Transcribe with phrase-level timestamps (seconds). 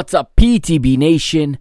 [0.00, 1.58] What's up, PTB Nation?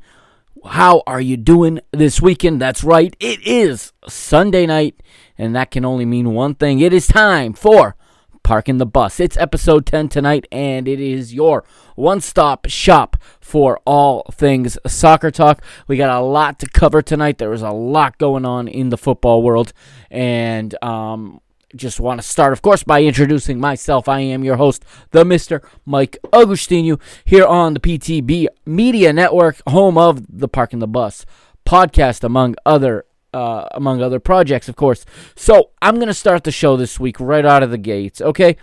[0.66, 2.62] How are you doing this weekend?
[2.62, 5.04] That's right, it is Sunday night,
[5.38, 6.80] and that can only mean one thing.
[6.80, 7.98] It is time for
[8.42, 9.20] Parking the Bus.
[9.20, 11.66] It's episode 10 tonight, and it is your
[11.98, 15.62] one stop shop for all things soccer talk.
[15.90, 17.40] We got a lot to cover tonight.
[17.40, 19.74] There is a lot going on in the football world,
[20.10, 21.42] and um,
[21.76, 24.08] just want to start, of course, by introducing myself.
[24.08, 25.64] I am your host, the Mr.
[25.86, 31.26] Mike Agustinu, here on the PTB Media Network, home of the Parking the Bus
[31.66, 35.06] podcast, among other uh, among other projects, of course.
[35.36, 38.58] So I'm to start the show this week right out of the gates, okay?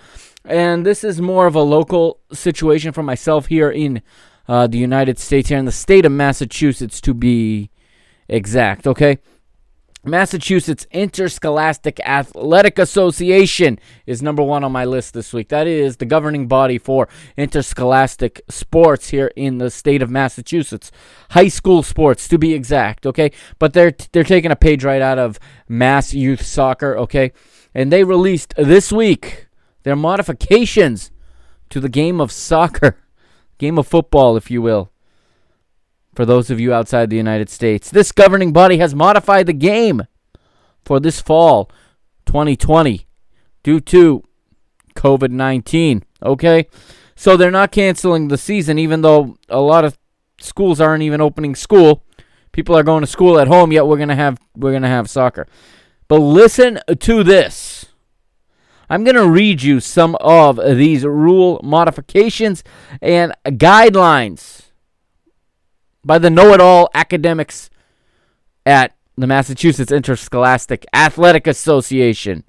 [0.45, 4.03] And this is more of a local situation for myself here in
[4.49, 7.71] uh, the United States, here in the state of Massachusetts, to be
[8.29, 9.19] exact, okay?
[10.07, 15.49] Massachusetts Interscholastic Athletic Association is number one on my list this week.
[15.49, 20.93] That is the governing body for interscholastic sports here in the state of Massachusetts,
[21.31, 23.05] high school sports to be exact.
[23.05, 26.97] Okay, but they're they're taking a page right out of Mass Youth Soccer.
[26.99, 27.33] Okay,
[27.75, 29.49] and they released this week
[29.83, 31.11] their modifications
[31.71, 32.97] to the game of soccer,
[33.59, 34.93] game of football, if you will
[36.17, 37.91] for those of you outside the United States.
[37.91, 40.05] This governing body has modified the game
[40.83, 41.71] for this fall
[42.25, 43.07] 2020
[43.63, 44.25] due to
[44.95, 46.03] COVID 19.
[46.23, 46.67] Okay?
[47.15, 49.99] So they're not canceling the season, even though a lot of
[50.41, 52.03] schools aren't even opening school.
[52.51, 55.47] People are going to school at home, yet we're gonna have we're gonna have soccer.
[56.09, 57.87] But listen to this.
[58.89, 62.63] I'm going to read you some of these rule modifications
[63.03, 64.66] and guidelines
[66.07, 67.69] by the know it all academics
[68.65, 72.45] at the Massachusetts Interscholastic Athletic Association,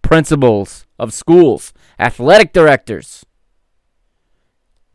[0.00, 3.26] principals of schools, athletic directors,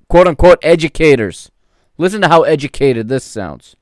[0.08, 1.52] quote unquote educators.
[1.98, 3.76] Listen to how educated this sounds.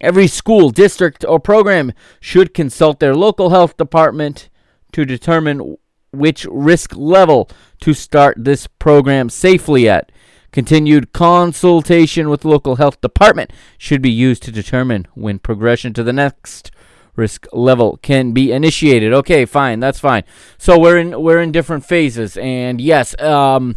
[0.00, 4.50] Every school, district, or program should consult their local health department
[4.92, 5.76] to determine
[6.12, 7.48] which risk level
[7.80, 10.12] to start this program safely at.
[10.54, 16.12] Continued consultation with local health department should be used to determine when progression to the
[16.12, 16.70] next
[17.16, 19.12] risk level can be initiated.
[19.12, 20.22] Okay, fine, that's fine.
[20.56, 23.74] So we're in we're in different phases, and yes, um,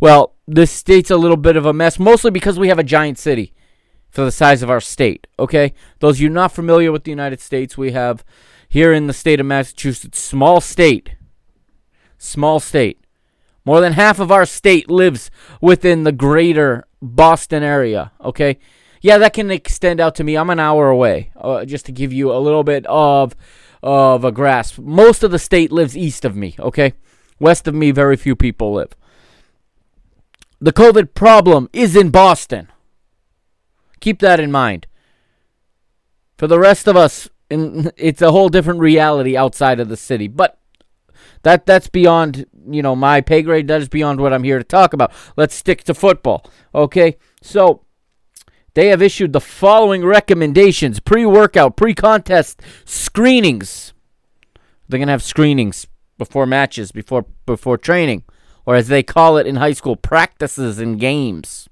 [0.00, 3.18] well, this state's a little bit of a mess, mostly because we have a giant
[3.18, 3.52] city
[4.08, 5.26] for the size of our state.
[5.38, 8.24] Okay, those of you not familiar with the United States, we have
[8.66, 11.16] here in the state of Massachusetts, small state,
[12.16, 13.01] small state.
[13.64, 15.30] More than half of our state lives
[15.60, 18.58] within the greater Boston area, okay?
[19.00, 20.36] Yeah, that can extend out to me.
[20.36, 23.34] I'm an hour away, uh, just to give you a little bit of
[23.82, 24.78] of a grasp.
[24.78, 26.94] Most of the state lives east of me, okay?
[27.40, 28.94] West of me, very few people live.
[30.60, 32.68] The COVID problem is in Boston.
[33.98, 34.86] Keep that in mind.
[36.38, 40.28] For the rest of us, it's a whole different reality outside of the city.
[40.28, 40.58] But
[41.42, 43.68] that that's beyond you know my pay grade.
[43.68, 45.12] That is beyond what I'm here to talk about.
[45.36, 46.44] Let's stick to football.
[46.74, 47.82] Okay, so
[48.74, 53.92] they have issued the following recommendations: pre-workout, pre-contest screenings.
[54.88, 55.86] They're gonna have screenings
[56.18, 58.24] before matches, before before training,
[58.64, 61.68] or as they call it in high school, practices and games,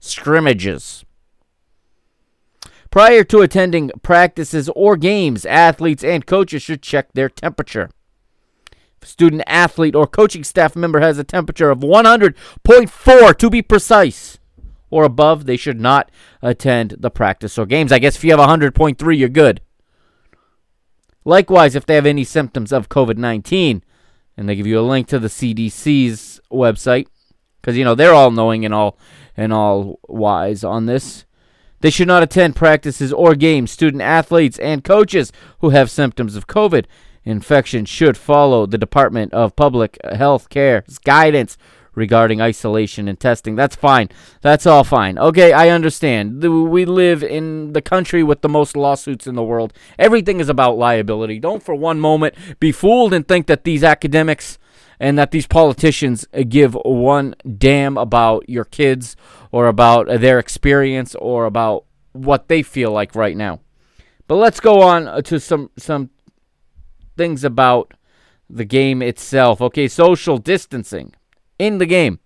[0.00, 1.04] scrimmages.
[2.90, 7.90] Prior to attending practices or games, athletes and coaches should check their temperature
[9.04, 14.38] student athlete or coaching staff member has a temperature of 100.4 to be precise
[14.90, 16.10] or above, they should not
[16.40, 17.90] attend the practice or games.
[17.90, 19.60] I guess if you have 100.3, you're good.
[21.24, 23.82] Likewise, if they have any symptoms of COVID 19,
[24.36, 27.06] and they give you a link to the CDC's website
[27.60, 28.98] because you know they're all knowing and all
[29.36, 31.24] and all wise on this.
[31.80, 33.70] They should not attend practices or games.
[33.70, 36.86] Student athletes and coaches who have symptoms of COVID
[37.24, 41.56] infection should follow the Department of Public Health Care's guidance
[41.94, 43.54] regarding isolation and testing.
[43.54, 44.08] That's fine.
[44.40, 45.18] That's all fine.
[45.18, 46.42] Okay, I understand.
[46.42, 49.72] We live in the country with the most lawsuits in the world.
[49.98, 51.38] Everything is about liability.
[51.38, 54.58] Don't for one moment be fooled and think that these academics
[55.00, 59.16] and that these politicians give one damn about your kids
[59.50, 63.60] or about their experience or about what they feel like right now.
[64.26, 66.10] But let's go on to some some
[67.16, 67.94] things about
[68.48, 69.60] the game itself.
[69.60, 71.14] Okay, social distancing
[71.58, 72.20] in the game,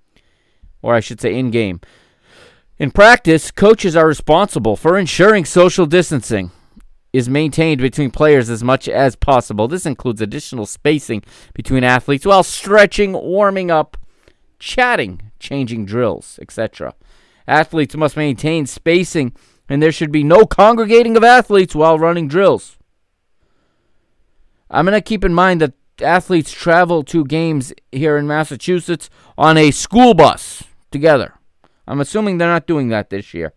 [0.83, 1.81] or I should say, in game.
[2.79, 6.53] In practice, coaches are responsible for ensuring social distancing
[7.13, 9.67] is maintained between players as much as possible.
[9.67, 11.23] This includes additional spacing
[11.55, 13.97] between athletes while stretching, warming up,
[14.59, 16.95] chatting, changing drills, etc.
[17.47, 19.33] Athletes must maintain spacing,
[19.69, 22.78] and there should be no congregating of athletes while running drills.
[24.71, 29.57] I'm going to keep in mind that athletes travel to games here in Massachusetts on
[29.57, 31.35] a school bus together.
[31.87, 33.53] I'm assuming they're not doing that this year.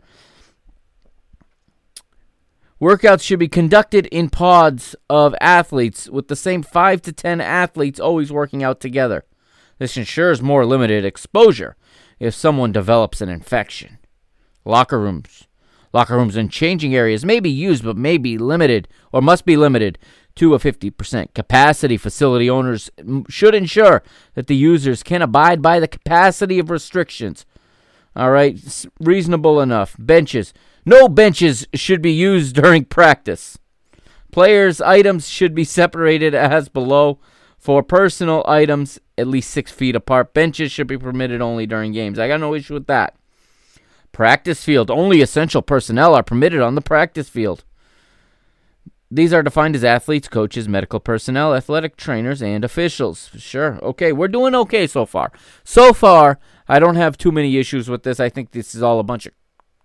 [2.81, 7.99] Workouts should be conducted in pods of athletes with the same 5 to 10 athletes
[7.99, 9.25] always working out together.
[9.77, 11.75] This ensures more limited exposure
[12.19, 13.99] if someone develops an infection.
[14.65, 15.47] Locker rooms.
[15.93, 19.57] Locker rooms and changing areas may be used but may be limited or must be
[19.57, 19.99] limited
[20.41, 21.97] to a 50% capacity.
[21.97, 22.89] Facility owners
[23.29, 24.01] should ensure
[24.33, 27.45] that the users can abide by the capacity of restrictions.
[28.15, 28.59] All right,
[28.99, 29.95] reasonable enough.
[29.99, 30.51] Benches.
[30.83, 33.59] No benches should be used during practice.
[34.31, 37.19] Players' items should be separated as below.
[37.59, 40.33] For personal items, at least six feet apart.
[40.33, 42.17] Benches should be permitted only during games.
[42.17, 43.15] I got no issue with that.
[44.11, 44.89] Practice field.
[44.89, 47.63] Only essential personnel are permitted on the practice field.
[49.13, 53.29] These are defined as athletes, coaches, medical personnel, athletic trainers, and officials.
[53.37, 53.77] Sure.
[53.83, 55.33] Okay, we're doing okay so far.
[55.65, 58.21] So far, I don't have too many issues with this.
[58.21, 59.33] I think this is all a bunch of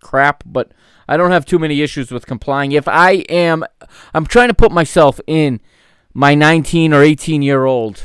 [0.01, 0.71] crap, but
[1.09, 2.71] I don't have too many issues with complying.
[2.71, 3.65] If I am,
[4.15, 5.61] I'm trying to put myself in
[6.15, 8.05] my 19 or 18 year old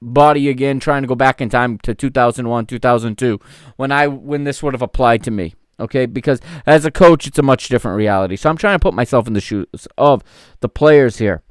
[0.00, 3.40] body again, trying to go back in time to 2001, 2002,
[3.76, 6.06] when I when this would have applied to me okay?
[6.06, 8.36] Because as a coach, it's a much different reality.
[8.36, 10.22] So I'm trying to put myself in the shoes of
[10.60, 11.42] the players here.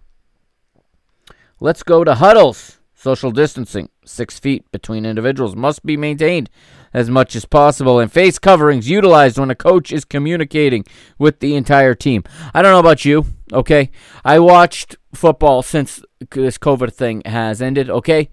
[1.59, 2.77] Let's go to huddles.
[2.95, 6.49] Social distancing, six feet between individuals, must be maintained
[6.93, 10.83] as much as possible, and face coverings utilized when a coach is communicating
[11.17, 12.25] with the entire team.
[12.53, 13.91] I don't know about you, okay?
[14.25, 18.27] I watched football since this COVID thing has ended, okay?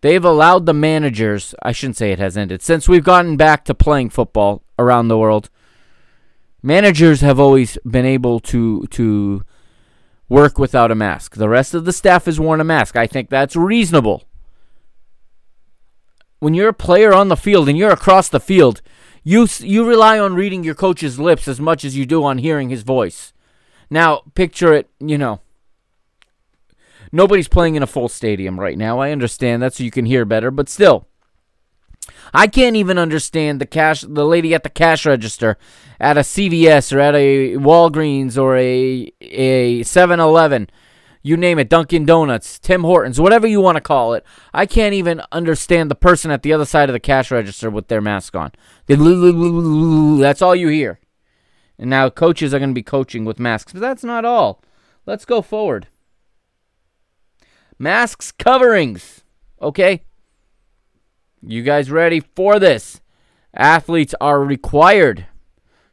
[0.00, 3.74] They've allowed the managers, I shouldn't say it has ended, since we've gotten back to
[3.74, 5.50] playing football, around the world.
[6.62, 9.44] Managers have always been able to to
[10.28, 11.36] work without a mask.
[11.36, 12.96] The rest of the staff has worn a mask.
[12.96, 14.24] I think that's reasonable.
[16.38, 18.80] When you're a player on the field and you're across the field,
[19.22, 22.70] you you rely on reading your coach's lips as much as you do on hearing
[22.70, 23.32] his voice.
[23.90, 25.40] Now, picture it, you know.
[27.12, 29.00] Nobody's playing in a full stadium right now.
[29.00, 31.08] I understand that so you can hear better, but still
[32.32, 35.58] I can't even understand the cash the lady at the cash register
[35.98, 40.70] at a CVS or at a Walgreens or a a 7-Eleven,
[41.22, 44.24] you name it, Dunkin' Donuts, Tim Hortons, whatever you want to call it.
[44.54, 47.88] I can't even understand the person at the other side of the cash register with
[47.88, 48.52] their mask on.
[48.86, 50.98] That's all you hear.
[51.78, 54.62] And now coaches are going to be coaching with masks, but that's not all.
[55.06, 55.88] Let's go forward.
[57.78, 59.22] Masks coverings,
[59.60, 60.02] okay?
[61.42, 63.00] You guys ready for this?
[63.54, 65.26] Athletes are required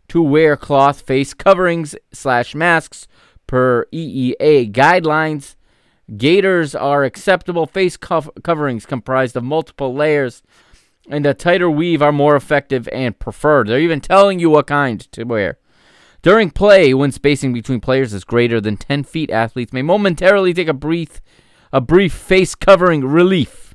[0.10, 3.08] to wear cloth face coverings slash masks
[3.48, 5.56] per EEA guidelines.
[6.18, 7.66] Gaiters are acceptable.
[7.66, 10.44] Face co- coverings comprised of multiple layers
[11.10, 13.68] and a tighter weave are more effective and preferred.
[13.68, 15.60] They're even telling you what kind to wear.
[16.22, 20.68] During play, when spacing between players is greater than 10 feet, athletes may momentarily take
[20.68, 21.22] a brief,
[21.72, 23.67] a brief face covering relief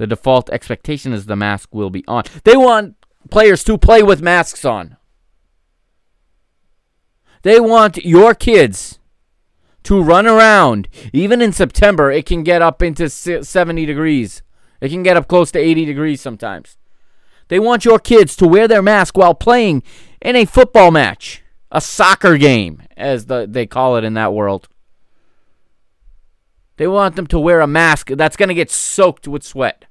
[0.00, 2.24] the default expectation is the mask will be on.
[2.44, 2.96] They want
[3.30, 4.96] players to play with masks on.
[7.42, 8.98] They want your kids
[9.82, 10.88] to run around.
[11.12, 14.42] Even in September, it can get up into 70 degrees.
[14.80, 16.78] It can get up close to 80 degrees sometimes.
[17.48, 19.82] They want your kids to wear their mask while playing
[20.22, 24.66] in a football match, a soccer game, as the, they call it in that world.
[26.78, 29.84] They want them to wear a mask that's going to get soaked with sweat.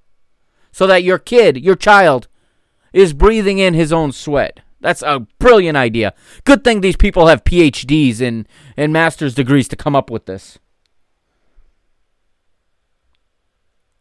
[0.72, 2.28] So that your kid, your child,
[2.94, 4.62] is breathing in his own sweat.
[4.82, 6.14] That's a brilliant idea.
[6.46, 8.48] Good thing these people have PhDs and,
[8.78, 10.58] and master's degrees to come up with this.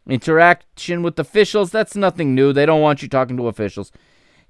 [0.07, 2.53] Interaction with officials, that's nothing new.
[2.53, 3.93] They don't want you talking to officials.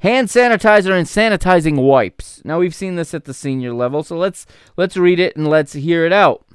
[0.01, 2.41] Hand sanitizer and sanitizing wipes.
[2.45, 4.47] Now we've seen this at the senior level, so let's
[4.77, 6.47] let's read it and let's hear it out.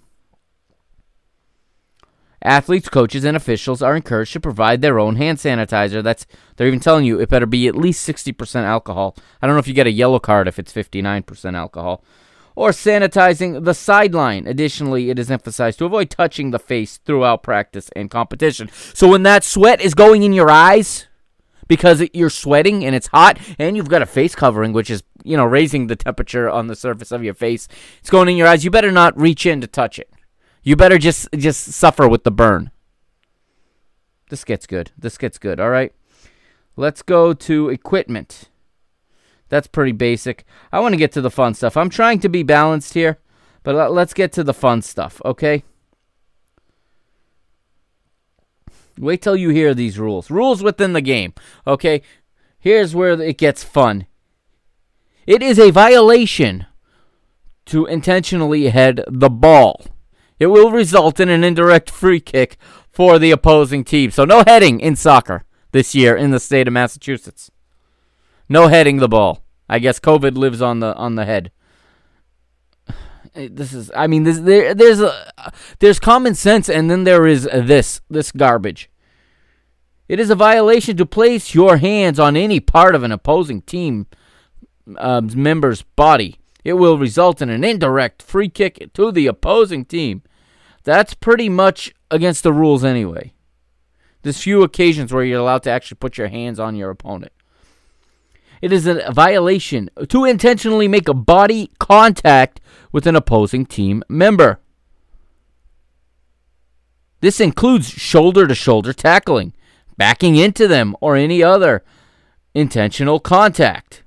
[2.43, 6.03] Athletes, coaches, and officials are encouraged to provide their own hand sanitizer.
[6.03, 6.25] That's
[6.57, 9.15] they're even telling you it better be at least 60% alcohol.
[9.41, 12.03] I don't know if you get a yellow card if it's 59% alcohol.
[12.55, 14.45] Or sanitizing the sideline.
[14.45, 18.69] Additionally, it is emphasized to avoid touching the face throughout practice and competition.
[18.93, 21.07] So when that sweat is going in your eyes
[21.67, 25.37] because you're sweating and it's hot and you've got a face covering which is, you
[25.37, 27.67] know, raising the temperature on the surface of your face,
[27.99, 30.12] it's going in your eyes, you better not reach in to touch it.
[30.63, 32.71] You better just just suffer with the burn.
[34.29, 34.91] This gets good.
[34.97, 35.59] This gets good.
[35.59, 35.93] All right.
[36.75, 38.49] Let's go to equipment.
[39.49, 40.45] That's pretty basic.
[40.71, 41.77] I want to get to the fun stuff.
[41.77, 43.19] I'm trying to be balanced here,
[43.61, 45.63] but let's get to the fun stuff, okay?
[48.97, 50.31] Wait till you hear these rules.
[50.31, 51.33] Rules within the game,
[51.67, 52.01] okay?
[52.57, 54.07] Here's where it gets fun.
[55.27, 56.65] It is a violation
[57.65, 59.85] to intentionally head the ball.
[60.39, 62.57] It will result in an indirect free kick
[62.91, 64.11] for the opposing team.
[64.11, 67.51] So no heading in soccer this year in the state of Massachusetts.
[68.47, 69.43] No heading the ball.
[69.67, 71.51] I guess COVID lives on the on the head.
[73.35, 77.45] This is I mean this there there's a there's common sense and then there is
[77.45, 78.91] this this garbage.
[80.07, 84.05] It is a violation to place your hands on any part of an opposing team
[84.97, 86.37] uh, member's body.
[86.63, 90.23] It will result in an indirect free kick to the opposing team.
[90.83, 93.33] That's pretty much against the rules anyway.
[94.21, 97.33] There's few occasions where you're allowed to actually put your hands on your opponent.
[98.61, 102.61] It is a violation to intentionally make a body contact
[102.93, 104.61] with an opposing team member.
[107.19, 109.53] This includes shoulder to shoulder tackling,
[109.97, 111.83] backing into them, or any other
[112.53, 114.02] intentional contact.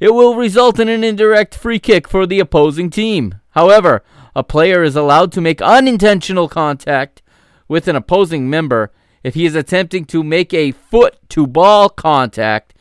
[0.00, 3.36] It will result in an indirect free kick for the opposing team.
[3.50, 4.02] However,
[4.34, 7.22] a player is allowed to make unintentional contact
[7.68, 12.74] with an opposing member if he is attempting to make a foot to ball contact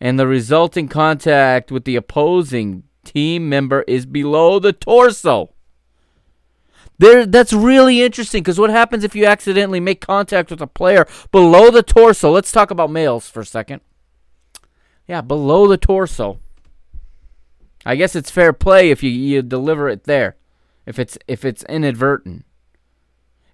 [0.00, 5.52] and the resulting contact with the opposing team member is below the torso.
[6.98, 11.06] There, that's really interesting because what happens if you accidentally make contact with a player
[11.30, 12.30] below the torso?
[12.30, 13.80] Let's talk about males for a second.
[15.08, 16.38] Yeah, below the torso.
[17.84, 20.36] I guess it's fair play if you, you deliver it there
[20.86, 22.44] if it's if it's inadvertent.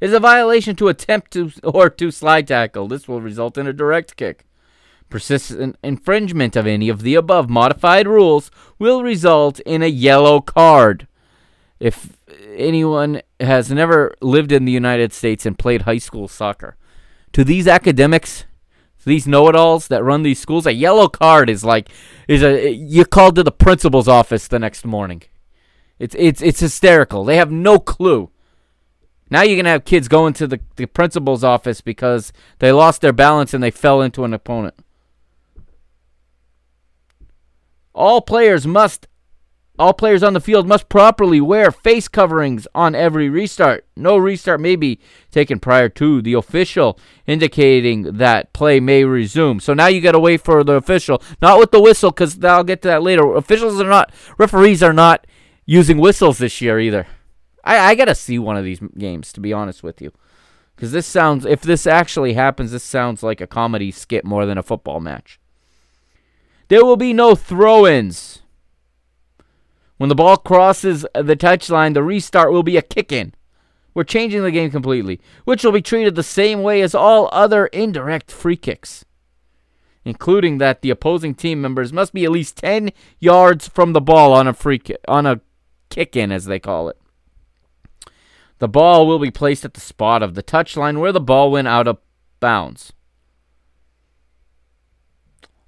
[0.01, 2.89] Is a violation to attempt to or to slide tackle.
[2.89, 4.45] This will result in a direct kick.
[5.09, 11.09] Persistent infringement of any of the above modified rules will result in a yellow card.
[11.81, 12.19] If
[12.55, 16.77] anyone has never lived in the United States and played high school soccer,
[17.33, 18.45] to these academics,
[19.05, 21.89] these know-it-alls that run these schools, a yellow card is like
[22.27, 25.23] is a you called to the principal's office the next morning.
[25.99, 27.25] It's it's it's hysterical.
[27.25, 28.31] They have no clue.
[29.31, 33.13] Now you're gonna have kids going to the, the principal's office because they lost their
[33.13, 34.75] balance and they fell into an opponent.
[37.95, 39.08] All players must
[39.79, 43.87] all players on the field must properly wear face coverings on every restart.
[43.97, 44.99] No restart may be
[45.31, 49.61] taken prior to the official indicating that play may resume.
[49.61, 52.65] So now you got to wait for the official, not with the whistle, because I'll
[52.65, 53.35] get to that later.
[53.35, 55.27] Officials are not, referees are not
[55.67, 57.07] using whistles this year either.
[57.63, 60.13] I, I got to see one of these games, to be honest with you.
[60.75, 64.59] Because this sounds, if this actually happens, this sounds like a comedy skit more than
[64.59, 65.41] a football match.
[66.69, 68.43] There will be no throw ins.
[69.99, 73.35] When the ball crosses the touchline, the restart will be a kick in.
[73.95, 77.67] We're changing the game completely, which will be treated the same way as all other
[77.67, 79.05] indirect free kicks,
[80.05, 84.33] including that the opposing team members must be at least 10 yards from the ball
[84.33, 85.41] on a free kick, on a
[85.91, 86.97] kick in, as they call it.
[88.61, 91.67] The ball will be placed at the spot of the touchline where the ball went
[91.67, 91.99] out of
[92.39, 92.93] bounds.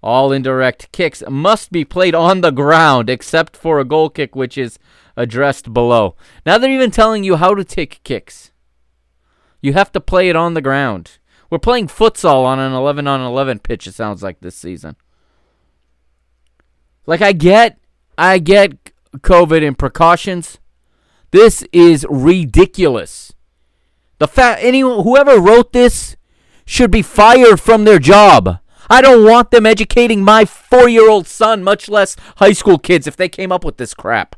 [0.03, 4.57] All indirect kicks must be played on the ground except for a goal kick, which
[4.57, 4.79] is
[5.17, 6.17] addressed below.
[6.47, 8.51] Now they're even telling you how to take kicks.
[9.61, 11.19] You have to play it on the ground.
[11.51, 14.97] We're playing futsal on an 11 on 11 pitch, it sounds like this season.
[17.07, 17.79] Like, I get,
[18.17, 20.59] I get COVID and precautions.
[21.33, 23.33] This is ridiculous.
[24.19, 26.17] The fact anyone whoever wrote this
[26.65, 28.61] should be fired from their job.
[28.91, 33.29] I don't want them educating my 4-year-old son, much less high school kids if they
[33.29, 34.35] came up with this crap.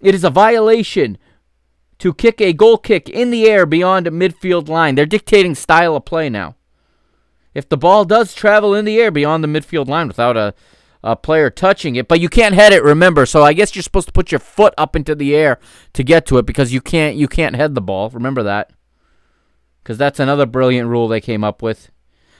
[0.00, 1.18] It is a violation
[1.98, 4.94] to kick a goal kick in the air beyond a midfield line.
[4.94, 6.56] They're dictating style of play now.
[7.52, 10.54] If the ball does travel in the air beyond the midfield line without a,
[11.04, 13.26] a player touching it, but you can't head it, remember.
[13.26, 15.58] So I guess you're supposed to put your foot up into the air
[15.92, 18.08] to get to it because you can't you can't head the ball.
[18.08, 18.72] Remember that.
[19.84, 21.90] Cuz that's another brilliant rule they came up with.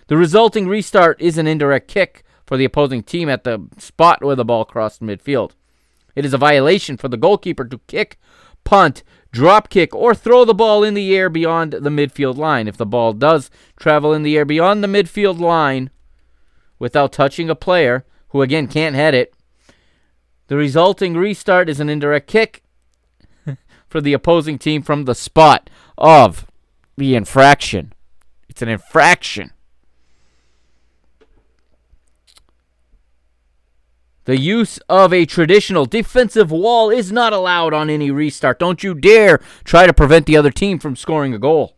[0.08, 4.34] The resulting restart is an indirect kick for the opposing team at the spot where
[4.34, 5.52] the ball crossed midfield.
[6.16, 8.18] It is a violation for the goalkeeper to kick,
[8.64, 12.66] punt, drop kick, or throw the ball in the air beyond the midfield line.
[12.66, 15.90] If the ball does travel in the air beyond the midfield line
[16.78, 19.32] without touching a player, who again can't head it,
[20.48, 22.64] the resulting restart is an indirect kick
[23.88, 26.49] for the opposing team from the spot of
[26.96, 27.92] the infraction.
[28.48, 29.52] It's an infraction.
[34.26, 38.58] The use of a traditional defensive wall is not allowed on any restart.
[38.58, 41.76] Don't you dare try to prevent the other team from scoring a goal.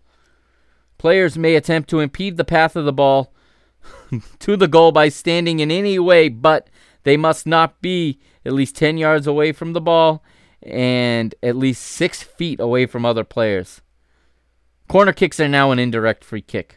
[0.99, 3.33] Players may attempt to impede the path of the ball
[4.39, 6.69] to the goal by standing in any way, but
[7.05, 10.25] they must not be at least 10 yards away from the ball
[10.63, 13.82] and at least 6 feet away from other players.
[14.93, 16.77] Corner kicks are now an indirect free kick.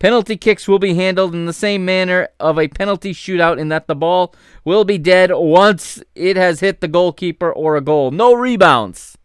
[0.00, 3.86] Penalty kicks will be handled in the same manner of a penalty shootout in that
[3.86, 8.10] the ball will be dead once it has hit the goalkeeper or a goal.
[8.10, 9.16] No rebounds.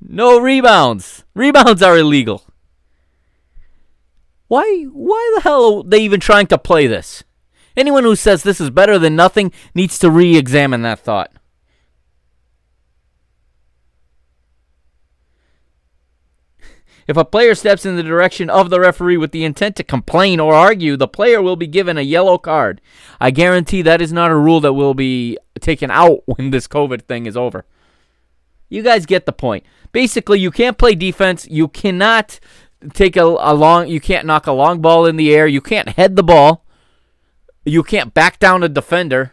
[0.00, 1.22] No rebounds.
[1.34, 2.46] Rebounds are illegal.
[4.46, 7.24] Why why the hell are they even trying to play this?
[7.76, 11.30] Anyone who says this is better than nothing needs to re-examine that thought.
[17.08, 20.38] If a player steps in the direction of the referee with the intent to complain
[20.38, 22.82] or argue, the player will be given a yellow card.
[23.18, 27.02] I guarantee that is not a rule that will be taken out when this COVID
[27.02, 27.64] thing is over.
[28.68, 29.64] You guys get the point.
[29.90, 31.48] Basically, you can't play defense.
[31.48, 32.38] You cannot
[32.92, 35.46] take a, a long you can't knock a long ball in the air.
[35.46, 36.66] You can't head the ball.
[37.64, 39.32] You can't back down a defender.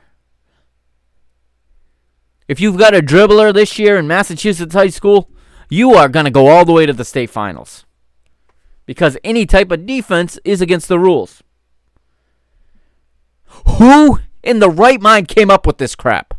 [2.48, 5.30] If you've got a dribbler this year in Massachusetts high school,
[5.70, 7.86] you are going to go all the way to the state finals.
[8.86, 11.42] Because any type of defense is against the rules.
[13.78, 16.34] Who in the right mind came up with this crap?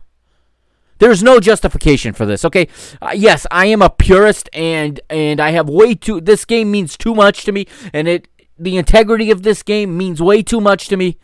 [0.99, 2.45] There's no justification for this.
[2.45, 2.69] Okay,
[3.03, 6.21] uh, yes, I am a purist, and and I have way too.
[6.21, 10.23] This game means too much to me, and it the integrity of this game means
[10.23, 11.19] way too much to me.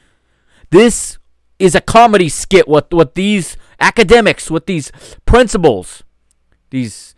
[0.71, 1.19] This
[1.59, 2.69] is a comedy skit.
[2.69, 4.93] What what these academics, what these
[5.25, 6.03] principals,
[6.69, 7.12] these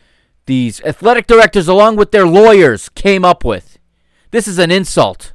[0.46, 3.78] these athletic directors, along with their lawyers, came up with.
[4.30, 5.33] This is an insult.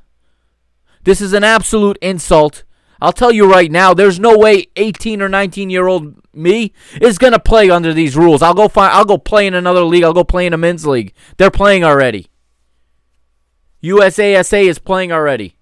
[1.03, 2.63] This is an absolute insult.
[3.01, 7.17] I'll tell you right now, there's no way 18 or 19 year old me is
[7.17, 8.41] gonna play under these rules.
[8.41, 8.93] I'll go find.
[8.93, 10.03] I'll go play in another league.
[10.03, 11.13] I'll go play in a men's league.
[11.37, 12.27] They're playing already.
[13.83, 15.55] USASA is playing already.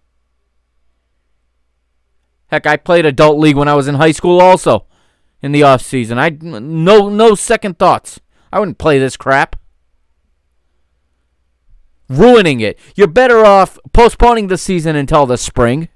[2.48, 4.86] Heck, I played adult league when I was in high school also
[5.42, 6.18] in the off season.
[6.18, 8.20] I no no second thoughts.
[8.52, 9.56] I wouldn't play this crap.
[12.10, 12.80] Ruining it.
[12.96, 15.90] You're better off postponing the season until the spring.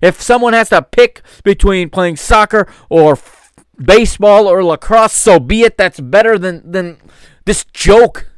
[0.00, 5.62] If someone has to pick between playing soccer or f- baseball or lacrosse, so be
[5.62, 5.76] it.
[5.76, 6.96] That's better than, than
[7.44, 8.30] this joke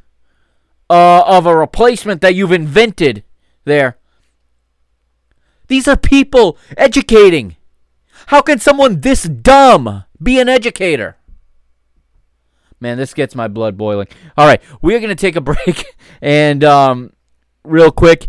[0.89, 3.23] uh, of a replacement that you've invented
[3.63, 3.97] there.
[5.67, 7.55] These are people educating.
[8.27, 11.17] How can someone this dumb be an educator?
[12.83, 14.07] Man, this gets my blood boiling.
[14.37, 17.13] All right, we are going to take a break and um,
[17.63, 18.27] real quick.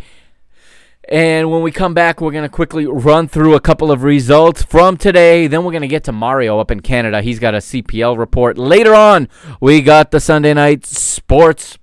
[1.09, 4.62] And when we come back, we're going to quickly run through a couple of results
[4.62, 5.49] from today.
[5.49, 7.21] Then we're going to get to Mario up in Canada.
[7.21, 8.57] He's got a CPL report.
[8.57, 9.29] Later on,
[9.61, 11.77] we got the Sunday night sports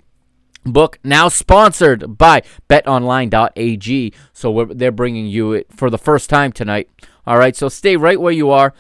[0.63, 4.13] book now sponsored by betonline.ag.
[4.31, 6.89] So they're bringing you it for the first time tonight.
[7.27, 8.73] All right, so stay right where you are.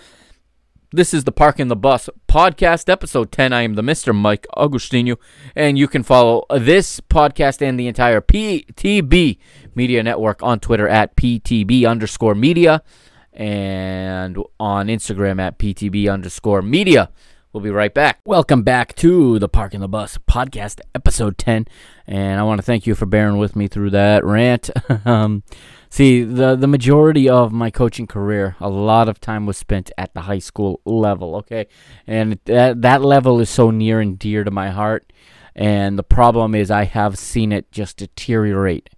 [0.93, 3.53] This is the Parking the Bus podcast, episode 10.
[3.53, 4.13] I am the Mr.
[4.13, 5.15] Mike Agustino,
[5.55, 9.37] and you can follow this podcast and the entire PTB
[9.73, 12.83] Media Network on Twitter at PTB underscore media
[13.31, 17.09] and on Instagram at PTB underscore media.
[17.53, 18.19] We'll be right back.
[18.25, 21.67] Welcome back to the Parking the Bus podcast, episode 10.
[22.05, 24.69] And I want to thank you for bearing with me through that rant.
[25.05, 25.43] um,
[25.91, 30.15] see, the, the majority of my coaching career, a lot of time was spent at
[30.15, 31.67] the high school level, okay?
[32.07, 35.13] And that, that level is so near and dear to my heart.
[35.55, 38.89] And the problem is, I have seen it just deteriorate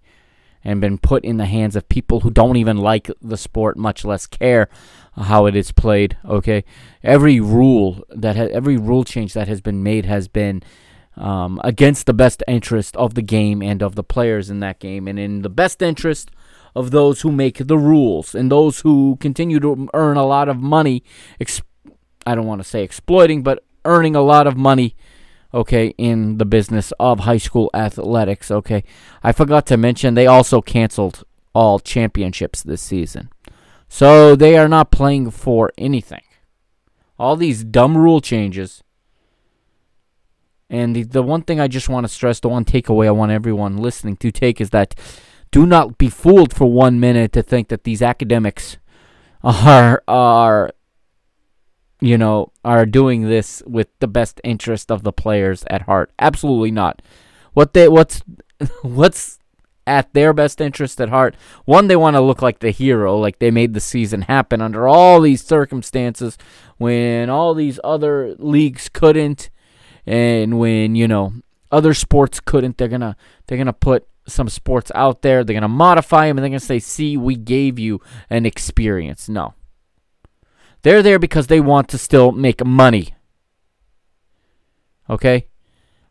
[0.64, 4.04] and been put in the hands of people who don't even like the sport, much
[4.04, 4.68] less care
[5.16, 6.16] how it is played.
[6.24, 6.64] Okay,
[7.02, 10.62] every rule that ha- every rule change that has been made has been
[11.16, 15.06] um, against the best interest of the game and of the players in that game,
[15.06, 16.30] and in the best interest
[16.74, 20.58] of those who make the rules and those who continue to earn a lot of
[20.58, 21.02] money.
[21.40, 21.62] Ex-
[22.26, 24.96] I don't want to say exploiting, but earning a lot of money
[25.54, 28.82] okay, in the business of high school athletics, okay.
[29.22, 31.22] I forgot to mention they also canceled
[31.54, 33.30] all championships this season.
[33.88, 36.22] So they are not playing for anything.
[37.16, 38.82] All these dumb rule changes.
[40.68, 43.30] And the, the one thing I just want to stress, the one takeaway I want
[43.30, 44.96] everyone listening to take is that
[45.54, 48.76] do not be fooled for one minute to think that these academics
[49.44, 50.72] are are
[52.00, 56.10] you know are doing this with the best interest of the players at heart.
[56.18, 57.00] Absolutely not.
[57.52, 58.20] What they what's
[58.82, 59.38] what's
[59.86, 61.36] at their best interest at heart.
[61.66, 64.88] One, they want to look like the hero, like they made the season happen under
[64.88, 66.36] all these circumstances
[66.78, 69.50] when all these other leagues couldn't,
[70.04, 71.32] and when you know
[71.70, 72.76] other sports couldn't.
[72.76, 73.14] They're gonna
[73.46, 75.44] they're gonna put some sports out there.
[75.44, 79.54] They're gonna modify them, and they're gonna say, "See, we gave you an experience." No,
[80.82, 83.14] they're there because they want to still make money.
[85.08, 85.48] Okay,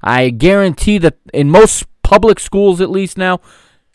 [0.02, 3.40] I guarantee that in most public schools, at least now,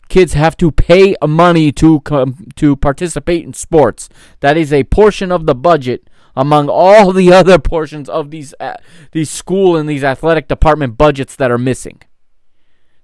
[0.09, 4.09] kids have to pay money to come to participate in sports.
[4.41, 8.75] That is a portion of the budget among all the other portions of these uh,
[9.11, 12.01] these school and these athletic department budgets that are missing.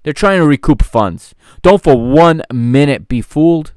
[0.06, 1.34] They're trying to recoup funds.
[1.64, 3.74] Don't for one minute be fooled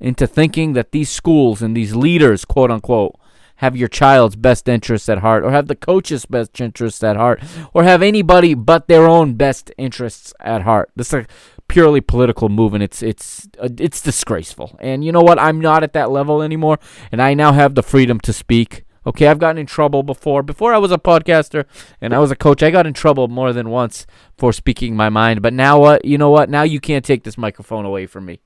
[0.00, 3.14] into thinking that these schools and these leaders, quote unquote,
[3.56, 7.40] have your child's best interests at heart, or have the coach's best interests at heart,
[7.72, 10.90] or have anybody but their own best interests at heart.
[10.96, 11.26] This is a
[11.68, 14.76] purely political move, and it's it's it's disgraceful.
[14.80, 15.38] And you know what?
[15.38, 16.80] I'm not at that level anymore,
[17.12, 18.84] and I now have the freedom to speak.
[19.06, 20.42] Okay, I've gotten in trouble before.
[20.42, 21.64] Before I was a podcaster
[22.00, 25.08] and I was a coach, I got in trouble more than once for speaking my
[25.08, 25.42] mind.
[25.42, 26.04] But now what?
[26.04, 26.50] You know what?
[26.50, 28.40] Now you can't take this microphone away from me.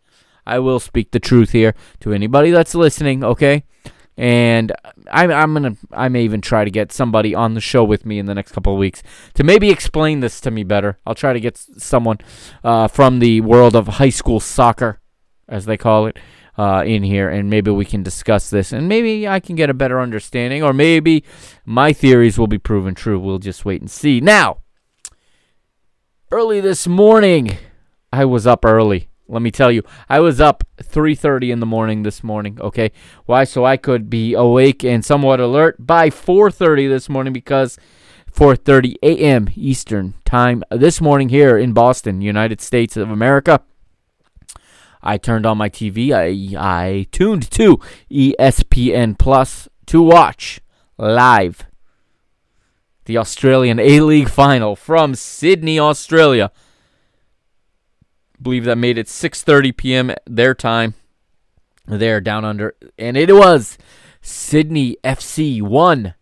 [0.47, 3.25] I will speak the truth here to anybody that's listening.
[3.25, 3.65] Okay
[4.17, 4.73] and
[5.11, 8.19] I'm, I'm gonna I may even try to get somebody on the show with me
[8.19, 9.03] in the next couple of weeks
[9.35, 10.99] to maybe explain this to me better.
[11.07, 12.19] I'll try to get someone
[12.63, 15.01] uh, from the world of high school soccer,
[15.49, 16.19] as they call it,
[16.57, 19.75] uh, in here, and maybe we can discuss this, and maybe I can get a
[19.75, 21.25] better understanding, or maybe
[21.65, 23.19] my theories will be proven true.
[23.19, 24.21] We'll just wait and see.
[24.21, 24.59] Now,
[26.31, 27.59] early this morning,
[28.13, 29.09] I was up early.
[29.27, 32.93] Let me tell you, I was up 3:30 in the morning this morning, okay?
[33.25, 37.79] Why so I could be awake and somewhat alert by 4:30 this morning because
[38.31, 39.49] 4:30 a.m.
[39.57, 43.63] Eastern Time this morning here in Boston, United States of America.
[45.05, 46.13] I turned on my TV.
[46.13, 47.79] I I tuned to
[48.11, 50.61] ESPN Plus to watch
[50.99, 51.67] live
[53.05, 56.51] the Australian A-League final from Sydney, Australia
[58.45, 60.15] believe that made it 6:30 p.m.
[60.27, 60.95] their time.
[61.87, 63.77] There down under, and it was
[64.23, 66.15] Sydney FC one,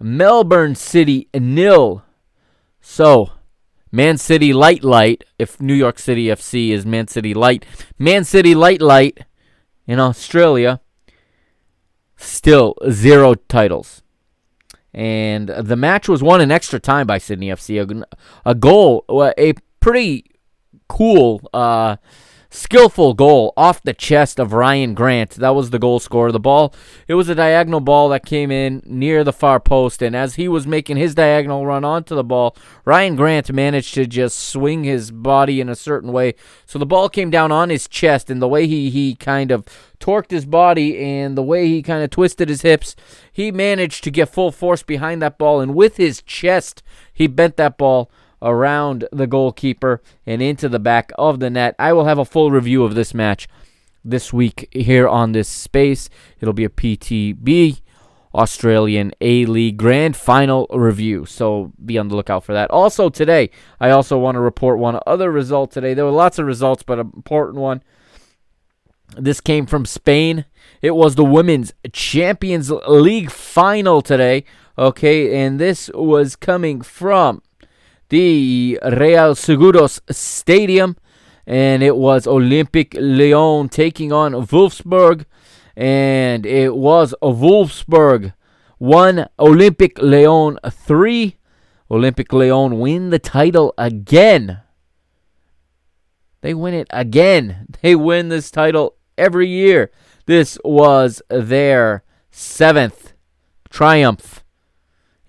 [0.00, 2.04] Melbourne City nil.
[2.80, 3.32] So,
[3.94, 7.64] Man City Light Light, if New York City FC is Man City Light,
[7.96, 9.20] Man City Light Light
[9.86, 10.80] in Australia,
[12.16, 14.02] still zero titles.
[14.92, 17.80] And the match was won in extra time by Sydney FC.
[17.80, 19.04] A, a goal,
[19.38, 20.24] a pretty
[20.88, 21.94] cool, uh,
[22.54, 25.30] skillful goal off the chest of Ryan Grant.
[25.30, 26.30] That was the goal scorer.
[26.30, 26.72] The ball,
[27.08, 30.46] it was a diagonal ball that came in near the far post, and as he
[30.46, 35.10] was making his diagonal run onto the ball, Ryan Grant managed to just swing his
[35.10, 36.34] body in a certain way.
[36.64, 39.64] So the ball came down on his chest, and the way he, he kind of
[39.98, 42.94] torqued his body and the way he kind of twisted his hips,
[43.32, 47.56] he managed to get full force behind that ball, and with his chest, he bent
[47.56, 48.10] that ball
[48.44, 51.74] around the goalkeeper and into the back of the net.
[51.78, 53.48] I will have a full review of this match
[54.04, 56.10] this week here on this space.
[56.40, 57.80] It'll be a PTB
[58.34, 61.24] Australian A League Grand Final review.
[61.24, 62.70] So be on the lookout for that.
[62.70, 65.94] Also today, I also want to report one other result today.
[65.94, 67.82] There were lots of results, but an important one.
[69.16, 70.44] This came from Spain.
[70.82, 74.44] It was the Women's Champions League final today.
[74.76, 77.40] Okay, and this was coming from
[78.08, 80.96] the Reale Seguros Stadium,
[81.46, 85.24] and it was Olympique Lyon taking on Wolfsburg,
[85.76, 88.32] and it was Wolfsburg
[88.78, 91.36] one, Olympique Lyon three.
[91.90, 94.60] Olympique Lyon win the title again.
[96.42, 97.66] They win it again.
[97.82, 99.90] They win this title every year.
[100.26, 103.14] This was their seventh
[103.70, 104.43] triumph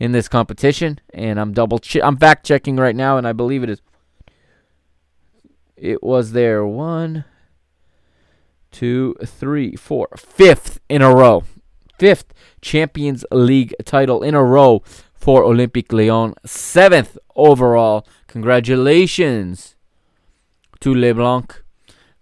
[0.06, 3.64] in this competition, and I'm double che- I'm fact checking right now, and I believe
[3.64, 3.82] it is.
[5.76, 7.26] It was their one,
[8.72, 11.44] two, three, four, fifth in a row,
[12.00, 18.08] fifth Champions League title in a row for Olympique Lyon, seventh overall.
[18.28, 19.76] Congratulations
[20.80, 21.64] to LeBlanc.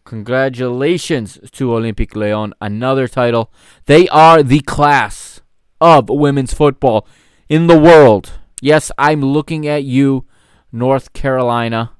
[0.05, 3.51] Congratulations to Olympique Lyon, another title.
[3.85, 5.41] They are the class
[5.81, 7.05] of women's football
[7.49, 8.33] in the world.
[8.61, 10.25] Yes, I'm looking at you,
[10.71, 11.91] North Carolina.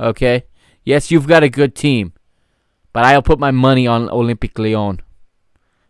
[0.00, 0.44] Okay?
[0.84, 2.12] Yes, you've got a good team,
[2.92, 5.00] but I'll put my money on Olympique Lyon.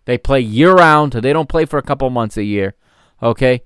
[0.04, 1.12] They play year round.
[1.12, 2.74] They don't play for a couple months a year.
[3.22, 3.62] Okay?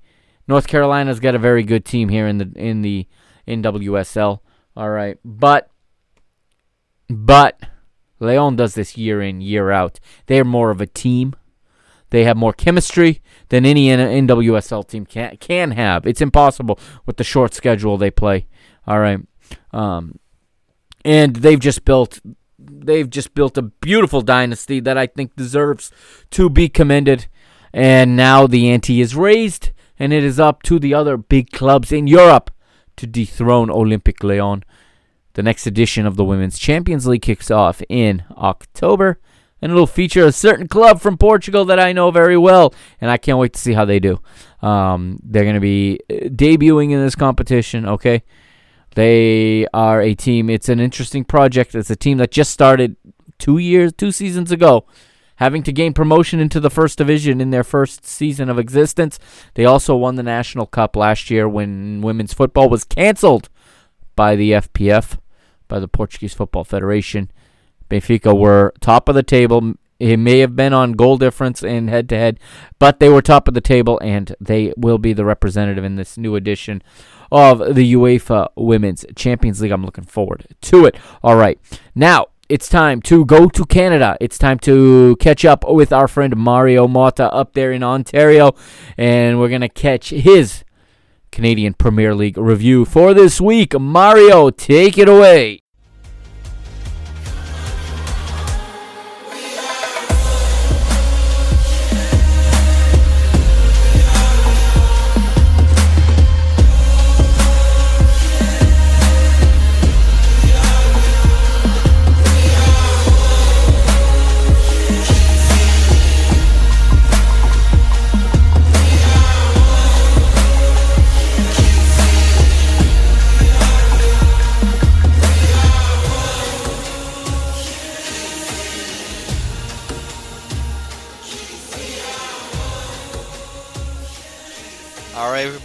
[0.47, 3.07] North Carolina's got a very good team here in the in the
[3.47, 4.39] NWSL.
[4.75, 5.17] All right.
[5.23, 5.69] But
[7.09, 7.61] but
[8.19, 9.99] Leon does this year in, year out.
[10.25, 11.33] They're more of a team.
[12.13, 16.05] They have more chemistry than any NWSL team can can have.
[16.05, 18.45] It's impossible with the short schedule they play.
[18.85, 19.19] All right,
[19.71, 20.19] um,
[21.03, 22.19] and they've just built
[22.59, 25.91] they've just built a beautiful dynasty that I think deserves
[26.29, 27.25] to be commended.
[27.73, 31.91] And now the ante is raised, and it is up to the other big clubs
[31.91, 32.51] in Europe
[32.97, 34.63] to dethrone Olympique Lyon.
[35.33, 39.19] The next edition of the Women's Champions League kicks off in October
[39.63, 43.15] and it'll feature a certain club from Portugal that I know very well, and I
[43.15, 44.19] can't wait to see how they do.
[44.61, 48.23] Um, they're going to be uh, debuting in this competition, okay?
[48.95, 51.75] They are a team, it's an interesting project.
[51.75, 52.97] It's a team that just started
[53.39, 54.85] two years, two seasons ago,
[55.37, 59.17] having to gain promotion into the first division in their first season of existence.
[59.53, 63.47] They also won the National Cup last year when women's football was canceled
[64.17, 65.17] by the FPF,
[65.69, 67.31] by the Portuguese Football Federation.
[67.89, 69.73] Benfica were top of the table.
[69.99, 72.39] It may have been on goal difference in head to head,
[72.77, 76.17] but they were top of the table, and they will be the representative in this
[76.17, 76.81] new edition
[77.31, 79.71] of the UEFA Women's Champions League.
[79.71, 80.95] I'm looking forward to it.
[81.23, 81.59] All right.
[81.95, 84.17] Now, it's time to go to Canada.
[84.19, 88.53] It's time to catch up with our friend Mario Mota up there in Ontario,
[88.97, 90.63] and we're going to catch his
[91.31, 93.73] Canadian Premier League review for this week.
[93.79, 95.62] Mario, take it away.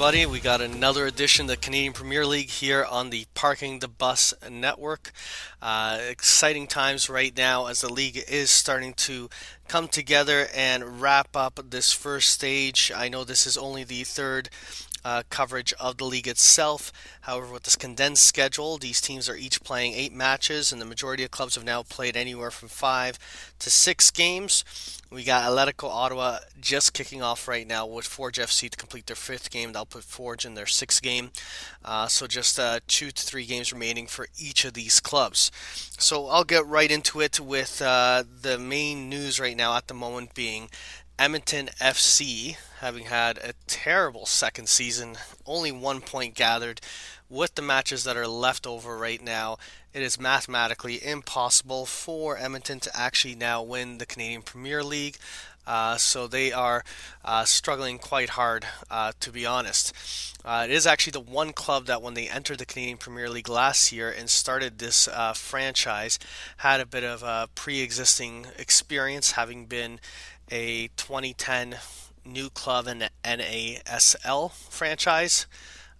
[0.01, 0.27] Everybody.
[0.27, 4.33] We got another edition of the Canadian Premier League here on the Parking the Bus
[4.49, 5.11] Network.
[5.61, 9.29] Uh, exciting times right now as the league is starting to
[9.67, 12.93] come together and wrap up this first stage.
[12.95, 14.51] I know this is only the third
[15.05, 16.93] uh, coverage of the league itself.
[17.23, 21.25] However, with this condensed schedule, these teams are each playing eight matches, and the majority
[21.25, 23.19] of clubs have now played anywhere from five
[23.59, 24.65] to six games.
[25.11, 29.17] We got Atletico Ottawa just kicking off right now with Forge FC to complete their
[29.17, 29.73] fifth game.
[29.73, 31.31] They'll put Forge in their sixth game.
[31.83, 35.51] Uh, so just uh, two to three games remaining for each of these clubs.
[35.99, 39.95] So I'll get right into it with uh, the main news right now at the
[39.95, 40.69] moment being
[41.19, 46.81] Edmonton FC having had a terrible second season, only one point gathered.
[47.29, 49.57] With the matches that are left over right now,
[49.93, 55.17] it is mathematically impossible for Edmonton to actually now win the Canadian Premier League.
[55.67, 56.83] Uh, so they are
[57.25, 59.93] uh, struggling quite hard, uh, to be honest.
[60.43, 63.51] Uh, it is actually the one club that, when they entered the Canadian Premier League
[63.51, 66.19] last year and started this uh, franchise,
[66.59, 70.01] had a bit of a pre existing experience, having been
[70.51, 71.77] a 2010
[72.25, 75.47] new club in the NASL franchise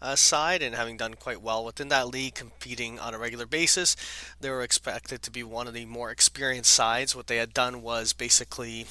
[0.01, 3.97] uh, side and having done quite well within that league, competing on a regular basis.
[4.41, 7.17] They were expected to be one of the more experienced sides.
[7.17, 8.87] What they had done was basically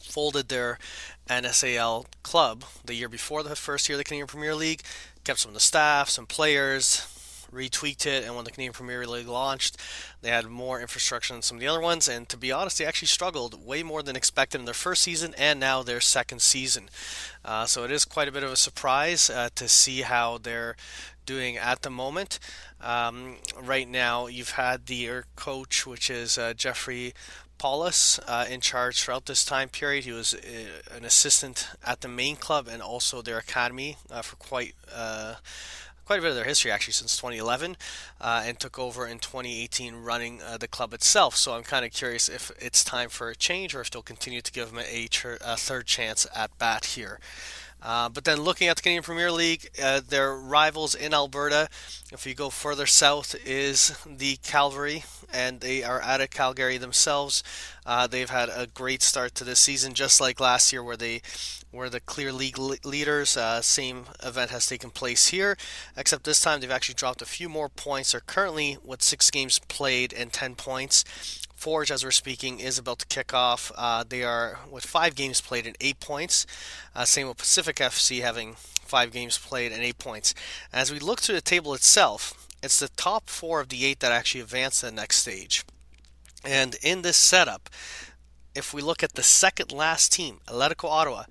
[0.00, 0.78] folded their
[1.28, 4.82] NASL club the year before the first year of the Canadian Premier League,
[5.24, 7.13] kept some of the staff, some players,
[7.54, 9.76] retweaked it, and when the Canadian Premier League launched,
[10.20, 12.08] they had more infrastructure than some of the other ones.
[12.08, 15.34] And to be honest, they actually struggled way more than expected in their first season
[15.38, 16.88] and now their second season.
[17.44, 20.76] Uh, so it is quite a bit of a surprise uh, to see how they're
[21.26, 22.38] doing at the moment.
[22.80, 27.14] Um, right now, you've had the coach, which is uh, Jeffrey
[27.58, 30.04] Paulus uh, in charge throughout this time period.
[30.04, 34.36] He was uh, an assistant at the main club and also their academy uh, for
[34.36, 35.36] quite uh,
[36.04, 37.76] quite a bit of their history actually since 2011
[38.20, 41.36] uh, and took over in 2018 running uh, the club itself.
[41.36, 44.40] So i'm kind of curious if it's time for a change or if they'll continue
[44.40, 45.08] to give him a,
[45.40, 47.18] a third chance at bat here
[47.84, 51.68] uh, but then looking at the Canadian Premier League, uh, their rivals in Alberta,
[52.10, 57.42] if you go further south, is the Calgary, and they are out of Calgary themselves.
[57.84, 61.20] Uh, they've had a great start to this season, just like last year, where they
[61.70, 63.36] were the clear league leaders.
[63.36, 65.56] Uh, same event has taken place here,
[65.96, 68.12] except this time they've actually dropped a few more points.
[68.12, 71.04] They're currently with six games played and 10 points.
[71.64, 73.72] Forge, as we're speaking, is about to kick off.
[73.74, 76.44] Uh, they are with five games played and eight points.
[76.94, 80.34] Uh, same with Pacific FC having five games played and eight points.
[80.74, 84.12] As we look through the table itself, it's the top four of the eight that
[84.12, 85.64] actually advance to the next stage.
[86.44, 87.70] And in this setup,
[88.54, 91.22] if we look at the second last team, Atletico Ottawa,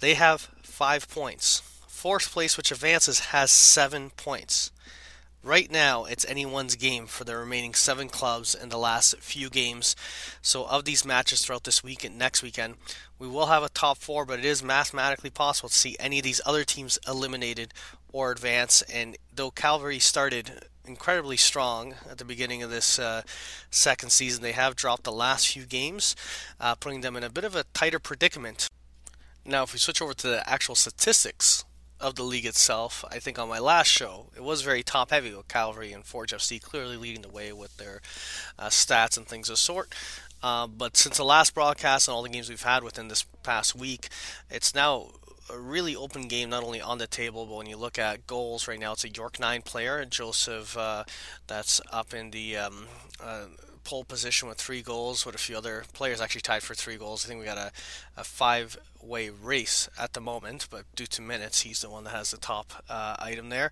[0.00, 1.62] they have five points.
[1.86, 4.72] Fourth place, which advances, has seven points.
[5.46, 9.94] Right now, it's anyone's game for the remaining seven clubs in the last few games.
[10.42, 12.74] So, of these matches throughout this week and next weekend,
[13.16, 16.24] we will have a top four, but it is mathematically possible to see any of
[16.24, 17.72] these other teams eliminated
[18.12, 18.82] or advance.
[18.92, 23.22] And though Calvary started incredibly strong at the beginning of this uh,
[23.70, 26.16] second season, they have dropped the last few games,
[26.58, 28.68] uh, putting them in a bit of a tighter predicament.
[29.44, 31.64] Now, if we switch over to the actual statistics
[32.00, 33.04] of the league itself.
[33.10, 36.32] I think on my last show, it was very top heavy with Calvary and Forge
[36.32, 38.00] FC clearly leading the way with their
[38.58, 39.94] uh, stats and things of sort.
[40.42, 43.74] Uh, but since the last broadcast and all the games we've had within this past
[43.74, 44.08] week,
[44.50, 45.08] it's now
[45.48, 48.68] a really open game, not only on the table, but when you look at goals
[48.68, 51.04] right now, it's a York 9 player, Joseph, uh,
[51.46, 52.86] that's up in the um,
[53.22, 53.46] uh,
[53.84, 57.24] pole position with three goals, with a few other players actually tied for three goals.
[57.24, 57.70] I think we got a,
[58.16, 62.10] a five way race at the moment, but due to minutes, he's the one that
[62.10, 63.70] has the top uh, item there.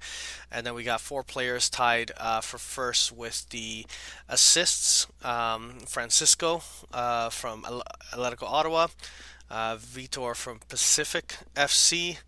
[0.50, 3.86] And then we got four players tied uh, for first with the
[4.28, 7.62] assists um, Francisco uh, from
[8.12, 8.88] Atletico Ottawa,
[9.50, 12.18] uh, Vitor from Pacific FC.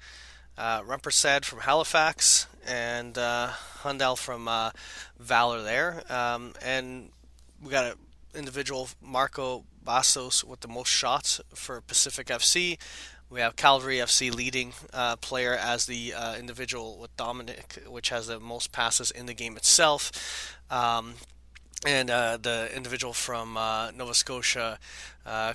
[0.59, 3.51] Uh, Rempersad from Halifax and uh,
[3.83, 4.71] Hundal from uh,
[5.19, 6.03] Valor there.
[6.09, 7.11] Um, and
[7.63, 7.99] we got an
[8.35, 12.77] individual Marco Bustos with the most shots for Pacific FC.
[13.31, 18.27] We have Calvary FC leading uh, player as the uh, individual with Dominic, which has
[18.27, 20.59] the most passes in the game itself.
[20.71, 21.15] Um,
[21.87, 24.79] and uh, the individual from uh, Nova Scotia,
[25.25, 25.55] uh,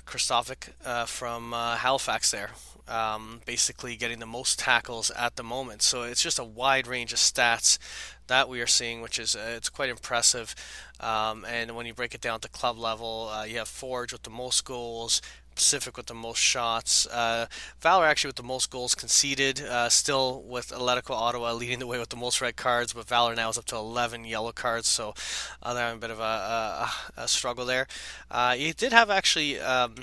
[0.84, 2.50] uh, from uh, Halifax, there,
[2.88, 5.82] um, basically getting the most tackles at the moment.
[5.82, 7.78] So it's just a wide range of stats
[8.26, 10.54] that we are seeing, which is uh, it's quite impressive.
[11.00, 14.22] Um, and when you break it down to club level, uh, you have Forge with
[14.22, 15.20] the most goals,
[15.54, 17.06] Pacific with the most shots.
[17.06, 17.46] Uh,
[17.80, 21.98] Valor actually with the most goals conceded, uh, still with Atletico Ottawa leading the way
[21.98, 25.14] with the most red cards, but Valor now is up to 11 yellow cards, so
[25.62, 27.86] uh, they're having a bit of a, a, a struggle there.
[28.30, 29.94] Uh, you did have actually um,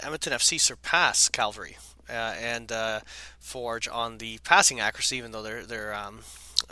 [0.00, 1.76] Edmonton FC surpass Calvary
[2.08, 3.00] uh, and uh,
[3.38, 6.20] Forge on the passing accuracy, even though their their um,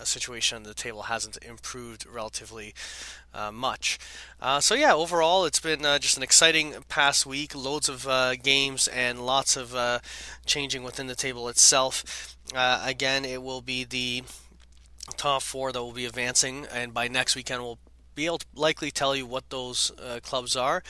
[0.05, 2.75] situation on the table hasn't improved relatively
[3.35, 3.99] uh, much.
[4.41, 7.55] Uh, so yeah, overall it's been uh, just an exciting past week.
[7.55, 10.01] Loads of uh, games and lots of uh,
[10.45, 12.37] changing within the table itself.
[12.55, 14.23] Uh, again, it will be the
[15.17, 17.79] top four that will be advancing, and by next weekend we'll
[18.17, 20.83] be able to likely tell you what those uh, clubs are,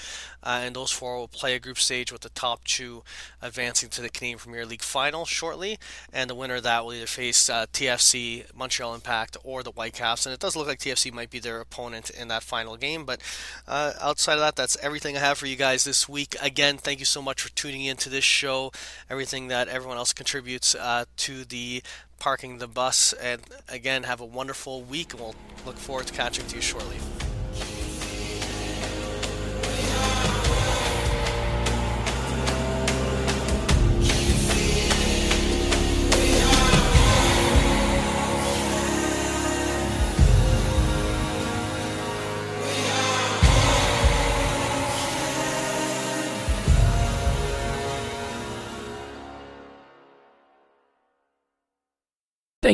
[0.43, 3.03] uh, and those four will play a group stage with the top two
[3.43, 5.79] advancing to the Canadian Premier League final shortly,
[6.13, 10.25] and the winner of that will either face uh, TFC, Montreal Impact, or the Whitecaps,
[10.25, 13.21] and it does look like TFC might be their opponent in that final game, but
[13.67, 16.37] uh, outside of that, that's everything I have for you guys this week.
[16.41, 18.71] Again, thank you so much for tuning in to this show,
[19.11, 21.83] everything that everyone else contributes uh, to the
[22.19, 23.13] parking the bus.
[23.15, 26.97] And again, have a wonderful week, and we'll look forward to catching you shortly.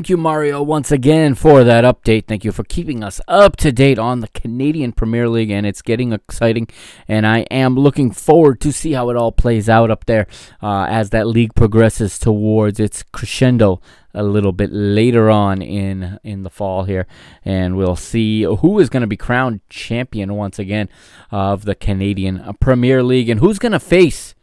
[0.02, 2.26] Thank you, Mario, once again for that update.
[2.26, 5.80] Thank you for keeping us up to date on the Canadian Premier League, and it's
[5.80, 6.66] getting exciting.
[7.06, 10.26] And I am looking forward to see how it all plays out up there
[10.60, 13.80] uh, as that league progresses towards its crescendo
[14.12, 17.06] a little bit later on in in the fall here,
[17.44, 20.88] and we'll see who is going to be crowned champion once again
[21.30, 24.34] of the Canadian Premier League, and who's going to face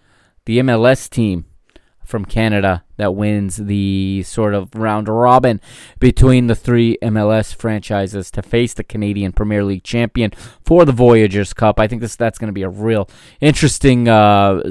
[0.45, 1.48] the MLS team
[2.09, 5.61] from Canada that wins the sort of round robin
[5.99, 10.31] between the three MLS franchises to face the Canadian Premier League champion
[10.65, 11.79] for the Voyageurs Cup.
[11.79, 13.07] I think this that's going to be a real
[13.39, 14.61] interesting, uh,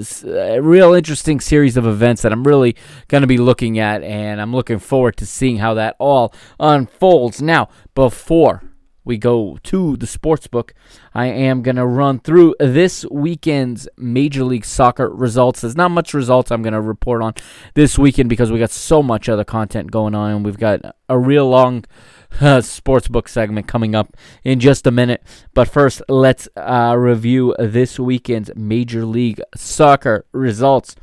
[0.60, 2.76] real interesting series of events that I'm really
[3.06, 7.40] going to be looking at, and I'm looking forward to seeing how that all unfolds.
[7.40, 8.64] Now, before
[9.08, 10.74] we go to the sports book,
[11.14, 15.62] I am going to run through this weekend's Major League Soccer results.
[15.62, 17.32] There's not much results I'm going to report on
[17.74, 21.18] this weekend because we got so much other content going on, and we've got a
[21.18, 21.86] real long
[22.40, 25.24] uh, sports book segment coming up in just a minute.
[25.54, 30.94] But first, let's uh, review this weekend's Major League Soccer results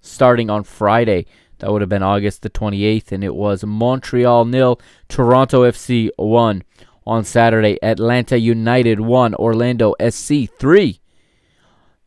[0.00, 1.26] starting on Friday.
[1.58, 6.62] That would have been August the 28th, and it was Montreal nil, Toronto FC 1
[7.10, 7.76] on Saturday.
[7.82, 11.00] Atlanta United 1, Orlando SC 3.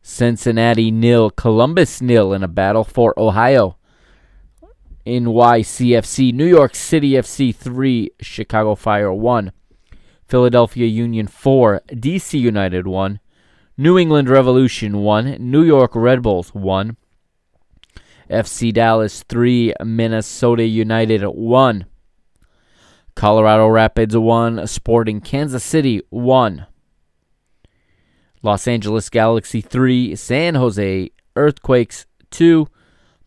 [0.00, 3.76] Cincinnati nil, Columbus nil in a battle for Ohio.
[5.06, 9.52] NYCFC, New York City FC 3, Chicago Fire 1.
[10.26, 13.20] Philadelphia Union 4, DC United 1.
[13.76, 16.96] New England Revolution 1, New York Red Bulls 1.
[18.30, 21.84] FC Dallas 3, Minnesota United 1.
[23.14, 26.66] Colorado Rapids 1, Sporting Kansas City 1.
[28.42, 32.66] Los Angeles Galaxy 3, San Jose Earthquakes 2,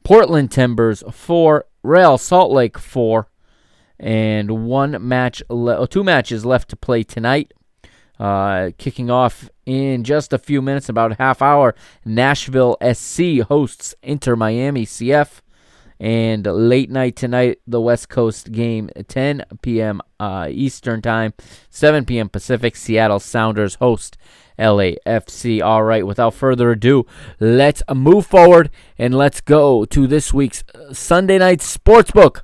[0.04, 3.28] Portland Timbers 4, Real Salt Lake 4,
[4.00, 7.54] and one match, le- oh, two matches left to play tonight.
[8.20, 13.96] Uh, kicking off in just a few minutes, about a half hour, Nashville SC hosts
[14.02, 15.42] Inter Miami CF.
[16.00, 20.02] And late night tonight, the West Coast game, 10 p.m.
[20.20, 21.34] Uh, Eastern Time,
[21.70, 22.30] 7 p.m.
[22.30, 22.76] Pacific.
[22.76, 24.18] Seattle Sounders host
[24.60, 25.62] LAFC.
[25.64, 27.06] All right, without further ado,
[27.40, 32.42] let's move forward and let's go to this week's Sunday night sportsbook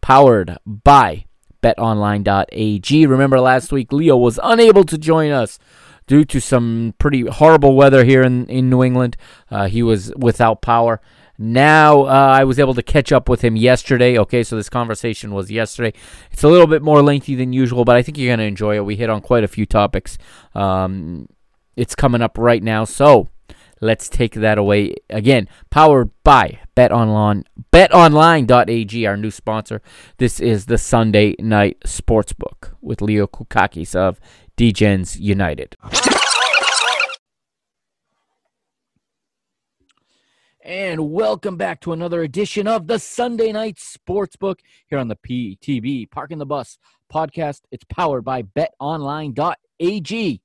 [0.00, 1.24] powered by
[1.62, 3.06] betonline.ag.
[3.06, 5.58] Remember last week, Leo was unable to join us
[6.06, 9.16] due to some pretty horrible weather here in, in New England.
[9.50, 11.00] Uh, he was without power.
[11.42, 14.18] Now uh, I was able to catch up with him yesterday.
[14.18, 15.98] Okay, so this conversation was yesterday.
[16.30, 18.76] It's a little bit more lengthy than usual, but I think you're going to enjoy
[18.76, 18.84] it.
[18.84, 20.18] We hit on quite a few topics.
[20.54, 21.28] Um,
[21.76, 23.30] it's coming up right now, so
[23.80, 24.96] let's take that away.
[25.08, 27.44] Again, powered by Bet Online.
[27.72, 29.80] BetOnline.ag, our new sponsor.
[30.18, 34.20] This is the Sunday Night Sportsbook with Leo Koukakis of
[34.58, 35.74] DGens United.
[40.70, 46.08] And welcome back to another edition of the Sunday Night Sportsbook here on the PTB
[46.12, 46.78] Parking the Bus
[47.12, 47.62] podcast.
[47.72, 50.40] It's powered by betonline.ag.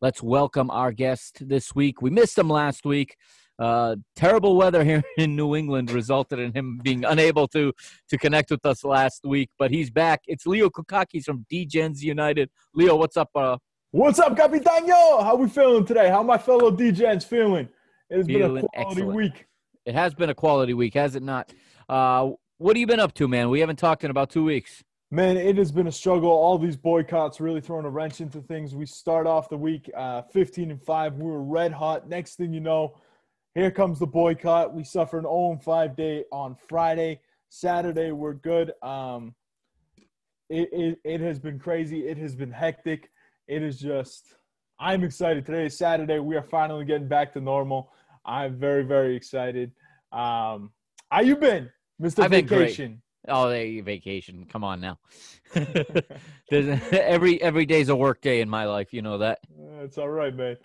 [0.00, 2.00] Let's welcome our guest this week.
[2.00, 3.14] We missed him last week.
[3.58, 7.74] Uh, terrible weather here in New England resulted in him being unable to
[8.08, 10.22] to connect with us last week, but he's back.
[10.26, 12.48] It's Leo Koukakis from DGens United.
[12.72, 13.28] Leo, what's up?
[13.34, 13.58] Uh,
[13.90, 15.20] what's up, Capitano?
[15.22, 16.08] How we feeling today?
[16.08, 17.68] How my fellow DGens feeling?
[18.08, 19.14] It's been a quality excellent.
[19.14, 19.47] week.
[19.88, 21.50] It has been a quality week, has it not?
[21.88, 23.48] Uh, what have you been up to, man?
[23.48, 24.84] We haven't talked in about two weeks.
[25.10, 26.28] Man, it has been a struggle.
[26.28, 28.74] All these boycotts really throwing a wrench into things.
[28.74, 31.14] We start off the week uh, 15 and 5.
[31.14, 32.06] We were red hot.
[32.06, 32.98] Next thing you know,
[33.54, 34.74] here comes the boycott.
[34.74, 37.22] We suffer an 0 5 day on Friday.
[37.48, 38.74] Saturday, we're good.
[38.82, 39.34] Um,
[40.50, 42.06] it, it, it has been crazy.
[42.06, 43.10] It has been hectic.
[43.46, 44.34] It is just,
[44.78, 45.46] I'm excited.
[45.46, 46.18] Today is Saturday.
[46.18, 47.90] We are finally getting back to normal.
[48.24, 49.72] I'm very, very excited.
[50.12, 50.72] Um,
[51.10, 53.02] how you been, Mister I've Vacation?
[53.24, 54.46] Been oh, they vacation.
[54.50, 54.98] Come on now.
[56.50, 58.92] every every day's a work day in my life.
[58.92, 59.38] You know that.
[59.80, 60.56] It's all right, man.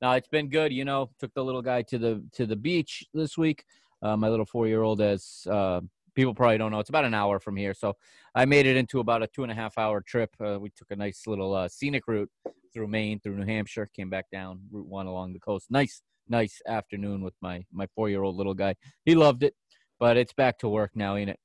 [0.00, 0.72] no, it's been good.
[0.72, 3.64] You know, took the little guy to the to the beach this week.
[4.02, 5.80] Uh, my little four year old, as uh,
[6.14, 7.74] people probably don't know, it's about an hour from here.
[7.74, 7.96] So
[8.34, 10.30] I made it into about a two and a half hour trip.
[10.38, 12.30] Uh, we took a nice little uh, scenic route
[12.72, 15.70] through Maine, through New Hampshire, came back down Route One along the coast.
[15.70, 18.74] Nice nice afternoon with my my four year old little guy.
[19.04, 19.54] He loved it,
[19.98, 21.38] but it's back to work now, ain't it?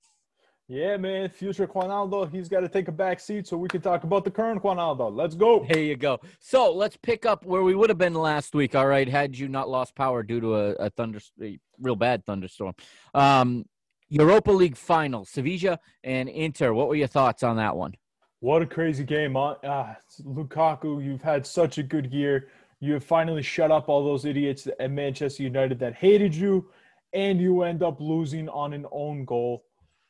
[0.72, 1.30] Yeah, man.
[1.30, 4.30] Future Quinaldo, he's got to take a back seat so we can talk about the
[4.30, 5.10] current Quinaldo.
[5.10, 5.66] Let's go.
[5.68, 6.20] There you go.
[6.40, 8.76] So let's pick up where we would have been last week.
[8.76, 12.24] All right, had you not lost power due to a, a thunder, a real bad
[12.24, 12.76] thunderstorm.
[13.16, 13.66] Um,
[14.10, 16.72] Europa League final, Sevilla and Inter.
[16.72, 17.94] What were your thoughts on that one?
[18.40, 19.34] What a crazy game.
[19.34, 19.56] Huh?
[19.64, 22.50] Ah, Lukaku, you've had such a good year.
[22.80, 26.70] You have finally shut up all those idiots at Manchester United that hated you,
[27.14, 29.66] and you end up losing on an own goal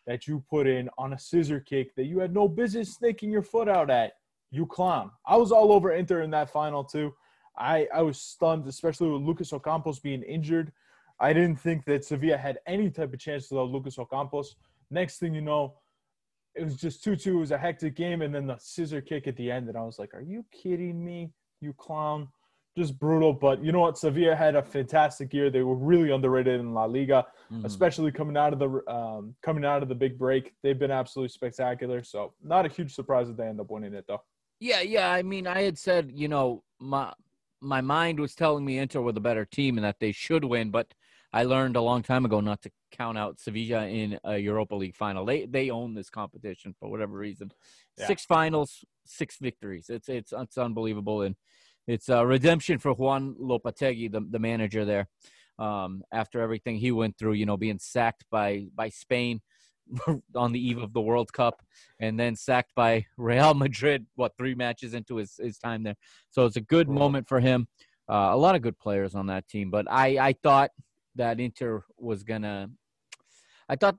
[0.05, 3.43] that you put in on a scissor kick that you had no business sticking your
[3.43, 4.13] foot out at.
[4.51, 5.11] You clown.
[5.27, 7.13] I was all over Inter in that final, too.
[7.57, 10.71] I, I was stunned, especially with Lucas Ocampos being injured.
[11.19, 14.55] I didn't think that Sevilla had any type of chance without Lucas Ocampos.
[14.89, 15.75] Next thing you know,
[16.55, 17.37] it was just 2 2.
[17.37, 18.21] It was a hectic game.
[18.21, 19.67] And then the scissor kick at the end.
[19.67, 22.29] And I was like, Are you kidding me, you clown?
[22.77, 23.33] Just brutal.
[23.33, 23.97] But you know what?
[23.97, 25.49] Sevilla had a fantastic year.
[25.49, 27.65] They were really underrated in La Liga, mm-hmm.
[27.65, 30.53] especially coming out of the um, coming out of the big break.
[30.63, 32.03] They've been absolutely spectacular.
[32.03, 34.21] So not a huge surprise that they end up winning it though.
[34.59, 35.11] Yeah, yeah.
[35.11, 37.13] I mean, I had said, you know, my
[37.61, 40.69] my mind was telling me Inter were the better team and that they should win,
[40.69, 40.93] but
[41.31, 44.95] I learned a long time ago not to count out Sevilla in a Europa League
[44.95, 45.25] final.
[45.25, 47.51] They they own this competition for whatever reason.
[47.97, 48.07] Yeah.
[48.07, 49.89] Six finals, six victories.
[49.89, 51.35] It's it's it's unbelievable and
[51.89, 55.07] it's a redemption for Juan Lopetegui, the the manager there.
[55.57, 59.41] Um, after everything he went through, you know, being sacked by by Spain
[60.35, 61.63] on the eve of the World Cup,
[61.99, 64.05] and then sacked by Real Madrid.
[64.15, 65.95] What three matches into his his time there?
[66.29, 67.67] So it's a good moment for him.
[68.07, 70.69] Uh, a lot of good players on that team, but I I thought
[71.15, 72.69] that Inter was gonna.
[73.67, 73.97] I thought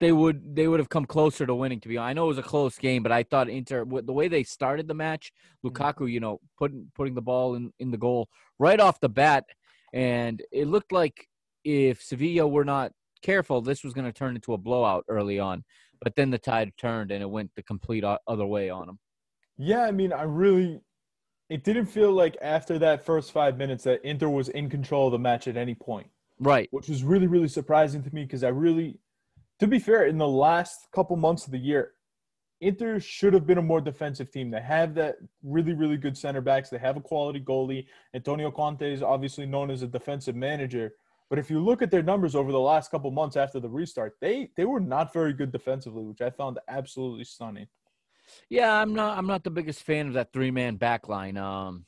[0.00, 1.80] they would they would have come closer to winning.
[1.80, 4.12] To be honest, I know it was a close game, but I thought Inter the
[4.12, 5.32] way they started the match,
[5.64, 5.74] mm-hmm.
[5.74, 8.28] Lukaku, you know, putting putting the ball in in the goal
[8.58, 9.44] right off the bat,
[9.92, 11.26] and it looked like
[11.64, 12.92] if Sevilla were not
[13.22, 15.64] careful, this was going to turn into a blowout early on.
[16.00, 18.98] But then the tide turned and it went the complete other way on them.
[19.56, 20.80] Yeah, I mean, I really,
[21.48, 25.12] it didn't feel like after that first five minutes that Inter was in control of
[25.12, 26.06] the match at any point.
[26.38, 26.68] Right.
[26.70, 29.00] Which was really, really surprising to me because I really,
[29.60, 31.92] to be fair, in the last couple months of the year,
[32.60, 34.50] Inter should have been a more defensive team.
[34.50, 36.70] They have that really, really good center backs.
[36.70, 37.86] They have a quality goalie.
[38.14, 40.94] Antonio Conte is obviously known as a defensive manager.
[41.28, 44.14] But if you look at their numbers over the last couple months after the restart,
[44.20, 47.66] they they were not very good defensively, which I found absolutely stunning.
[48.48, 51.36] Yeah, I'm not I'm not the biggest fan of that three man back line.
[51.36, 51.84] Um,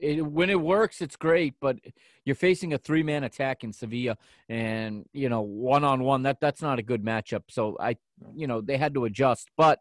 [0.00, 1.78] it when it works, it's great, but
[2.24, 4.16] you're facing a three man attack in Sevilla,
[4.48, 7.44] and you know one on one that that's not a good matchup.
[7.48, 7.96] So I,
[8.34, 9.80] you know, they had to adjust, but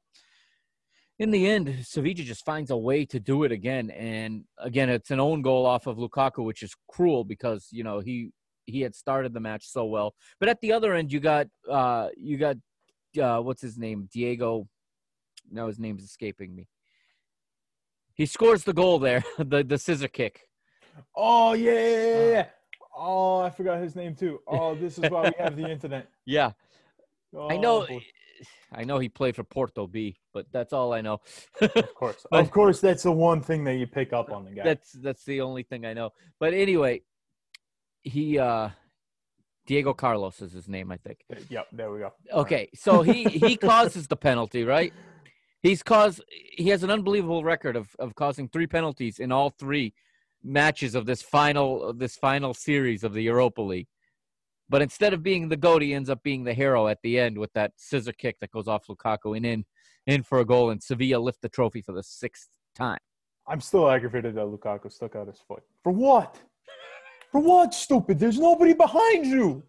[1.20, 3.90] in the end, Sevilla just finds a way to do it again.
[3.90, 8.00] And again, it's an own goal off of Lukaku, which is cruel because you know
[8.00, 8.32] he
[8.66, 10.14] he had started the match so well.
[10.40, 12.58] But at the other end, you got uh, you got
[13.22, 14.68] uh, what's his name, Diego.
[15.50, 16.68] Now his name's escaping me.
[18.18, 20.42] He scores the goal there, the the scissor kick.
[21.16, 22.46] Oh yeah, yeah, yeah.
[22.96, 24.40] Oh, I forgot his name too.
[24.48, 26.10] Oh, this is why we have the internet.
[26.26, 26.52] Yeah,
[27.36, 27.86] oh, I know.
[27.86, 28.04] Boy.
[28.72, 31.22] I know he played for Porto B, but that's all I know.
[31.62, 34.64] of course, of course, that's the one thing that you pick up on the guy.
[34.64, 36.12] That's that's the only thing I know.
[36.40, 37.02] But anyway,
[38.04, 38.70] he uh
[39.68, 41.20] Diego Carlos is his name, I think.
[41.50, 42.14] Yep, there we go.
[42.32, 44.94] Okay, so he he causes the penalty, right?
[45.62, 49.94] He's caused he has an unbelievable record of of causing three penalties in all three
[50.44, 53.88] matches of this final this final series of the Europa League.
[54.70, 57.38] But instead of being the goat, he ends up being the hero at the end
[57.38, 59.66] with that scissor kick that goes off Lukaku and in
[60.06, 63.00] in for a goal, and Sevilla lift the trophy for the sixth time.
[63.46, 65.64] I'm still aggravated that Lukaku stuck out his foot.
[65.84, 66.38] For what?
[67.32, 68.20] For what, stupid?
[68.20, 69.64] There's nobody behind you.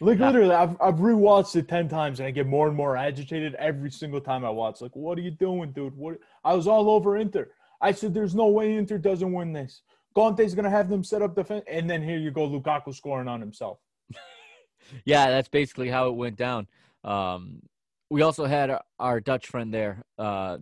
[0.00, 3.54] Like literally, I've I've rewatched it ten times and I get more and more agitated
[3.54, 4.80] every single time I watch.
[4.80, 5.96] Like, what are you doing, dude?
[5.96, 6.18] What?
[6.44, 7.50] I was all over Inter.
[7.80, 9.82] I said, "There's no way Inter doesn't win this.
[10.14, 13.40] Conte's gonna have them set up defense, and then here you go, Lukaku scoring on
[13.40, 13.78] himself."
[15.04, 16.66] yeah, that's basically how it went down.
[17.04, 17.62] Um,
[18.10, 20.58] we also had our Dutch friend there, uh,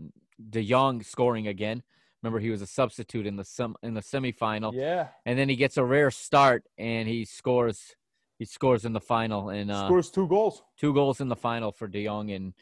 [0.50, 1.82] De Jong, scoring again.
[2.22, 4.74] Remember, he was a substitute in the sem- in the semifinal.
[4.74, 5.08] Yeah.
[5.24, 7.94] And then he gets a rare start, and he scores.
[8.38, 10.62] He scores in the final, and uh, scores two goals.
[10.78, 12.54] Two goals in the final for De Jong, and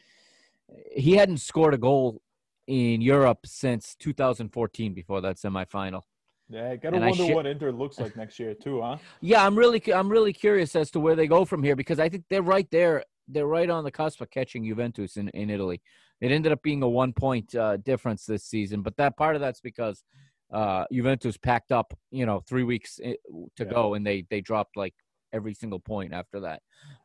[0.91, 2.21] he hadn't scored a goal
[2.65, 6.01] in Europe since 2014 before that semifinal.
[6.49, 8.97] Yeah, I gotta and wonder sh- what Inter looks like next year too, huh?
[9.21, 12.09] Yeah, I'm really, I'm really curious as to where they go from here because I
[12.09, 13.03] think they're right there.
[13.27, 15.81] They're right on the cusp of catching Juventus in, in Italy.
[16.21, 19.41] It ended up being a one point uh, difference this season, but that part of
[19.41, 20.03] that's because
[20.51, 23.15] uh, Juventus packed up, you know, three weeks eh,
[23.57, 23.71] to yeah.
[23.71, 24.95] go, and they they dropped like
[25.33, 26.61] every single point after that.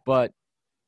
[0.06, 0.32] But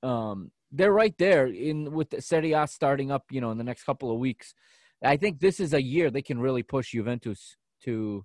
[0.03, 3.65] um, they're right there in with the Serie A starting up, you know, in the
[3.65, 4.55] next couple of weeks.
[5.03, 8.25] I think this is a year they can really push Juventus to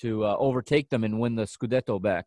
[0.00, 2.26] to uh, overtake them and win the Scudetto back.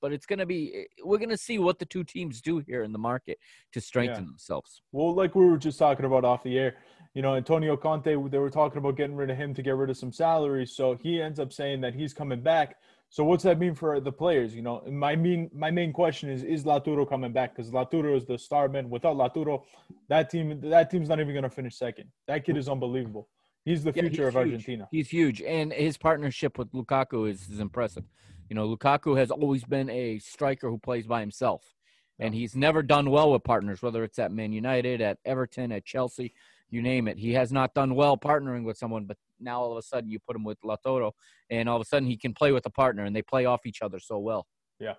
[0.00, 2.82] but it's going to be we're going to see what the two teams do here
[2.82, 3.38] in the market
[3.72, 4.30] to strengthen Yeah.
[4.30, 4.82] themselves.
[4.92, 6.76] Well, like we were just talking about off the air,
[7.14, 9.88] you know, Antonio Conte, they were talking about getting rid of him to get rid
[9.88, 10.72] of some salaries.
[10.76, 12.76] So he ends up saying that he's coming back.
[13.14, 14.56] So what's that mean for the players?
[14.56, 17.54] You know, my mean my main question is is Lautaro coming back?
[17.54, 18.90] Because Lautaro is the star man.
[18.90, 19.62] Without Lautaro,
[20.08, 22.10] that team that team's not even going to finish second.
[22.26, 23.28] That kid is unbelievable.
[23.64, 24.36] He's the Yeah, future he's of huge.
[24.36, 24.88] Argentina.
[24.90, 28.02] He's huge, and his partnership with Lukaku is, is impressive.
[28.50, 31.72] You know, Lukaku has always been a striker who plays by himself,
[32.18, 33.80] and he's never done well with partners.
[33.80, 36.34] Whether it's at Man United, at Everton, at Chelsea,
[36.70, 39.04] you name it, he has not done well partnering with someone.
[39.04, 41.12] But now all of a sudden, you put him with Lautaro,
[41.50, 43.66] and all of a sudden he can play with a partner, and they play off
[43.66, 44.46] each other so well.
[44.80, 44.94] Yeah.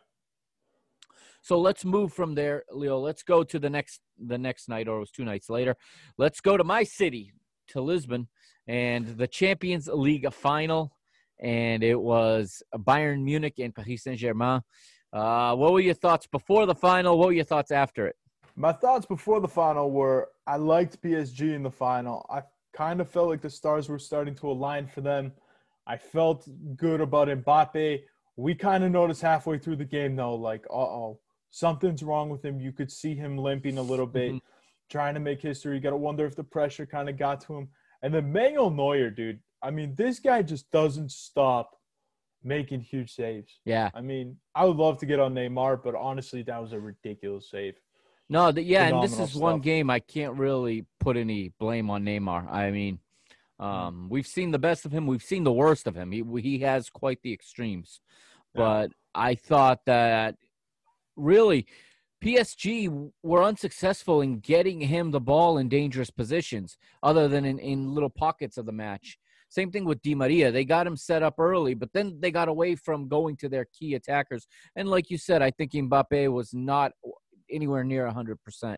[1.41, 2.97] So let's move from there, Leo.
[2.97, 5.76] Let's go to the next the next night, or it was two nights later.
[6.18, 7.34] Let's go to my city,
[7.68, 8.28] to Lisbon,
[8.68, 10.95] and the Champions League final,
[11.39, 14.61] and it was Bayern Munich and Paris Saint Germain.
[15.13, 17.18] Uh, what were your thoughts before the final?
[17.18, 18.16] What were your thoughts after it?
[18.55, 22.26] My thoughts before the final were I liked PSG in the final.
[22.30, 22.43] I
[22.74, 25.32] kind of felt like the stars were starting to align for them.
[25.88, 28.04] I felt good about Mbappe.
[28.38, 31.20] We kind of noticed halfway through the game though, like, uh oh,
[31.52, 32.60] something's wrong with him.
[32.60, 34.41] You could see him limping a little bit, Mhm.
[34.89, 35.76] trying to make history.
[35.76, 37.70] You got to wonder if the pressure kind of got to him.
[38.02, 39.41] And then Manuel Neuer, dude.
[39.62, 41.80] I mean, this guy just doesn't stop
[42.43, 43.60] making huge saves.
[43.66, 46.80] Yeah, I mean, I would love to get on Neymar, but honestly, that was a
[46.80, 47.80] ridiculous save.
[48.30, 52.03] No, the, yeah, and this is one game I can't really put any blame on
[52.03, 52.51] Neymar.
[52.51, 52.99] I mean,
[53.59, 55.07] um, we've seen the best of him.
[55.07, 56.11] We've seen the worst of him.
[56.11, 58.01] He he has quite the extremes,
[58.53, 58.61] Yeah.
[58.61, 60.36] but I thought that
[61.15, 61.67] really
[62.23, 67.93] PSG were unsuccessful in getting him the ball in dangerous positions, other than in, in
[67.93, 69.17] little pockets of the match.
[69.49, 70.51] Same thing with Di Maria.
[70.51, 73.65] They got him set up early, but then they got away from going to their
[73.65, 74.47] key attackers.
[74.76, 76.91] And like you said, I think Mbappe was not
[77.50, 78.78] anywhere near 100%.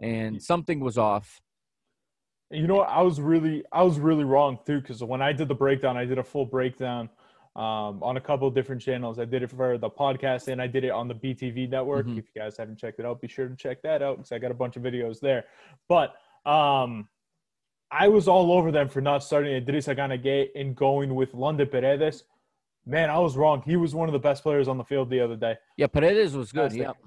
[0.00, 1.40] And something was off.
[2.50, 2.88] You know, what?
[2.88, 4.80] I was really, I was really wrong too.
[4.80, 7.08] Because when I did the breakdown, I did a full breakdown
[7.56, 9.18] um, on a couple of different channels.
[9.18, 12.06] I did it for the podcast, and I did it on the BTV network.
[12.06, 12.18] Mhm.
[12.18, 14.38] If you guys haven't checked it out, be sure to check that out because I
[14.38, 15.44] got a bunch of videos there.
[15.88, 17.08] But um,
[17.90, 22.24] I was all over them for not starting Idrissa Gueye and going with Leandro Paredes.
[22.84, 23.62] Man, I was wrong.
[23.64, 25.56] He was one of the best players on the field the other day.
[25.76, 26.72] Yeah, Paredes was good.
[26.72, 27.04] Fantastic.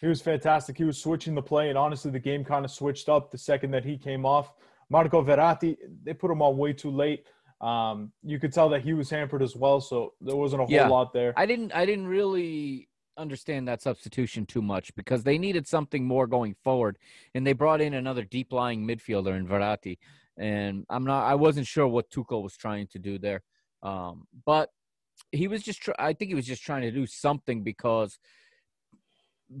[0.00, 0.76] He was fantastic.
[0.76, 3.70] He was switching the play, and honestly, the game kind of switched up the second
[3.72, 4.52] that he came off.
[4.90, 7.26] Marco Verratti, they put him on way too late.
[7.60, 10.74] Um, you could tell that he was hampered as well, so there wasn't a whole
[10.74, 10.88] Yeah.
[10.88, 11.32] lot there.
[11.36, 16.26] I didn't I didn't really understand that substitution too much because they needed something more
[16.26, 16.98] going forward
[17.34, 19.96] and they brought in another deep lying midfielder in Verratti
[20.36, 23.42] and I'm not I wasn't sure what Tuchel was trying to do there
[23.82, 24.68] um, but
[25.32, 28.18] he was just try- I think he was just trying to do something because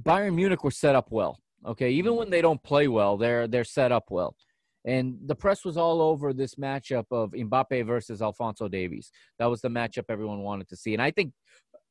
[0.02, 3.64] Bayern Munich were set up well okay even when they don't play well they're they're
[3.64, 4.36] set up well
[4.84, 9.60] and the press was all over this matchup of Mbappe versus Alphonso Davies that was
[9.60, 11.32] the matchup everyone wanted to see and I think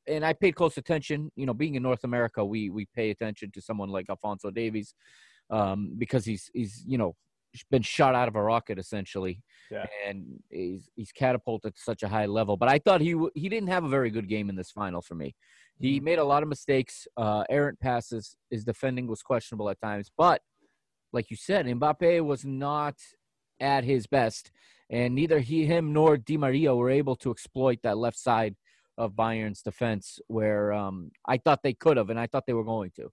[0.08, 1.32] and I paid close attention.
[1.36, 4.94] You know, being in North America, we we pay attention to someone like Alphonso Davies
[5.50, 7.16] um, because he's he's you know
[7.72, 9.42] been shot out of a rocket essentially,
[9.72, 9.86] Yeah.
[10.08, 12.58] and he's he's catapulted to such a high level.
[12.58, 15.02] But I thought he w- he didn't have a very good game in this final
[15.02, 15.36] for me.
[15.80, 18.38] He made a lot of mistakes, uh, errant passes.
[18.50, 20.42] His defending was questionable at times, but
[21.12, 22.96] like you said, Mbappe was not
[23.60, 24.52] at his best,
[24.90, 28.56] and neither he, him, nor Di Maria were able to exploit that left side
[28.98, 32.64] of Bayern's defense, where um, I thought they could have, and I thought they were
[32.64, 33.10] going to.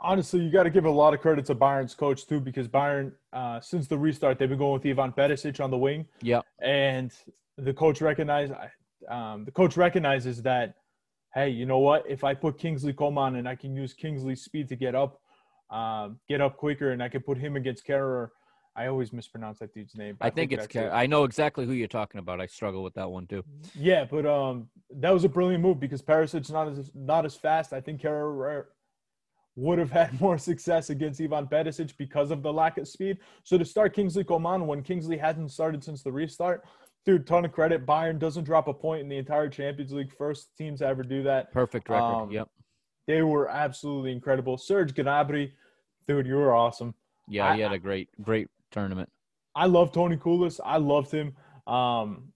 [0.00, 3.12] Honestly, you got to give a lot of credit to Bayern's coach too, because Bayern,
[3.32, 6.06] uh, since the restart, they've been going with Ivan Perisic on the wing.
[6.22, 6.40] Yeah.
[6.60, 7.12] and
[7.56, 8.50] the coach recognize
[9.08, 10.74] um, the coach recognizes that
[11.34, 14.68] hey you know what if i put kingsley coman and i can use kingsley's speed
[14.68, 15.20] to get up
[15.70, 18.28] um, get up quicker and i can put him against Kehrer.
[18.76, 20.62] i always mispronounce that dude's name but I think it's.
[20.62, 20.90] that's Car- it.
[20.90, 22.40] I know exactly who you're talking about.
[22.40, 23.42] I struggle with that one too.
[23.74, 27.72] yeah but um that was a brilliant move because Perisic's not as not as fast
[27.72, 28.64] i think Kehrer
[29.56, 33.18] would have had more success against Ivan Perisic because of the lack of speed.
[33.44, 36.64] So to start Kingsley Coman when Kingsley hadn't started since the restart,
[37.06, 37.86] dude, ton of credit.
[37.86, 40.12] Bayern doesn't drop a point in the entire Champions League.
[40.16, 41.52] First teams to ever do that.
[41.52, 42.04] Perfect record.
[42.04, 42.48] Um, yep.
[43.06, 44.56] They were absolutely incredible.
[44.56, 45.52] Serge Gnabry,
[46.08, 46.94] dude, you were awesome.
[47.28, 49.10] Yeah, I- he had a great, great tournament.
[49.54, 50.58] I love Tony Pulis.
[50.64, 51.34] I loved him.
[51.66, 52.32] Um,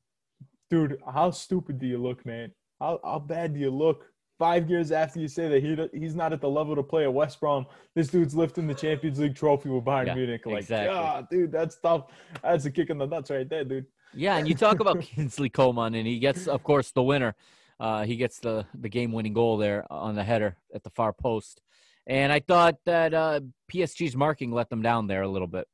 [0.71, 2.53] dude, how stupid do you look, man?
[2.81, 4.05] How, how bad do you look?
[4.39, 7.13] Five years after you say that he he's not at the level to play at
[7.13, 7.67] West Brom,
[7.97, 10.47] this dude's lifting the Champions League trophy with Bayern Yeah, Munich.
[10.47, 11.27] Like, exactly.
[11.39, 12.05] dude, that's tough.
[12.41, 13.87] That's a kick in the nuts right there, dude.
[14.15, 17.35] Yeah, and you talk about Kingsley Coman, and he gets, of course, the winner.
[17.81, 21.13] Uh, he gets the the game winning goal there on the header at the far
[21.13, 21.61] post,
[22.07, 23.41] and I thought that uh,
[23.73, 25.69] PSG's marking let them down there a little bit.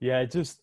[0.00, 0.60] Yeah, just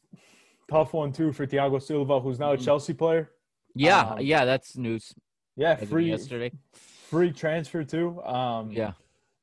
[0.70, 2.66] tough one too for Thiago Silva, who's now a Mhm.
[2.66, 3.32] Chelsea player.
[3.76, 5.14] Yeah, Um, yeah, that's news.
[5.56, 6.52] Yeah, free yesterday.
[6.74, 8.22] free transfer too.
[8.24, 8.94] Um, Yeah,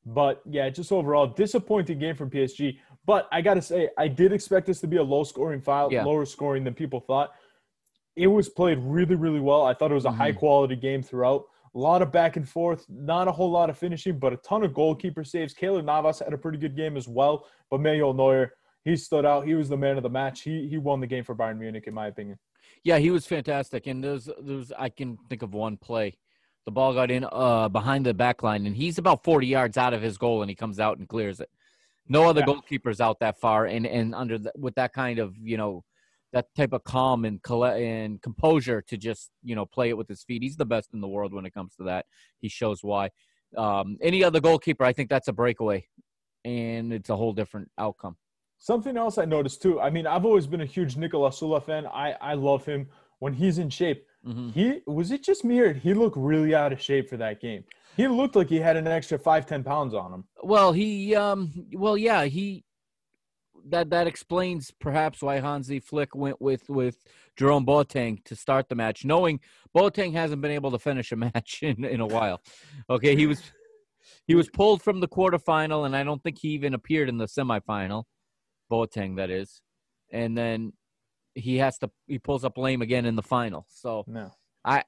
[0.04, 2.78] But yeah, just overall disappointing game from PSG.
[3.04, 6.04] But I gotta say, I did expect this to be a low scoring file, Yeah.
[6.04, 7.32] lower scoring than people thought.
[8.14, 9.64] It was played really, really well.
[9.64, 10.16] I thought it was a Mhm.
[10.16, 11.44] high quality game throughout.
[11.74, 14.62] A lot of back and forth, not a whole lot of finishing, but a ton
[14.62, 15.54] of goalkeeper saves.
[15.54, 17.46] Keylor Navas had a pretty good game as well.
[17.70, 18.52] But Manuel Neuer,
[18.84, 19.46] he stood out.
[19.46, 20.42] He was the man of the match.
[20.42, 22.38] He he won the game for Bayern Munich, in my opinion.
[22.84, 23.86] yeah, he was fantastic.
[23.86, 26.18] And there's there's I can think of one play.
[26.66, 29.94] The ball got in uh behind the back line, and he's about 40 yards out
[29.94, 31.48] of his goal, and he comes out and clears it.
[32.08, 32.46] No other Yeah.
[32.46, 35.84] goalkeepers out that far, and and under the, with that kind of you know
[36.32, 40.22] that type of calm and and composure to just you know play it with his
[40.22, 40.42] feet.
[40.42, 42.06] He's the best in the world when it comes to that.
[42.40, 43.10] He shows why.
[43.56, 45.86] Um, any other goalkeeper, I think that's a breakaway,
[46.44, 48.16] and it's a whole different outcome.
[48.58, 49.80] Something else I noticed too.
[49.80, 51.86] I mean, I've always been a huge Niklas Süle fan.
[51.86, 52.88] I I love him
[53.18, 54.06] when he's in shape.
[54.24, 57.40] hmm He was it just me or he looked really out of shape for that
[57.40, 57.64] game?
[57.96, 60.24] He looked like he had an extra five ten pounds on him.
[60.42, 62.64] Well, he um well yeah, he
[63.68, 67.04] that that explains perhaps why Hansi Flick went with with
[67.36, 69.40] Jerome Boateng to start the match, knowing
[69.76, 72.40] Boateng hasn't been able to finish a match in, in a while.
[72.90, 73.42] Okay, he was
[74.26, 77.26] he was pulled from the quarterfinal and I don't think he even appeared in the
[77.26, 78.04] semifinal.
[78.70, 79.60] Boateng that is.
[80.10, 80.72] And then
[81.34, 83.66] he has to he pulls up lame again in the final.
[83.68, 84.32] So No.
[84.64, 84.84] I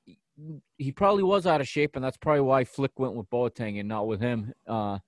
[0.78, 3.89] he probably was out of shape, and that's probably why Flick went with Boateng and
[3.89, 4.99] not with him uh,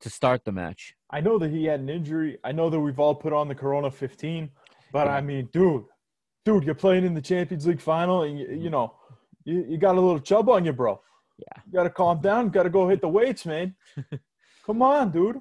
[0.00, 0.94] to start the match.
[1.10, 2.38] I know that he had an injury.
[2.44, 4.50] I know that we've all put on the Corona 15,
[4.92, 5.14] but Yeah.
[5.14, 5.84] I mean, dude,
[6.44, 8.94] dude, you're playing in the Champions League final, and you, you know,
[9.44, 11.00] you, you got a little chub on you, bro.
[11.38, 11.62] Yeah.
[11.66, 12.50] You got to calm down.
[12.50, 13.74] Got to go hit the weights, man.
[14.66, 15.36] Come on, dude.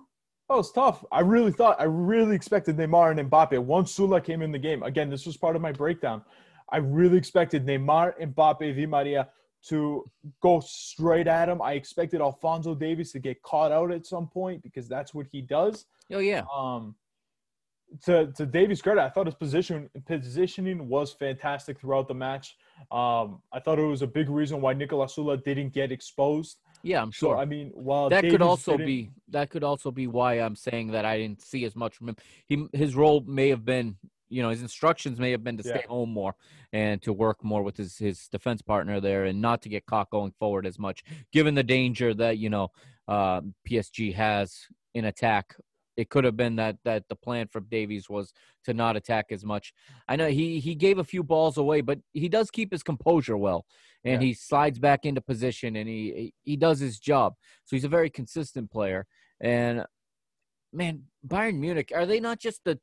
[0.50, 1.04] That was tough.
[1.12, 3.60] I really thought, I really expected Neymar and Mbappe.
[3.60, 6.22] Once Süle came in the game, again, this was part of my breakdown.
[6.70, 9.30] I really expected Neymar, and Mbappe, Di Maria
[9.70, 10.10] to
[10.42, 11.62] go straight at him.
[11.62, 15.42] I expected Alphonso Davies to get caught out at some point because that's what he
[15.42, 15.86] does.
[16.12, 16.96] Oh yeah, Um,
[18.04, 22.56] to to Davies' credit, I thought his position positioning was fantastic throughout the match.
[22.92, 26.58] Um, I thought it was a big reason why Niklas Süle didn't get exposed.
[26.84, 27.38] yeah, I'm So sure.
[27.38, 31.06] I mean, while that could also be that could also be why I'm saying that
[31.06, 32.18] I didn't see as much from him.
[32.46, 33.96] He his role may have been,
[34.30, 35.88] you know, his instructions may have been to stay Yeah.
[35.88, 36.36] home more
[36.74, 40.10] and to work more with his his defense partner there and not to get caught
[40.10, 42.70] going forward as much, given the danger that you know
[43.08, 45.56] uh, PSG has in attack.
[45.96, 48.32] It could have been that that the plan for Davies was
[48.66, 49.74] to not attack as much.
[50.08, 53.36] I know he he gave a few balls away, but he does keep his composure
[53.38, 53.66] well,
[54.04, 54.28] and Yeah.
[54.28, 57.34] he slides back into position and he he does his job.
[57.66, 59.08] So he's a very consistent player.
[59.42, 59.86] And
[60.72, 62.80] man, Bayern Munich are they not just the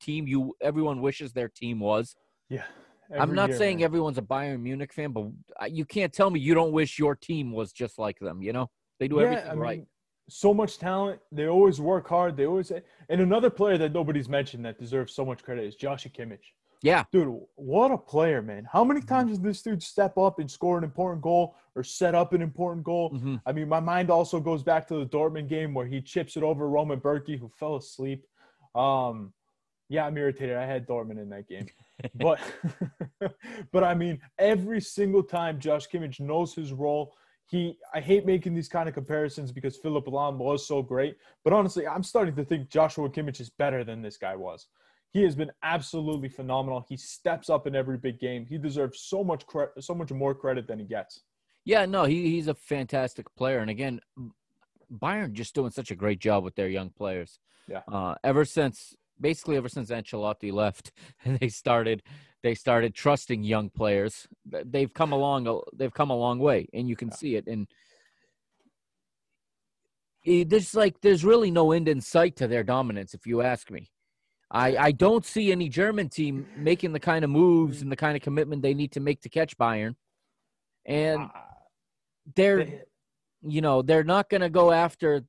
[0.00, 2.14] team you everyone wishes their team was?
[2.48, 2.64] yeah.
[3.12, 3.84] I'm not year, saying man.
[3.84, 5.26] everyone's a Bayern Munich fan, but
[5.70, 8.42] you can't tell me you don't wish your team was just like them.
[8.42, 9.78] You know, they do Yeah, everything I right.
[9.78, 9.86] mean,
[10.28, 11.20] so much talent.
[11.30, 12.36] They always work hard.
[12.36, 16.10] They always and another player that nobody's mentioned that deserves so much credit is Joshua
[16.10, 16.52] Kimmich.
[16.82, 18.66] Yeah, Dude, what a player, man.
[18.70, 19.06] How many Mhm.
[19.06, 22.42] times does this dude step up and score an important goal or set up an
[22.42, 23.10] important goal?
[23.10, 26.36] hmm I mean, my mind also goes back to the Dortmund game where he chips
[26.36, 28.26] it over Roman Bürki, who fell asleep.
[28.74, 29.32] Um,
[29.88, 30.56] yeah, I'm irritated.
[30.56, 31.66] I had Dortmund in that game,
[32.14, 32.40] but
[33.72, 37.14] but I mean, every single time Josh Kimmich knows his role.
[37.46, 41.52] He, I hate making these kind of comparisons because Philipp Lahm was so great, but
[41.52, 44.68] honestly, I'm starting to think Joshua Kimmich is better than this guy was.
[45.10, 46.86] He has been absolutely phenomenal.
[46.88, 48.46] He steps up in every big game.
[48.46, 51.20] He deserves so much credit, so much more credit than he gets.
[51.66, 51.84] yeah.
[51.84, 54.00] No, he he's a fantastic player, and again,
[54.90, 57.38] Bayern just doing such a great job with their young players.
[57.68, 57.82] Yeah.
[57.86, 58.94] Uh, ever since
[59.24, 60.92] basically ever since Ancelotti left,
[61.24, 62.02] and they started
[62.42, 64.28] they started trusting young players.
[64.44, 65.46] They've come along.
[65.48, 67.14] a- They've come a long way, and you can Yeah.
[67.14, 67.46] see it.
[67.46, 67.66] And
[70.24, 73.70] it, there's like there's really no end in sight to their dominance, if you ask
[73.70, 73.90] me.
[74.50, 78.14] I, I don't see any German team making the kind of moves and the kind
[78.16, 79.94] of commitment they need to make to catch Bayern.
[80.86, 81.30] And Uh,
[82.36, 82.84] they're
[83.54, 85.24] you know they're not going to go after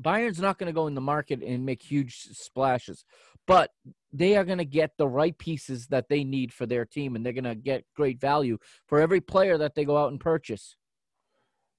[0.00, 2.14] Bayern's not going to go in the market and make huge
[2.46, 3.04] splashes,
[3.46, 3.70] but
[4.12, 7.24] they are going to get the right pieces that they need for their team, and
[7.24, 10.76] they're going to get great value for every player that they go out and purchase.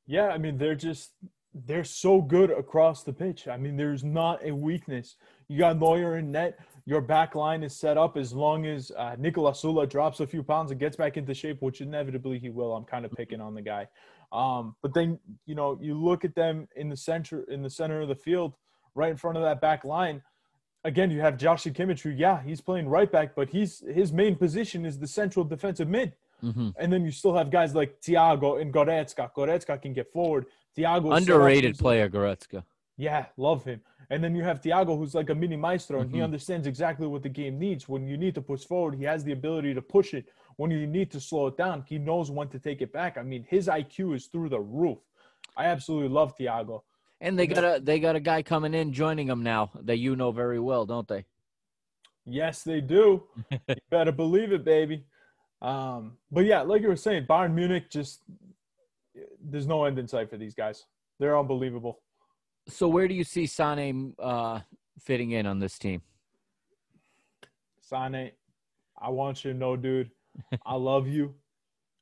[0.06, 1.12] Yeah, I mean they're just
[1.54, 3.48] they're so good across the pitch.
[3.48, 5.18] I mean, there's not a weakness.
[5.48, 6.58] You got Neuer in net.
[6.86, 10.44] Your back line is set up as long as uh, Niklas Süle drops a few
[10.44, 12.76] pounds and gets back into shape, which inevitably he will.
[12.76, 13.88] I'm kind of picking on the guy.
[14.32, 18.02] Um, but then you know you look at them in the center in the center
[18.02, 18.54] of the field,
[18.96, 20.22] right in front of that back line.
[20.86, 24.36] Again, you have Josh Kimmich, who yeah, he's playing right back, but he's his main
[24.36, 26.14] position is the central defensive mid.
[26.44, 26.70] Mm-hmm.
[26.78, 29.32] And then you still have guys like Thiago and Goretzka.
[29.34, 30.46] Goretzka can get forward.
[30.78, 32.64] Thiago underrated player, Goretzka.
[32.98, 33.82] Yeah, love him.
[34.10, 36.16] And then you have Thiago, who's like a mini maestro, and Mhm.
[36.16, 37.88] he understands exactly what the game needs.
[37.88, 40.26] When you need to push forward, he has the ability to push it.
[40.58, 43.18] When you need to slow it down, he knows when to take it back.
[43.18, 45.00] I mean, his IQ is through the roof.
[45.56, 46.84] I absolutely love Thiago.
[47.24, 50.18] And they got a they got a guy coming in joining them now that you
[50.18, 51.24] know very well, don't they?
[52.26, 53.24] Yes, they do.
[53.50, 55.06] you better believe it, baby.
[55.62, 58.24] Um, but yeah, like you were saying, Bayern Munich just
[59.42, 60.86] there's no end in sight for these guys.
[61.18, 62.02] They're unbelievable.
[62.68, 64.60] So where do you see Sane uh,
[65.00, 66.02] fitting in on this team?
[67.80, 68.32] Sane,
[69.02, 70.12] I want you to know, dude,
[70.66, 71.36] I love you.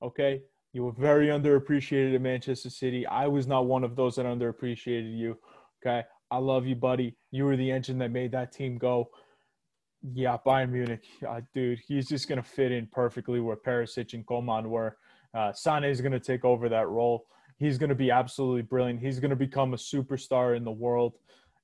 [0.02, 0.42] Okay.
[0.74, 3.06] You were very underappreciated at Manchester City.
[3.06, 5.38] I was not one of those that underappreciated you.
[5.86, 6.04] Okay.
[6.32, 7.18] I love you, buddy.
[7.32, 9.10] You were the engine that made that team go.
[10.14, 14.26] Yeah, Bayern Munich, uh, dude, he's just going to fit in perfectly where Perisic and
[14.26, 14.98] Coman were.
[15.34, 17.26] Uh, Sane is going to take over that role.
[17.58, 19.02] He's going to be absolutely brilliant.
[19.02, 21.14] He's going to become a superstar in the world.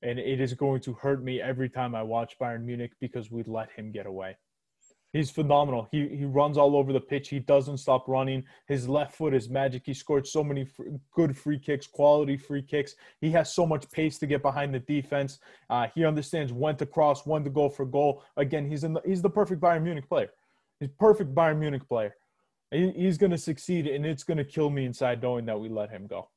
[0.03, 3.43] And it is going to hurt me every time I watch Bayern Munich because we
[3.47, 4.37] let him get away.
[5.13, 5.87] He's phenomenal.
[5.91, 7.29] He he runs all over the pitch.
[7.29, 8.43] He doesn't stop running.
[8.67, 9.83] His left foot is magic.
[9.85, 12.95] He scored so many fr- good free kicks, quality free kicks.
[13.21, 15.39] He has so much pace to get behind the defense.
[15.69, 18.23] Uh, he understands when to cross, when to go for goal.
[18.35, 20.29] Again, he's in the, he's the perfect Bayern Munich player.
[20.79, 22.15] He's perfect Bayern Munich player.
[22.71, 25.69] He, he's going to succeed, and it's going to kill me inside knowing that we
[25.69, 26.29] let him go.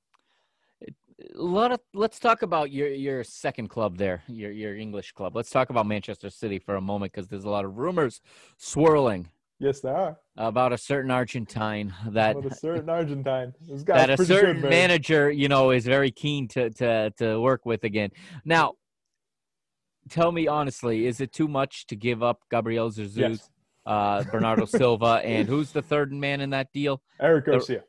[1.38, 5.36] A lot of let's talk about your your second club there, your your English club.
[5.36, 8.20] Let's talk about Manchester City for a moment because there's a lot of rumors
[8.56, 10.18] swirling Yes, there are.
[10.38, 13.52] about a certain Argentine that With a certain Argentine.
[13.84, 17.84] That a certain good, manager, you know, is very keen to to to work with
[17.84, 18.10] again.
[18.46, 18.74] Now,
[20.08, 23.50] tell me honestly, is it too much to give up Gabriel Jesus, Yes.
[23.84, 27.02] uh, Bernardo Silva, and who's the third man in that deal?
[27.20, 27.84] Eric Garcia.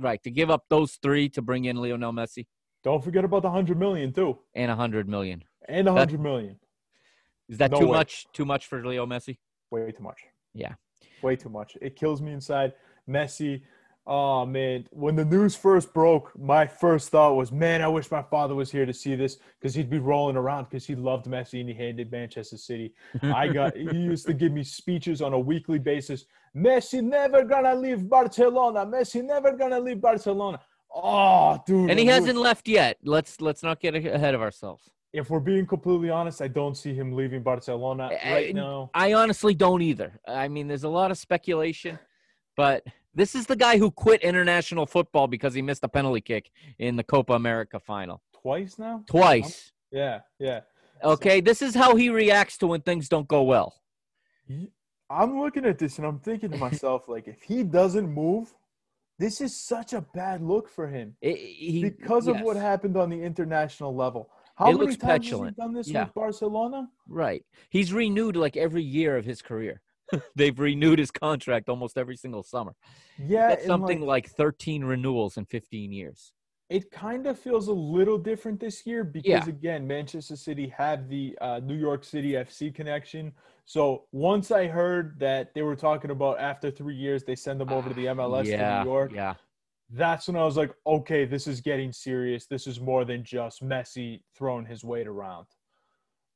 [0.00, 2.46] Right, to give up those three to bring in Lionel Messi
[2.84, 5.42] Don't forget about the hundred million too, and a hundred million.
[5.68, 6.58] And a hundred million.
[7.48, 7.98] Is that No too way.
[7.98, 8.26] much?
[8.32, 9.38] Too much for Leo Messi?
[9.70, 10.20] Way too much.
[10.54, 10.74] Yeah.
[11.22, 11.76] Way too much.
[11.80, 12.72] It kills me inside.
[13.08, 13.62] Messi.
[14.06, 18.22] Oh man, when the news first broke, my first thought was, man, I wish my
[18.22, 21.60] father was here to see this because he'd be rolling around because he loved Messi
[21.60, 22.94] and he hated Manchester City.
[23.22, 26.24] I got he used to give me speeches on a weekly basis.
[26.56, 28.84] Messi never gonna leave Barcelona.
[28.86, 30.60] Messi never gonna leave Barcelona.
[30.94, 31.90] Oh, dude.
[31.90, 32.96] and he hasn't left yet.
[33.02, 34.90] Let's let's not get ahead of ourselves.
[35.12, 38.90] If we're being completely honest, I don't see him leaving Barcelona I- right now.
[38.94, 40.18] I honestly don't either.
[40.26, 41.98] I mean, there's a lot of speculation,
[42.56, 42.84] but
[43.14, 46.96] this is the guy who quit international football because he missed a penalty kick in
[46.96, 49.02] the Copa America final Twice now?
[49.06, 49.72] twice.
[49.90, 50.60] Yeah, yeah.
[51.02, 53.74] Okay, this is how he reacts to when things don't go well.
[55.10, 58.54] I'm looking at this and I'm thinking to myself, like, if he doesn't move,
[59.18, 63.10] this is such a bad look for him I- he- because of what happened on
[63.10, 64.30] the international level.
[64.56, 65.50] How It many looks times petulant.
[65.50, 66.04] has he done this Yeah.
[66.04, 66.88] with Barcelona?
[67.08, 67.44] Right.
[67.70, 69.80] He's renewed like every year of his career.
[70.36, 72.74] They've renewed his contract almost every single summer.
[73.18, 76.32] Yeah, something like, like 13 renewals in 15 years.
[76.70, 79.48] It kind of feels a little different this year because Yeah.
[79.48, 83.32] again, Manchester City have the uh, New York City FC connection.
[83.64, 87.72] So once I heard that they were talking about after three years they send them
[87.72, 89.34] over to the MLS Ah, yeah, to New York, Yeah.
[89.90, 92.46] that's when I was like, okay, this is getting serious.
[92.46, 95.46] This is more than just Messi throwing his weight around.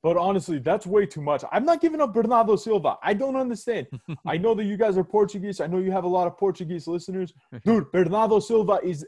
[0.03, 1.45] But honestly, that's way too much.
[1.53, 2.97] I'm not giving up Bernardo Silva.
[3.03, 3.87] I don't understand.
[4.27, 5.61] I know that you guys are Portuguese.
[5.61, 7.33] I know you have a lot of Portuguese listeners.
[7.65, 9.07] Dude, Bernardo Silva is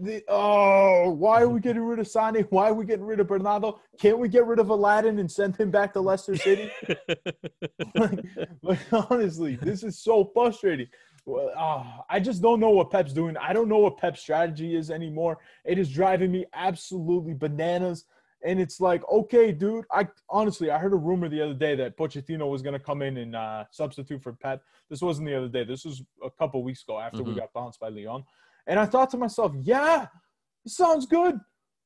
[0.00, 2.46] the oh, why are we getting rid of Sane?
[2.50, 3.80] Why are we getting rid of Bernardo?
[3.98, 6.70] Can't we get rid of Aladdin and send him back to Leicester City?
[7.94, 8.24] like,
[8.62, 10.88] like, honestly, this is so frustrating.
[11.24, 13.36] Well, ah, I just don't know what Pep's doing.
[13.36, 15.38] I don't know what Pep's strategy is anymore.
[15.64, 18.04] It is driving me absolutely bananas.
[18.44, 19.86] And it's like, okay, dude.
[19.90, 23.02] I honestly, I heard a rumor the other day that Pochettino was going to come
[23.02, 24.62] in and uh, substitute for Pep.
[24.88, 25.64] This wasn't the other day.
[25.64, 27.38] This was a couple weeks ago after we Mhm.
[27.38, 28.24] got bounced by Lyon.
[28.66, 30.06] And I thought to myself, yeah,
[30.66, 31.38] sounds good.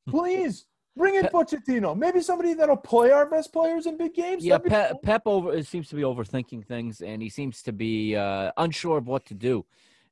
[0.09, 0.67] Please
[0.97, 1.97] bring in Pep- Pochettino.
[1.97, 4.45] Maybe somebody that'll play our best players in big games.
[4.45, 5.01] Yeah, Pep, cool.
[5.01, 9.07] Pep over seems to be overthinking things, and he seems to be uh, unsure of
[9.07, 9.65] what to do.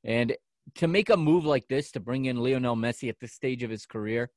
[0.03, 0.35] And
[0.75, 3.69] to make a move like this to bring in Lionel Messi at this stage of
[3.69, 4.29] his career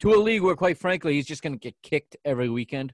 [0.00, 2.92] to a league where, quite frankly, he's just going to get kicked every weekend,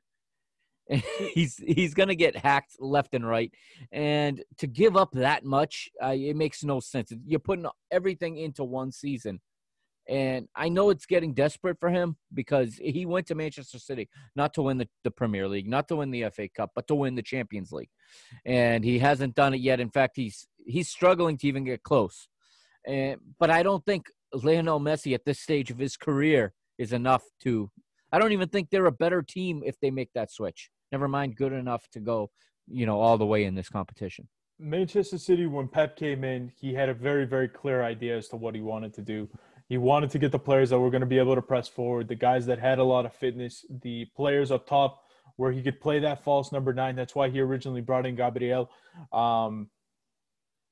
[1.34, 3.52] he's he's going to get hacked left and right,
[3.92, 7.12] and to give up that much, uh, it makes no sense.
[7.26, 9.40] You're putting everything into one season,
[10.08, 14.54] and I know it's getting desperate for him because he went to Manchester City not
[14.54, 17.14] to win the, the Premier League, not to win the FA Cup, but to win
[17.14, 17.90] the Champions League,
[18.46, 19.80] and he hasn't done it yet.
[19.80, 22.28] In fact, he's he's struggling to even get close.
[22.86, 27.24] And but I don't think Lionel Messi at this stage of his career is enough
[27.42, 27.70] to.
[28.10, 30.70] I don't even think they're a better team if they make that switch.
[30.92, 32.30] Never mind, good enough to go,
[32.66, 34.28] you know, all the way in this competition.
[34.58, 38.36] Manchester City, when Pep came in, he had a very, very clear idea as to
[38.36, 39.28] what he wanted to do.
[39.68, 42.08] He wanted to get the players that were going to be able to press forward,
[42.08, 45.02] the guys that had a lot of fitness, the players up top
[45.36, 46.96] where he could play that false number nine.
[46.96, 48.70] That's why he originally brought in Gabriel.
[49.12, 49.68] Um,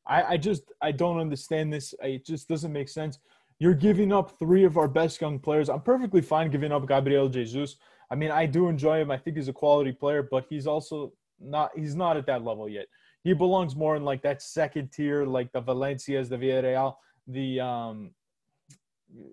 [0.06, 1.94] I, I just I don't understand this.
[2.02, 3.18] It just doesn't make sense.
[3.58, 5.68] You're giving up three of our best young players.
[5.68, 7.76] I'm perfectly fine giving up Gabriel Jesus.
[8.10, 9.10] I mean, I do enjoy him.
[9.10, 12.68] I think he's a quality player, but he's also not he's not at that level
[12.68, 12.86] yet.
[13.24, 16.94] He belongs more in like that second tier, like the Valencias, the Villarreal,
[17.26, 18.10] the um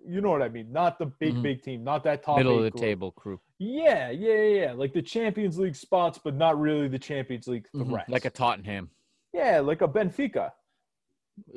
[0.06, 0.72] you know what I mean?
[0.72, 1.42] Not the big, mm-hmm.
[1.42, 2.80] big team, not that top middle of the group.
[2.80, 3.40] table crew.
[3.58, 7.86] Yeah, yeah, yeah, like the Champions League spots, but not really the Champions League threat.
[7.86, 8.12] Mm-hmm.
[8.12, 8.90] Like a Tottenham.
[9.32, 10.50] Yeah, like a Benfica.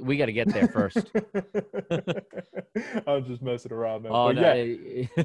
[0.01, 0.97] We got to get there first.
[3.07, 4.11] I'm just messing around, man.
[4.11, 5.05] Oh, no, yeah.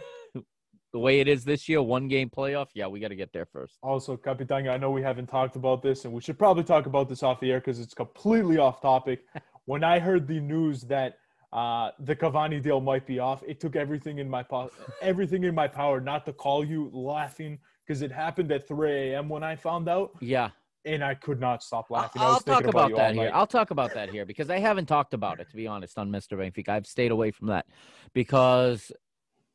[0.92, 3.46] the way it is this year, one game playoff, yeah, we got to get there
[3.46, 3.78] first.
[3.82, 7.08] Also, Capitanga, I know we haven't talked about this, and we should probably talk about
[7.08, 9.24] this off the air because it's completely off topic.
[9.64, 11.18] when I heard the news that
[11.52, 14.70] uh, the Cavani deal might be off, it took everything in my po-
[15.00, 19.28] everything in my power not to call you laughing because it happened at 3 a.m.
[19.28, 20.12] when I found out.
[20.20, 20.50] Yeah
[20.84, 22.20] and I could not stop laughing.
[22.22, 23.30] I'll, talk about, about that here.
[23.32, 26.10] I'll talk about that here because I haven't talked about it to be honest on
[26.10, 26.36] Mr.
[26.36, 26.70] Benfica.
[26.70, 27.66] I've stayed away from that
[28.14, 28.90] because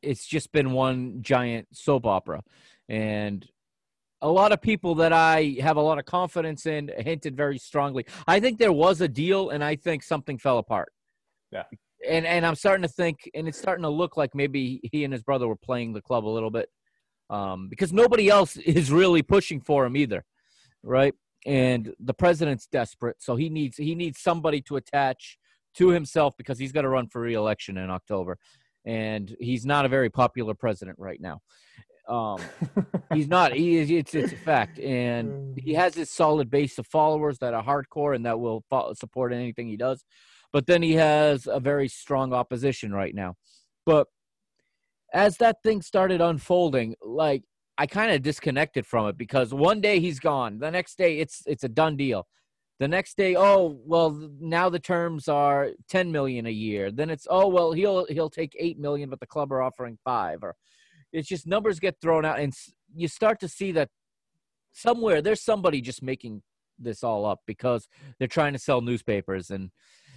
[0.02, 2.42] it's just been one giant soap opera,
[2.88, 3.46] and
[4.20, 8.04] a lot of people that I have a lot of confidence in hinted very strongly.
[8.26, 10.92] I think there was a deal, and I think something fell apart.
[11.52, 11.64] Yeah.
[12.08, 15.12] And and I'm starting to think, and it's starting to look like maybe he and
[15.12, 16.68] his brother were playing the club a little bit,
[17.30, 20.24] um, because nobody else is really pushing for him either
[20.82, 21.14] right?
[21.46, 25.38] And the president's desperate, so he needs he needs somebody to attach
[25.74, 28.38] to himself because he's got to run for reelection in October,
[28.88, 31.42] and he's not a very popular president right now.
[32.08, 32.40] Um,
[33.12, 33.52] he's not.
[33.52, 33.90] He is.
[33.90, 38.16] It's it's a fact, and he has this solid base of followers that are hardcore
[38.16, 40.02] and that will follow, support anything he does.
[40.54, 43.34] But then he has a very strong opposition right now.
[43.84, 44.06] But
[45.12, 47.42] as that thing started unfolding, like
[47.76, 50.60] I kind of disconnected from it because one day he's gone.
[50.60, 52.26] The next day it's it's a done deal.
[52.78, 56.92] The next day, oh well, now the terms are ten million a year.
[56.92, 60.42] Then it's oh well, he'll he'll take eight million, but the club are offering five.
[60.42, 60.54] Or
[61.12, 62.52] it's just numbers get thrown out, and
[62.94, 63.90] you start to see that
[64.72, 66.42] somewhere there's somebody just making
[66.78, 69.50] this all up because they're trying to sell newspapers.
[69.50, 69.70] And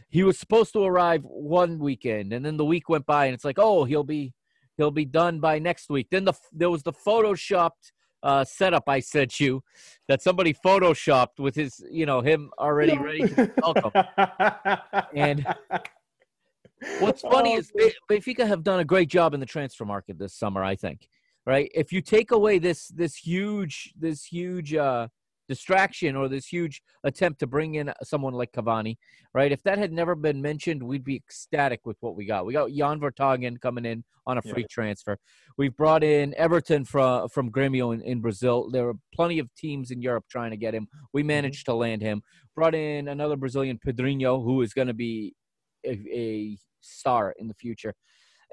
[0.09, 3.45] he was supposed to arrive one weekend, and then the week went by, and it's
[3.45, 4.33] like oh he'll be
[4.77, 6.07] He'll be done by next week.
[6.09, 7.91] Then the there was the photoshopped
[8.23, 9.63] uh, setup I sent you
[10.07, 13.91] that somebody photoshopped with his, you know, him already ready to welcome.
[15.15, 15.45] and
[16.99, 17.71] what's funny oh, is
[18.09, 20.63] Benfica have done a great job in the transfer market this summer.
[20.63, 21.07] I think,
[21.45, 21.71] right?
[21.73, 25.07] If you take away this this huge this huge uh,
[25.51, 28.95] distraction or this huge attempt to bring in someone like Cavani,
[29.33, 29.51] right?
[29.51, 32.45] If that had never been mentioned, we'd be ecstatic with what we got.
[32.45, 34.67] We got Jan Vertonghen coming in on a free yeah.
[34.69, 35.17] transfer.
[35.57, 38.69] We've brought in Everton from from Grêmio in, in Brazil.
[38.71, 40.87] There are plenty of teams in Europe trying to get him.
[41.11, 41.27] We mm-hmm.
[41.27, 41.73] managed mm-hmm.
[41.73, 42.21] to land him.
[42.55, 45.35] Brought in another Brazilian, Pedrinho, who is going to be
[45.85, 47.93] a, a star in the future.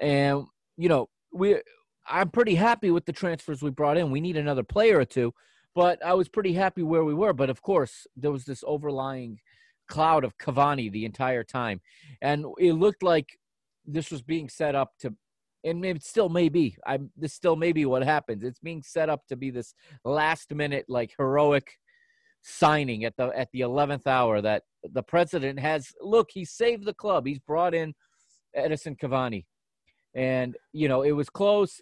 [0.01, 0.43] And
[0.75, 1.61] you know, we
[2.09, 4.11] I'm pretty happy with the transfers we brought in.
[4.11, 5.33] We need another player or two,
[5.79, 7.31] but I was pretty happy where we were.
[7.31, 9.39] But of course, there was this overlying
[9.87, 11.79] cloud of Cavani the entire time,
[12.21, 13.39] and it looked like
[13.85, 15.15] this was being set up to,
[15.63, 16.75] and it still may be.
[16.85, 18.43] I'm this still may be what happens.
[18.43, 19.73] It's being set up to be this
[20.03, 21.77] last minute like heroic
[22.41, 26.93] signing at the at the 11th hour that the president has look he saved the
[26.93, 27.93] club he's brought in
[28.57, 29.45] Edinson Cavani
[30.15, 31.81] and you know it was close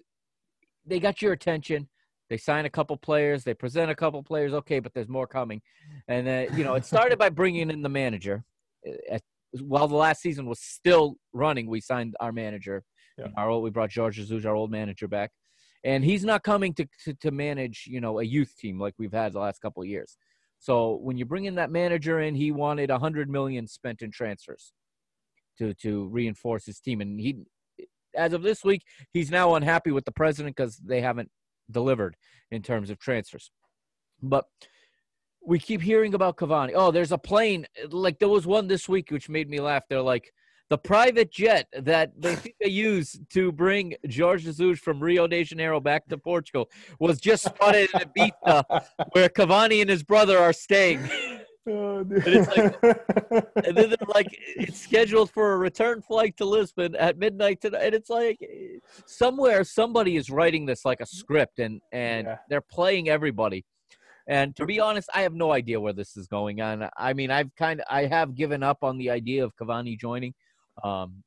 [0.84, 1.88] they got your attention
[2.30, 4.54] they sign a couple players, they present a couple players.
[4.54, 5.62] Okay, but there's more coming,
[6.08, 8.44] and then you know it started by bringing in the manager.
[8.88, 9.22] Uh, at,
[9.62, 12.84] while the last season was still running, we signed our manager.
[13.18, 13.28] Yeah.
[13.38, 15.32] Our old, we brought Jorge Jesus, our old manager, back,
[15.84, 19.14] and he's not coming to, to, to manage you know a youth team like we've
[19.14, 20.18] had the last couple of years.
[20.60, 24.12] So when you bring in that manager in, he wanted a hundred million spent in
[24.12, 24.74] transfers
[25.60, 27.38] to to reinforce his team, and he
[28.18, 31.30] as of this week, he's now unhappy with the president because they haven't
[31.72, 32.16] delivered
[32.52, 33.52] in terms of transfers.
[34.22, 34.46] But
[35.46, 36.74] we keep hearing about Cavani.
[36.76, 37.66] Oh, there's a plane.
[37.90, 39.84] Like there was one this week which made me laugh.
[39.90, 40.34] They're like
[40.70, 46.08] the private jet that they use to bring Jorge Jesus from Rio de Janeiro back
[46.08, 48.64] to Portugal was just spotted in Ibiza,
[49.14, 51.10] where Cavani and his brother are staying.
[51.70, 52.80] Oh, And it's like-
[53.66, 57.84] and then they're like, it's scheduled for a return flight to Lisbon at midnight tonight.
[57.84, 58.40] And it's like,
[59.06, 62.38] somewhere somebody is writing this like a script, and and Yeah.
[62.50, 63.66] they're playing everybody.
[64.30, 66.90] And to be honest, I have no idea where this is going on.
[66.98, 70.34] I mean, I've kind of I have given up on the idea of Cavani joining.
[70.84, 71.24] Um,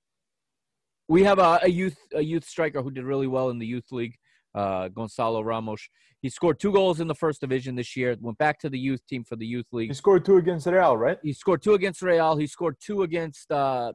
[1.09, 3.91] we have a, a youth a youth striker who did really well in the youth
[3.91, 4.17] league,
[4.55, 5.89] uh, Gonçalo Ramos.
[6.23, 8.17] He scored two goals in the first division this year.
[8.21, 10.97] Went back to the youth team for the youth league he scored two against Real,
[10.97, 11.19] right?
[11.23, 12.37] he scored two against Real.
[12.37, 13.93] He scored two against uh,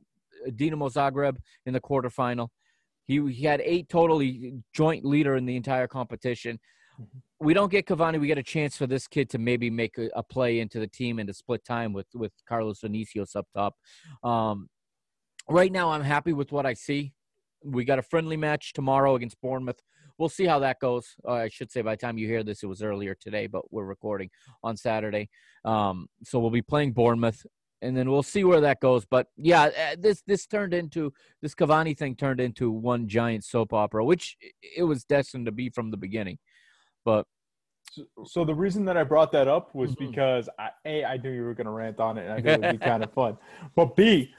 [0.49, 2.49] Dinamo Zagreb in the quarterfinal.
[3.05, 4.19] He, he had eight total.
[4.19, 6.59] He joint leader in the entire competition.
[7.39, 8.19] We don't get Cavani.
[8.19, 10.87] We get a chance for this kid to maybe make a, a play into the
[10.87, 13.75] team and to split time with with Carlos Vinicius up top.
[14.23, 14.69] Um,
[15.47, 17.13] right now, I'm happy with what I see.
[17.63, 19.79] We got a friendly match tomorrow against Bournemouth.
[20.17, 21.15] We'll see how that goes.
[21.27, 23.71] Uh, I should say by the time you hear this, it was earlier today, but
[23.71, 24.29] we're recording
[24.63, 25.29] on Saturday.
[25.65, 27.45] Um, so we'll be playing Bournemouth,
[27.81, 29.05] and then we'll see where that goes.
[29.05, 31.11] But yeah, uh, this this turned into
[31.41, 35.69] this Cavani thing turned into one giant soap opera, which it was destined to be
[35.69, 36.37] from the beginning.
[37.03, 37.25] But
[38.25, 40.09] So, the reason that I brought that up was Mhm.
[40.09, 42.47] because I, a I knew you were going to rant on it, and I think
[42.47, 43.37] it would be kind of fun.
[43.75, 44.33] But b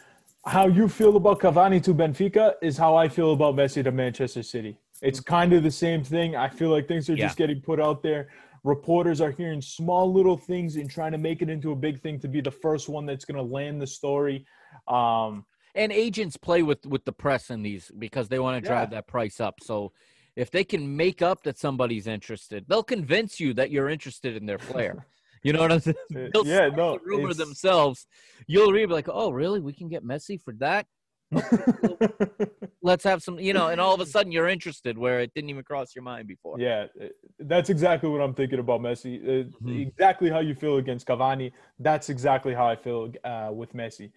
[0.46, 4.44] how you feel about Cavani to Benfica is how I feel about Messi to Manchester
[4.44, 4.78] City.
[5.02, 6.36] It's kind of the same thing.
[6.36, 8.28] I feel like things are just getting put out there.
[8.64, 12.18] Reporters are hearing small little things and trying to make it into a big thing
[12.20, 14.44] to be the first one that's going to land the story.
[14.88, 15.44] Um,
[15.74, 18.96] and agents play with with the press in these because they want to drive Yeah.
[18.96, 19.56] that price up.
[19.62, 19.92] So
[20.34, 24.46] if they can make up that somebody's interested, they'll convince you that you're interested in
[24.46, 25.06] their player.
[25.42, 25.96] You know what I'm saying?
[26.10, 28.08] Uh, They'll yeah, no, the rumor themselves.
[28.48, 29.60] You'll read like, "Oh, really?
[29.60, 30.86] We can get Messi for that?
[32.82, 35.50] Let's have some." You know, and all of a sudden you're interested where it didn't
[35.50, 36.60] even cross your mind before.
[36.60, 37.06] Yeah, uh,
[37.38, 39.22] that's exactly what I'm thinking about Messi.
[39.22, 39.88] Uh, Mhm.
[39.88, 41.52] Exactly how you feel against Cavani.
[41.78, 44.12] That's exactly how I feel uh, with Messi.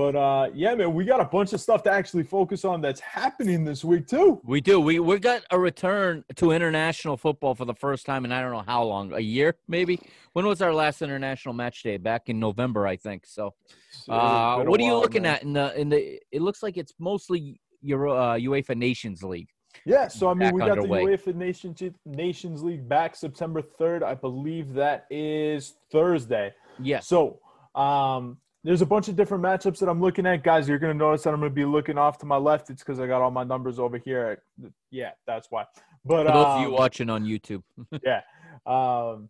[0.00, 3.00] But uh, yeah, man, we got a bunch of stuff to actually focus on that's
[3.00, 4.40] happening this week too.
[4.44, 4.80] We do.
[4.80, 8.50] We we got a return to international football for the first time in I don't
[8.50, 10.00] know how long, a year maybe.
[10.32, 11.98] When was our last international match day?
[11.98, 13.26] Back in November, I think.
[13.26, 16.18] So, uh, it's been a what are you looking at in the in the?
[16.32, 19.50] It looks like it's mostly Euro, uh, UEFA Nations League.
[19.84, 21.04] Yeah, so I mean, we got underway.
[21.04, 24.02] the UEFA Nations Nations League back September 3rd.
[24.02, 26.54] I believe that is Thursday.
[26.82, 27.06] Yes.
[27.06, 27.40] So,
[27.74, 30.68] um, there's a bunch of different matchups that I'm looking at, guys.
[30.68, 32.70] You're gonna notice that I'm gonna be looking off to my left.
[32.70, 34.42] It's because I got all my numbers over here.
[34.90, 35.64] Yeah, that's why.
[36.04, 37.62] But For those of you um, watching on YouTube,
[38.04, 38.20] yeah.
[38.66, 39.28] Um,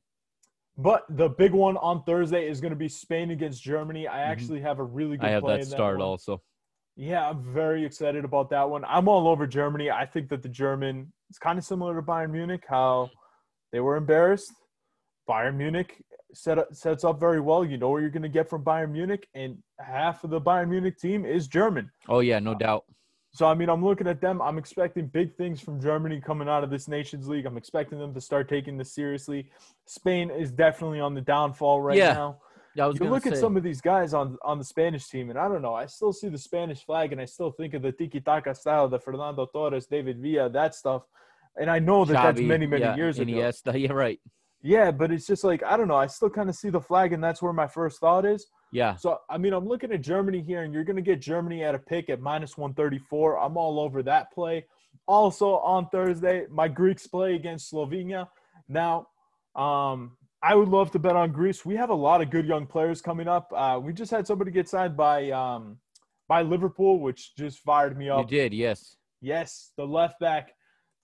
[0.77, 4.09] but the big one on Thursday is going to be Spain against Germany.
[4.09, 5.27] I actually have a really good Mm-hmm.
[5.27, 6.07] I have play that in start one.
[6.07, 6.43] also.
[6.97, 8.85] Yeah, I'm very excited about that one.
[8.87, 9.91] I'm all over Germany.
[9.91, 13.11] I think that the German it's kind of similar to Bayern Munich, how
[13.73, 14.53] they were embarrassed.
[15.29, 16.03] Bayern Munich
[16.35, 17.65] set up, sets up very well.
[17.65, 20.69] You know what you're going to get from Bayern Munich, and half of the Bayern
[20.69, 21.91] Munich team is German.
[22.09, 22.85] Oh yeah, no doubt.
[23.33, 24.43] So I mean, I'm looking at them.
[24.43, 27.47] I'm expecting big things from Germany coming out of this Nations League.
[27.47, 29.51] I'm expecting them to start taking this seriously.
[29.87, 32.39] Spain is definitely on the downfall right Yeah, now.
[32.79, 35.31] I was You look say, at some of these guys on on the Spanish team,
[35.31, 35.75] and I don't know.
[35.75, 38.89] I still see the Spanish flag, and I still think of the tiki taka style,
[38.89, 41.03] the Fernando Torres, David Villa, that stuff.
[41.57, 43.31] And I know that that's many many yeah, years ago.
[43.31, 44.21] Iniesta, yeah, right.
[44.63, 45.97] Yeah, but it's just like I don't know.
[45.97, 48.47] I still kind of see the flag, and that's where my first thought is.
[48.73, 51.65] Yeah, So I mean, I'm looking at Germany here, and you're going to get Germany
[51.65, 53.39] at a pick at minus 134.
[53.41, 54.65] I'm all over that play.
[55.09, 58.29] Also on Thursday, my Greeks play against Slovenia.
[58.69, 59.09] Now,
[59.57, 61.65] um, I would love to bet on Greece.
[61.65, 63.53] We have a lot of good young players coming up.
[63.55, 65.79] Uh, we just had somebody get signed by um,
[66.29, 68.31] by Liverpool, which just fired me up.
[68.31, 68.55] you did.
[68.55, 68.97] Yes.
[69.21, 70.53] Yes, the left back,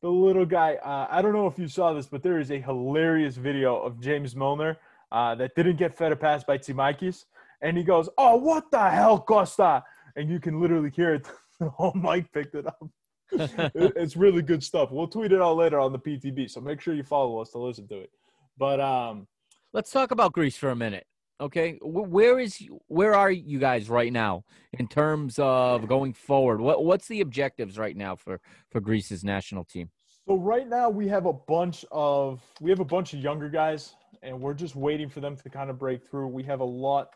[0.07, 0.77] the little guy.
[0.77, 4.01] Uh, I don't know if you saw this, but there is a hilarious video of
[4.01, 4.78] James Milner
[5.11, 7.24] uh, that didn't get fed a pass by Tsimikas.
[7.61, 9.83] And he goes, Oh, what the hell, Costa?
[10.15, 11.27] And you can literally hear it.
[11.59, 12.89] the whole mic picked it up.
[13.74, 14.93] It's really good stuff.
[14.93, 16.49] We'll tweet it out later on the PTB.
[16.53, 18.11] So make sure you follow us to listen to it.
[18.57, 19.27] But um,
[19.73, 21.05] Let's talk about Greece for a minute.
[21.41, 22.57] Okay, where is
[22.87, 26.61] where are you guys right now in terms of going forward?
[26.61, 29.91] What what's the objectives right now for for Greece's national team?
[30.27, 33.94] So right now we have a bunch of we have a bunch of younger guys,
[34.23, 36.27] and we're just waiting for them to kind of break through.
[36.28, 37.11] We have a lot.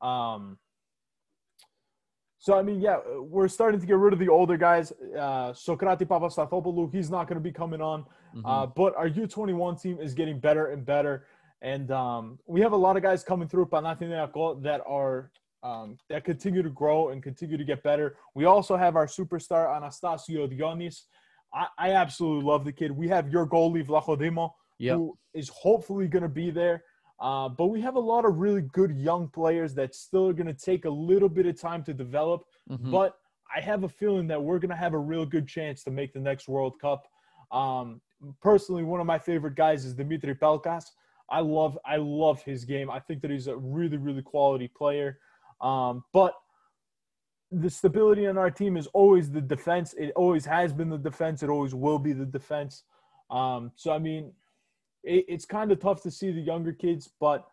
[0.00, 0.58] Um,
[2.38, 4.92] so I mean, yeah, we're starting to get rid of the older guys.
[4.92, 8.04] Uh, Sokrati Papastathopoulou, he's not going to be coming on.
[8.36, 8.42] Mhm.
[8.44, 11.26] Uh, but our U21 team is getting better and better.
[11.60, 15.30] And um, we have a lot of guys coming through Panathinaikos that are
[15.64, 18.16] um, that continue to grow and continue to get better.
[18.34, 21.04] We also have our superstar Anastasio Donis.
[21.54, 22.90] I, I absolutely love the kid.
[22.90, 24.96] We have your goalie Vlachodimo, Yep.
[24.96, 26.82] who is hopefully going to be there.
[27.20, 30.48] Uh, but we have a lot of really good young players that still are going
[30.48, 32.42] to take a little bit of time to develop.
[32.68, 32.90] Mhm.
[32.90, 33.16] But
[33.54, 36.12] I have a feeling that we're going to have a real good chance to make
[36.12, 37.06] the next World Cup.
[37.52, 38.00] Um,
[38.42, 40.86] personally, one of my favorite guys is Dimitri Pelkas.
[41.30, 42.90] I love I love his game.
[42.90, 45.18] I think that he's a really really quality player.
[45.60, 46.34] Um, but
[47.50, 49.94] the stability on our team is always the defense.
[49.94, 51.42] It always has been the defense.
[51.42, 52.84] It always will be the defense.
[53.30, 54.32] Um, so I mean,
[55.02, 57.46] it, it's kind of tough to see the younger kids, but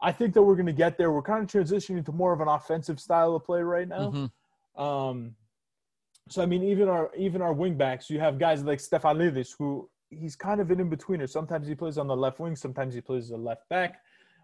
[0.00, 1.10] I think that we're going to get there.
[1.10, 4.12] We're kind of transitioning to more of an offensive style of play right now.
[4.12, 4.30] Mhm.
[4.80, 5.36] Um,
[6.28, 10.36] so I mean, even our even our wingbacks, you have guys like Stefanidis, who he's
[10.36, 11.28] kind of an in betweener.
[11.28, 14.00] Sometimes he plays on the left wing, sometimes he plays as a left back.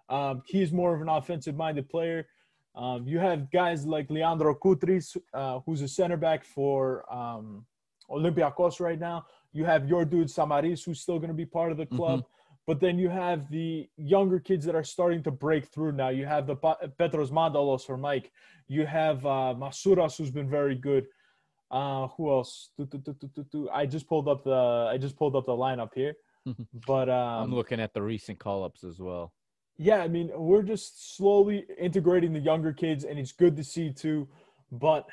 [0.08, 2.26] Um, he's more of an offensive minded player.
[2.74, 7.66] Um, you have guys like Leandro Koutris, uh, who's a center back for um,
[8.10, 9.26] Olympiacos right now.
[9.52, 12.24] You have your dude Samaris, who's still going to be part of the club.
[12.66, 16.10] But then you have the younger kids that are starting to break through now.
[16.10, 16.56] You have the
[16.96, 18.30] Petros Mantalos for Mike.
[18.68, 21.06] You have uh, Masouras, who's been very good.
[21.70, 22.70] Uh, who else?
[22.78, 23.14] Do, do,
[23.50, 23.68] do.
[23.70, 26.14] I just pulled up the I just pulled up the lineup here.
[26.86, 29.32] But um, I'm looking at the recent call ups as well.
[29.82, 33.92] Yeah, I mean, we're just slowly integrating the younger kids, and it's good to see
[33.92, 34.28] too.
[34.70, 35.06] But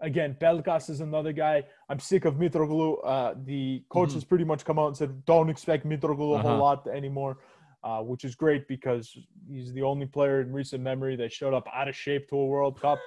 [0.00, 1.64] again, Pelkas is another guy.
[1.88, 2.98] I'm sick of Mitroglou.
[3.04, 6.48] Uh, the coach has pretty much come out and said, don't expect Mitroglou a Uh-huh.
[6.48, 7.38] whole lot anymore,
[7.82, 9.16] uh, which is great because
[9.48, 12.46] he's the only player in recent memory that showed up out of shape to a
[12.46, 12.98] World Cup.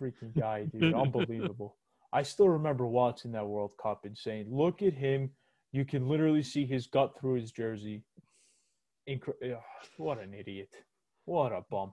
[0.00, 0.94] Freaking guy, dude.
[1.04, 1.76] Unbelievable.
[2.12, 5.30] I still remember watching that World Cup and saying, look at him.
[5.72, 8.02] You can literally see his gut through his jersey.
[9.08, 9.60] Incre- ugh,
[9.96, 10.70] what an idiot.
[11.24, 11.92] What a bum.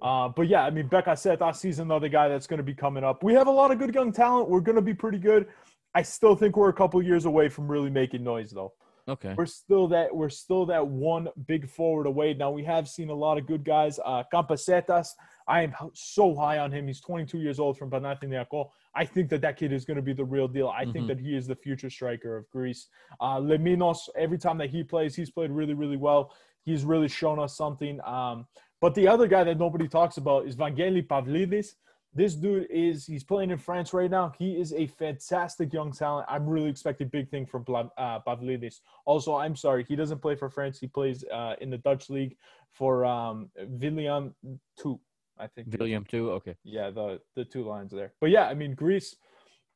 [0.00, 3.04] Uh, but yeah, I mean, Becca said he's another guy that's going to be coming
[3.04, 3.22] up.
[3.22, 4.48] We have a lot of good young talent.
[4.48, 5.46] We're going to be pretty good.
[5.94, 8.72] I still think we're a couple years away from really making noise, though.
[9.08, 9.34] Okay.
[9.36, 12.34] We're still that we're still that one big forward away.
[12.34, 13.98] Now we have seen a lot of good guys.
[14.04, 15.08] Uh, Campacetas,
[15.48, 16.86] I am so high on him.
[16.86, 18.68] He's 22 years old from Panathinaikos.
[18.94, 20.68] I think that that kid is going to be the real deal.
[20.68, 21.08] I think Mhm.
[21.08, 22.88] that he is the future striker of Greece.
[23.20, 26.32] Uh, Limnios, every time that he plays, he's played really, really well.
[26.64, 28.00] He's really shown us something.
[28.04, 28.46] Um,
[28.80, 31.74] but the other guy that nobody talks about is Vangeli Pavlidis.
[32.14, 34.32] This dude is he's playing in France right now.
[34.38, 36.26] He is a fantastic young talent.
[36.28, 38.80] I'm really expecting big thing from uh, Pavlidis.
[39.06, 40.78] Also, I'm sorry, he doesn't play for France.
[40.78, 42.36] He plays uh, in the Dutch league
[42.70, 44.34] for um, Willem
[44.78, 45.00] Two,
[45.38, 45.68] I think.
[45.78, 46.54] Willem Two, Okay.
[46.64, 48.12] Yeah, the the two lines there.
[48.20, 49.16] But yeah, I mean Greece.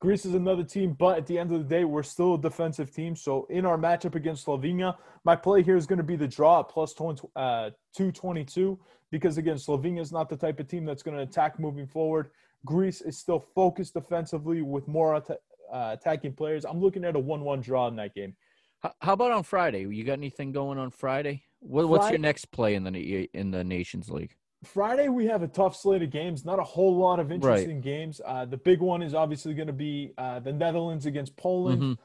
[0.01, 2.93] Greece is another team, but at the end of the day, we're still a defensive
[2.93, 3.17] team.
[3.17, 4.95] So in our matchup against Slovenia,
[5.25, 8.79] my play here is going to be the draw at plus 20, uh, 222
[9.11, 12.31] because again, Slovenia is not the type of team that's going to attack moving forward.
[12.67, 15.39] Greece is still focused defensively with more atta-
[15.73, 16.65] uh, attacking players.
[16.67, 18.37] I'm looking at a 1-1 draw in that game.
[18.81, 19.87] How, how about on Friday?
[19.87, 21.45] You got anything going on Friday?
[21.61, 24.37] What, what's your next play in the in the Nations League?
[24.65, 26.45] Friday we have a tough slate of games.
[26.45, 28.21] Not a whole lot of interesting games.
[28.25, 31.83] Uh, the big one is obviously going to be uh, the Netherlands against Poland.
[31.83, 31.99] Mhm.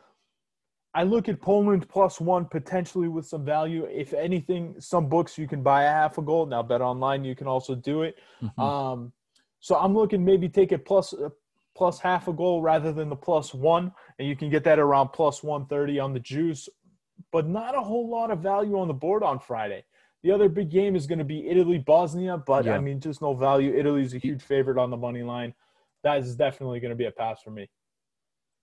[0.93, 3.85] I look at Poland plus one potentially with some value.
[3.85, 6.45] If anything, some books you can buy a half a goal.
[6.45, 8.17] Now, bet online you can also do it.
[8.41, 8.59] Mhm.
[8.59, 9.13] Um,
[9.61, 11.29] so I'm looking maybe take it plus uh,
[11.73, 15.09] plus half a goal rather than the plus one, and you can get that around
[15.09, 16.67] plus one thirty on the juice.
[17.31, 19.85] But not a whole lot of value on the board on Friday.
[20.23, 22.75] The other big game is going to be Italy Bosnia, but Yeah.
[22.75, 23.73] I mean just no value.
[23.75, 25.53] Italy's a huge favorite on the money line.
[26.03, 27.69] That is definitely going to be a pass for me.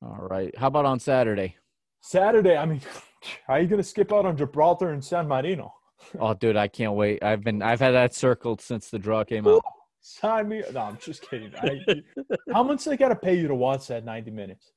[0.03, 0.57] All right.
[0.57, 1.57] How about on Saturday?
[2.01, 2.81] Saturday, I mean,
[3.47, 5.75] how are you going to skip out on Gibraltar and San Marino?
[6.21, 7.25] Oh, dude, I can't wait.
[7.25, 9.61] I've been I've had that circled since the draw came out.
[10.01, 10.63] Sign me.
[10.73, 11.53] No, I'm just kidding.
[11.57, 11.81] I,
[12.53, 14.71] how much they got to pay you to watch that 90 minutes?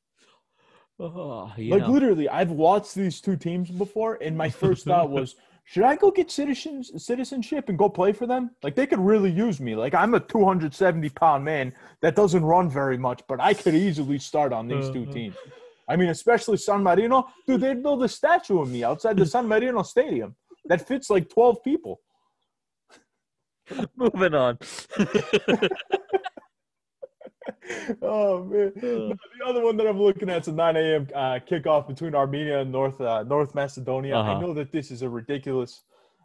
[0.99, 1.91] Oh, you Like know.
[1.91, 5.35] literally, I've watched these two teams before, and my first thought was,
[5.71, 8.51] should I go get citizens citizenship and go play for them?
[8.61, 9.73] Like they could really use me.
[9.73, 11.71] Like I'm a 270 pound man
[12.01, 15.13] that doesn't run very much, but I could easily start on these two Uh-huh.
[15.13, 15.35] teams.
[15.87, 17.25] I mean, especially San Marino.
[17.47, 20.35] Dude, they'd build a statue of me outside the San Marino Stadium
[20.65, 22.01] that fits like 12 people.
[23.95, 24.57] Moving on.
[28.01, 28.71] oh man.
[28.75, 31.07] No, the other one that I'm looking at is a 9 a.m.
[31.13, 34.15] Uh, kickoff between Armenia and North uh, North Macedonia.
[34.17, 34.39] I Uh-huh.
[34.41, 35.83] know that this is a ridiculous.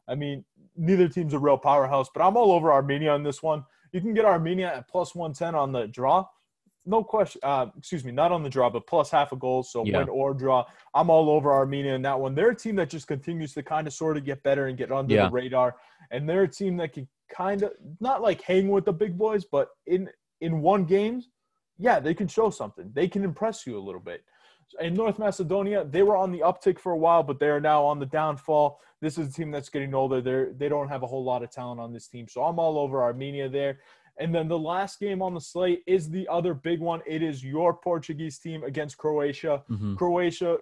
[0.09, 0.44] I mean,
[0.76, 3.64] neither team's a real powerhouse, but I'm all over Armenia on this one.
[3.93, 6.26] You can get Armenia at plus 110 on the draw.
[6.88, 7.40] no question.
[7.43, 9.64] Uh, excuse me, not on the draw, but plus half a goal.
[9.64, 9.98] So Yeah.
[9.98, 10.64] win or draw.
[10.94, 12.32] I'm all over Armenia in that one.
[12.36, 14.93] They're a team that just continues to kind of sort of get better and get
[14.93, 15.24] under Yeah.
[15.26, 15.74] the radar.
[16.12, 19.44] And they're a team that can kind of not like hang with the big boys,
[19.44, 20.09] but in
[20.40, 21.30] in one games,
[21.78, 22.90] yeah, they can show something.
[22.94, 24.24] They can impress you a little bit.
[24.80, 27.84] In North Macedonia, they were on the uptick for a while, but they are now
[27.84, 28.80] on the downfall.
[29.00, 30.20] This is a team that's getting older.
[30.20, 32.26] They're they don't have a whole lot of talent on this team.
[32.28, 33.78] So I'm all over Armenia there.
[34.18, 37.00] And then the last game on the slate is the other big one.
[37.06, 39.62] It is your Portuguese team against Croatia.
[39.70, 39.96] Mhm.
[39.96, 40.56] Croatia,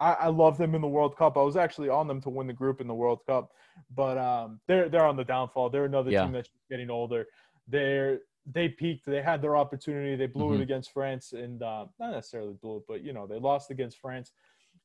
[0.00, 1.36] I, I love them in the World Cup.
[1.38, 3.52] I was actually on them to win the group in the World Cup,
[3.94, 5.70] but um, they're they're on the downfall.
[5.70, 6.24] They're another Yeah.
[6.24, 7.28] team that's getting older.
[7.68, 9.06] They're they peaked.
[9.06, 10.16] They had their opportunity.
[10.16, 10.54] They blew Mhm.
[10.56, 13.98] it against France, and uh, not necessarily blew it, but you know they lost against
[13.98, 14.32] France.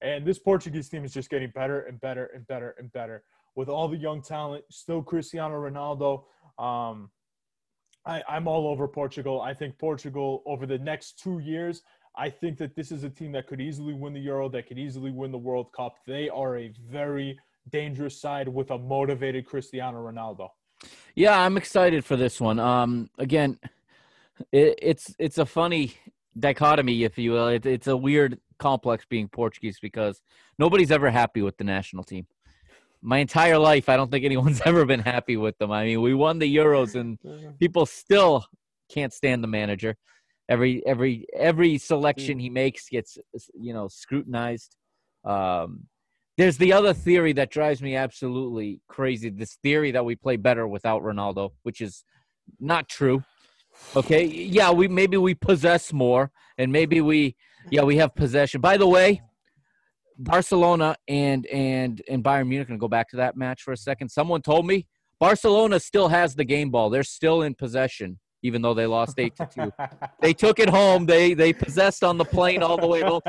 [0.02, 3.24] And this Portuguese team is just getting better and better and better and better
[3.56, 4.64] with all the young talent.
[4.70, 6.26] Still Cristiano Ronaldo.
[6.64, 7.12] Um,
[8.06, 9.42] I, I'm all over Portugal.
[9.42, 11.82] I think Portugal over the next two years,
[12.16, 14.78] I think that this is a team that could easily win the Euro, that could
[14.80, 15.98] easily win the World Cup.
[16.06, 17.40] They are a very
[17.70, 20.50] dangerous side with a motivated Cristiano Ronaldo.
[21.16, 22.60] Yeah, I'm excited for this one.
[22.60, 23.60] Um, again,
[24.52, 25.96] it, it's it's a funny
[26.38, 27.48] dichotomy, if you will.
[27.48, 30.22] It, it's a weird complex being Portuguese because
[30.60, 32.28] nobody's ever happy with the national team.
[33.02, 35.72] My entire life, I don't think anyone's ever been happy with them.
[35.72, 37.18] I mean, we won the Euros, and
[37.60, 38.46] people still
[38.90, 39.96] can't stand the manager.
[40.50, 43.18] Every every every selection he makes gets
[43.54, 44.76] you know scrutinized.
[45.26, 45.88] Um,
[46.38, 49.30] there's the other theory that drives me absolutely crazy.
[49.30, 52.04] This theory that we play better without Ronaldo, which is
[52.60, 53.24] not true.
[53.96, 57.36] Okay, yeah, we maybe we possess more, and maybe we
[57.70, 58.62] yeah we have possession.
[58.62, 59.22] By the way,
[60.18, 62.68] Barcelona and and and Bayern Munich.
[62.68, 64.10] Gonna go back to that match for a second.
[64.10, 64.88] Someone told me
[65.20, 66.90] Barcelona still has the game ball.
[66.90, 69.72] They're still in possession, even though they lost eight to two.
[70.22, 71.06] They took it home.
[71.06, 73.22] They they possessed on the plane all the way home.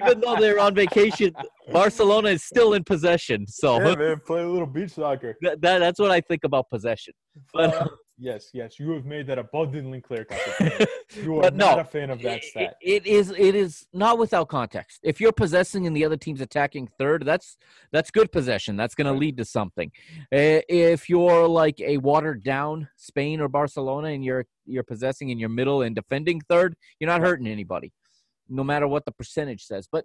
[0.00, 1.32] Even though they're on vacation,
[1.72, 3.46] Barcelona is still in possession.
[3.46, 5.36] So yeah, man, play a little beach soccer.
[5.42, 7.14] that, that, that's what I think about possession.
[7.52, 10.26] But yes, yes, you have made that abundantly clear.
[11.22, 12.76] You are But not a fan of that stat.
[12.82, 15.00] it is it is not without context.
[15.02, 17.56] If you're possessing and the other team's attacking third, that's
[17.92, 18.76] that's good possession.
[18.76, 19.14] That's going Right.
[19.14, 19.90] to lead to something.
[20.30, 25.38] Uh, if you're like a watered down Spain or Barcelona and you're you're possessing in
[25.38, 27.90] your middle and defending third, you're not hurting anybody,
[28.50, 29.88] no matter what the percentage says.
[29.90, 30.04] But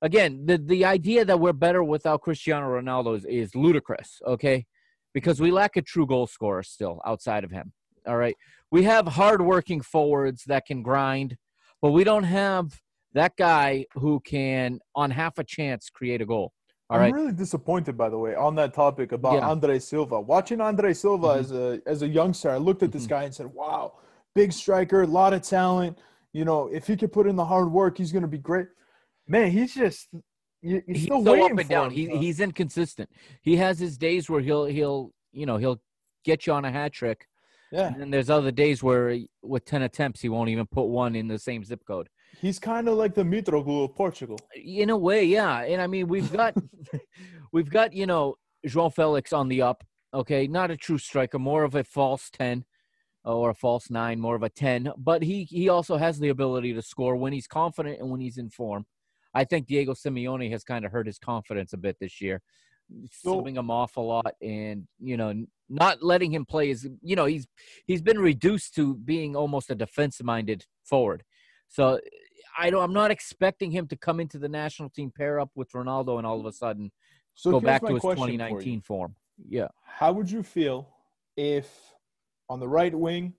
[0.00, 4.22] again, the the idea that we're better without Cristiano Ronaldo is, is ludicrous.
[4.26, 4.64] Okay,
[5.12, 7.72] because we lack a true goal scorer still outside of him.
[8.06, 8.36] All right,
[8.70, 11.36] we have hardworking forwards that can grind,
[11.82, 12.80] but we don't have
[13.12, 16.52] that guy who can, on half a chance, create a goal.
[16.88, 19.48] All I'm really disappointed, by the way, on that topic about Yeah.
[19.48, 20.20] Andre Silva.
[20.20, 21.38] Watching Andre Silva Mhm.
[21.38, 23.10] as a as a youngster, I looked at this Mhm.
[23.10, 23.98] guy and said, "Wow,
[24.34, 25.98] big striker, a lot of talent.
[26.32, 28.68] You know, if he could put in the hard work, he's going to be great."
[29.28, 30.08] Man, he's just
[30.62, 31.90] you, he's still so up and down.
[31.90, 33.08] him, He, he's inconsistent.
[33.42, 35.80] He has his days where he'll he'll you know he'll
[36.24, 37.26] get you on a hat trick,
[37.72, 41.16] yeah, and then there's other days where with ten attempts he won't even put one
[41.16, 42.08] in the same zip code.
[42.40, 44.38] he's kind of like the Mitroglou of Portugal.
[44.54, 45.62] In a way, yeah.
[45.62, 46.54] And I mean, we've got
[47.52, 49.84] we've got you know João Felix on the up.
[50.12, 52.64] Okay, not a true striker, more of a false ten
[53.24, 54.92] or a false nine, more of a ten.
[54.98, 58.38] But he he also has the ability to score when he's confident and when he's
[58.38, 58.86] in form.
[59.34, 62.42] I think Diego Simeone has kind of hurt his confidence a bit this year,
[63.10, 67.16] So- subbing him off a lot, and you know not letting him play is you
[67.16, 67.46] know he's
[67.86, 71.22] he's been reduced to being almost a defense-minded forward.
[71.68, 72.00] So
[72.58, 72.82] I don't.
[72.82, 76.26] I'm not expecting him to come into the national team pair up with Ronaldo and
[76.26, 76.90] all of a sudden
[77.34, 79.14] So go back to his question for 2019 form.
[79.48, 79.68] Yeah.
[79.84, 80.88] How would you feel
[81.36, 81.68] if
[82.48, 83.34] on the right wing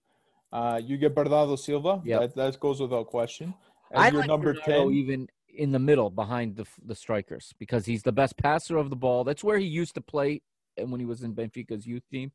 [0.52, 2.02] uh, you get Bernardo Silva?
[2.04, 2.20] Yep.
[2.22, 3.54] That, that goes without question.
[3.92, 4.94] As I your like number Bernardo ten.
[4.94, 8.96] even in the middle behind the the strikers because he's the best passer of the
[8.96, 9.24] ball.
[9.24, 10.42] That's where he used to play
[10.78, 12.32] and when he was in Benfica's youth team,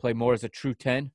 [0.00, 1.10] play more as a true 10.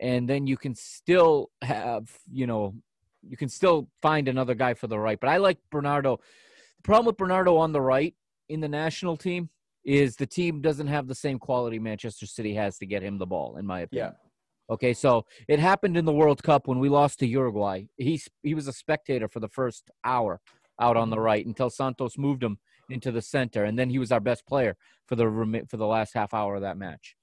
[0.00, 2.74] And then you can still have, you know,
[3.22, 5.18] you can still find another guy for the right.
[5.18, 6.16] But I like Bernardo.
[6.16, 8.14] The problem with Bernardo on the right
[8.48, 9.50] in the national team
[9.84, 13.26] is the team doesn't have the same quality Manchester City has to get him the
[13.26, 14.12] ball, in my opinion.
[14.12, 14.74] Yeah.
[14.74, 17.84] Okay, so it happened in the World Cup when we lost to Uruguay.
[17.98, 20.40] He he was a spectator for the first hour
[20.80, 22.58] out on the right until Santos moved him
[22.90, 24.76] into the center, and then he was our best player
[25.06, 27.16] for the for the last half hour of that match.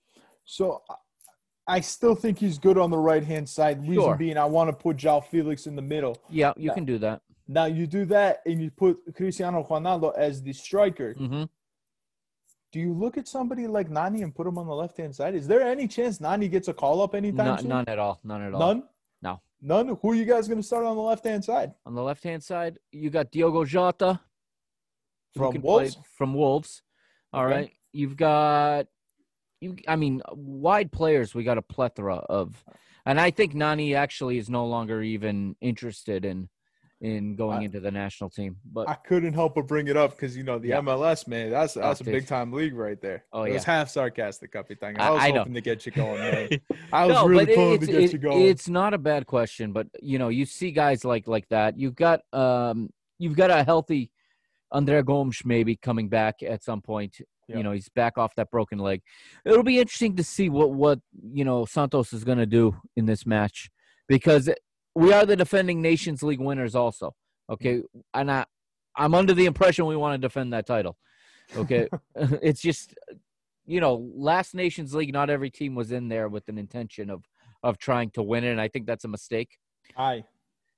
[0.46, 0.82] So
[1.68, 3.82] I- still think he's good on the right hand side.
[3.82, 4.16] Reason Sure.
[4.18, 6.18] being, I want to put João Felix in the middle.
[6.30, 6.74] Yeah, you Yeah.
[6.74, 7.22] can do that.
[7.48, 11.14] Now you do that, and you put Cristiano Ronaldo as the striker.
[11.14, 11.44] hmm
[12.74, 15.36] Do you look at somebody like Nani and put him on the left hand side?
[15.36, 17.68] Is there any chance Nani gets a call up anytime None, soon?
[17.70, 18.20] none at all.
[18.24, 18.60] None at all.
[18.60, 18.84] None.
[19.62, 19.82] No.
[19.84, 19.98] None.
[20.02, 21.74] Who are you guys going to start on the left hand side?
[21.86, 24.20] On the left hand side, you got Diogo Jota
[25.36, 25.98] From Wolves?
[26.18, 26.82] from Wolves.
[27.34, 27.74] All right, Okay.
[27.94, 28.88] You've got
[29.60, 29.76] you.
[29.88, 31.36] I mean, wide players.
[31.36, 32.64] We got a plethora of,
[33.06, 36.50] and I think Nani actually is no longer even interested in
[37.02, 38.58] in going I- into the national team.
[38.72, 40.82] But I couldn't help but bring it up because you know the Yeah.
[40.82, 41.50] MLS man.
[41.50, 43.26] That's that's a big time league right there.
[43.34, 43.74] Oh, it was yeah.
[43.74, 44.96] half sarcastic, Capitan.
[45.00, 45.38] I I- was I know.
[45.40, 46.50] hoping to get you going, man.
[46.94, 48.42] I was no, really pulling to get it- you going.
[48.46, 49.74] it's not a bad question.
[49.74, 51.78] But you know, you see guys like like that.
[51.78, 54.12] You've got um, you've got a healthy
[54.74, 57.18] André Gomes maybe coming back at some point.
[57.48, 57.58] Yeah.
[57.58, 59.02] You know, he's back off that broken leg.
[59.44, 61.00] It'll be interesting to see what what
[61.34, 63.70] you know Santos is going to do in this match
[64.08, 64.48] because
[64.96, 67.16] we are the defending Nations League winners also.
[67.50, 67.82] Okay,
[68.14, 68.46] and I
[68.96, 70.98] I'm under the impression we want to defend that title.
[71.56, 72.94] Okay, it's just
[73.66, 77.24] you know last Nations League, not every team was in there with an intention of
[77.64, 79.58] of trying to win it, and I think that's a mistake.
[79.96, 80.24] Hi,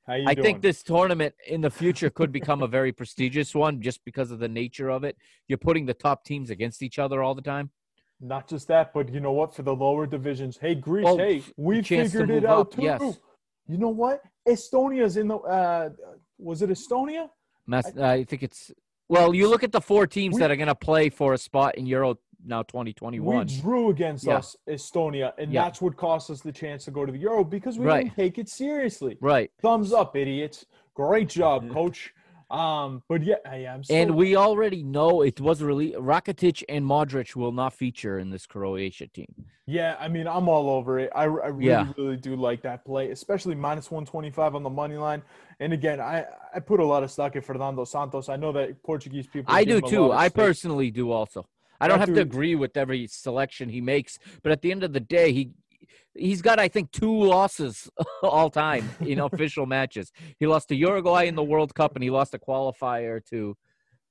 [0.06, 0.46] how you I doing?
[0.46, 4.40] think this tournament in the future could become a very prestigious one just because of
[4.40, 5.18] the nature of it.
[5.48, 7.72] You're putting the top teams against each other all the time.
[8.20, 9.54] Not just that, but you know what?
[9.54, 12.84] For the lower divisions, hey Greece, Oh, hey, we figured it out up, too.
[12.84, 13.20] yes.
[13.68, 14.22] You know what?
[14.48, 15.38] Estonia's in the.
[15.38, 15.90] Uh,
[16.38, 17.30] was it Estonia?
[17.66, 18.72] Mas- I think it's
[19.08, 19.34] well.
[19.34, 21.78] You look at the four teams We- that are going to play for a spot
[21.78, 23.26] in Euro now 2021.
[23.26, 23.62] We 2021.
[23.62, 24.38] drew against Yeah.
[24.38, 25.64] us, Estonia, and Yeah.
[25.64, 28.04] that's what cost us the chance to go to the Euro because we Right.
[28.04, 29.18] didn't take it seriously.
[29.22, 29.50] Right.
[29.62, 30.66] Thumbs up, idiots!
[30.94, 32.14] Great job, coach.
[32.50, 33.84] Um, but yeah, I am.
[33.84, 38.30] So, And we already know it was really Rakitic and Modric will not feature in
[38.30, 39.34] this Croatia team.
[39.66, 41.10] yeah, I mean, I'm all over it.
[41.16, 41.88] I, I really, Yeah.
[41.98, 45.22] really do like that play, especially minus 125 on the money line.
[45.60, 48.28] And again, I, I put a lot of stock in Fernando Santos.
[48.30, 49.54] I know that Portuguese people.
[49.54, 50.12] I do too.
[50.12, 51.48] I personally do also.
[51.80, 54.94] I don't have to agree with every selection he makes, but at the end of
[54.94, 55.52] the day, he
[56.16, 57.90] he's got I think two losses
[58.24, 60.12] all time in official matches.
[60.40, 63.56] He lost to Uruguay in the World Cup, and he lost a qualifier to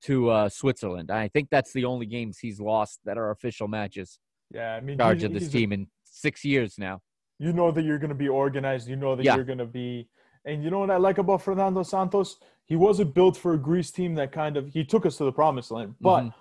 [0.05, 1.11] to uh, Switzerland.
[1.11, 4.19] I think that's the only games he's lost that are official matches.
[4.53, 7.01] Yeah, I mean, Charge he- of this he's team in six years now.
[7.39, 8.89] you know that you're going to be organized.
[8.89, 9.37] You know that Yeah.
[9.37, 10.09] you're going to be.
[10.45, 12.37] And you know what I like about Fernando Santos?
[12.67, 15.33] He wasn't built for a Greece team that kind of he took us to the
[15.33, 16.35] promised land, but Mhm.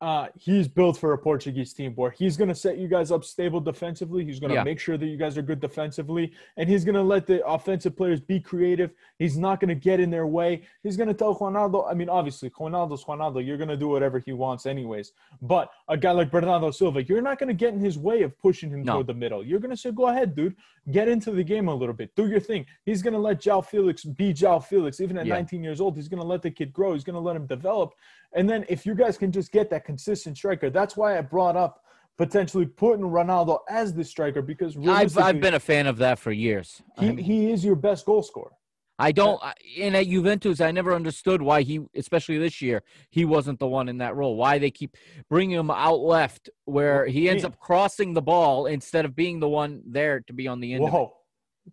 [0.00, 3.22] Uh, he's built for a Portuguese team where he's going to set you guys up
[3.22, 4.24] stable defensively.
[4.24, 4.62] He's going to Yeah.
[4.64, 7.94] make sure that you guys are good defensively, and he's going to let the offensive
[7.96, 8.92] players be creative.
[9.18, 10.62] He's not going to get in their way.
[10.82, 11.86] He's going to tell Ronaldo.
[11.90, 13.44] I mean, obviously, Ronaldo's Ronaldo.
[13.44, 15.12] You're going to do whatever he wants, anyways.
[15.42, 18.38] But a guy like Bernardo Silva, you're not going to get in his way of
[18.38, 18.94] pushing him No.
[18.94, 19.44] toward the middle.
[19.44, 20.56] You're going to say, "Go ahead, dude.
[20.90, 22.14] Get into the game a little bit.
[22.16, 25.34] Do your thing." He's going to let João Felix be João Felix, even at Yeah.
[25.34, 25.96] 19 years old.
[25.96, 26.94] He's going to let the kid grow.
[26.94, 27.92] He's going to let him develop.
[28.34, 31.56] And then if you guys can just get that consistent striker, that's why I brought
[31.56, 31.82] up
[32.18, 36.32] potentially putting Ronaldo as the striker because I've I've been a fan of that for
[36.32, 36.82] years.
[36.98, 38.52] I he, mean, he is your best goal scorer.
[39.00, 39.40] I don't.
[39.78, 43.88] And at Juventus, I never understood why he, especially this year, he wasn't the one
[43.88, 44.36] in that role.
[44.36, 44.96] Why they keep
[45.28, 49.48] bringing him out left, where he ends up crossing the ball instead of being the
[49.48, 50.84] one there to be on the end.
[50.84, 51.14] Whoa,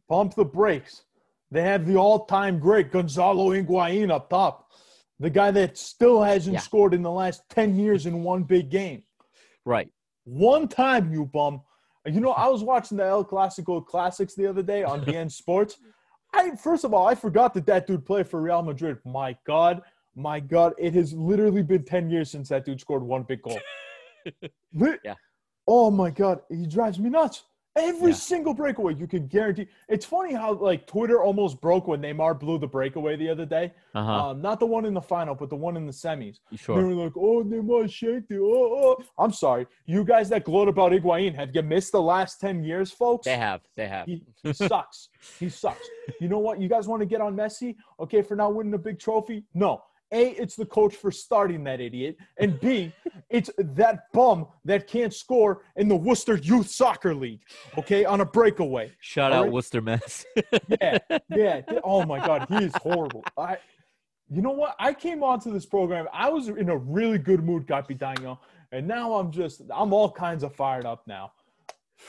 [0.09, 1.03] pump the brakes.
[1.51, 4.71] They have the all-time great Gonzalo Higuain up top,
[5.19, 6.59] the guy that still hasn't Yeah.
[6.59, 9.03] scored in the last 10 years in one big game.
[9.65, 9.89] Right.
[10.25, 11.61] One time, you bum.
[12.05, 15.77] You know, I was watching the El Clasico Classics the other day on beIN Sports.
[16.33, 18.97] I first of all, I forgot that that dude played for Real Madrid.
[19.05, 19.81] My God,
[20.15, 23.59] my God, it has literally been ten years since that dude scored one big goal.
[25.03, 25.15] Yeah.
[25.67, 27.43] Oh my God, he drives me nuts.
[27.77, 28.15] Every Yeah.
[28.15, 29.67] single breakaway, you can guarantee.
[29.87, 33.71] It's funny how like Twitter almost broke when Neymar blew the breakaway the other day.
[33.93, 34.29] Uh huh.
[34.29, 36.39] Um, not the one in the final, but the one in the semis.
[36.49, 36.83] They sure.
[36.83, 38.25] were like, oh, Neymar it.
[38.33, 39.03] Oh, oh.
[39.17, 39.67] I'm sorry.
[39.85, 43.25] You guys that gloat about Higuain, have you missed the last 10 years, folks?
[43.25, 43.61] They have.
[43.75, 44.07] They have.
[44.07, 45.09] He, he sucks.
[45.39, 45.87] He sucks.
[46.19, 46.59] You know what?
[46.59, 47.75] You guys want to get on Messi?
[47.99, 49.43] Okay, for not winning a big trophy?
[49.53, 49.83] No.
[50.11, 52.17] A, it's the coach for starting that idiot.
[52.37, 52.93] And B,
[53.29, 57.41] it's that bum that can't score in the Worcester Youth Soccer League,
[57.77, 58.91] okay, on a breakaway.
[59.01, 59.51] Shout All out right.
[59.51, 60.25] Worcester Mess.
[60.81, 60.97] Yeah,
[61.29, 61.61] yeah.
[61.83, 63.23] Oh my God, he is horrible.
[63.37, 63.57] I,
[64.29, 64.75] you know what?
[64.79, 66.07] I came onto this program.
[66.13, 68.39] I was in a really good mood, Capitano,
[68.71, 71.31] and now I'm just, I'm all kinds of fired up now.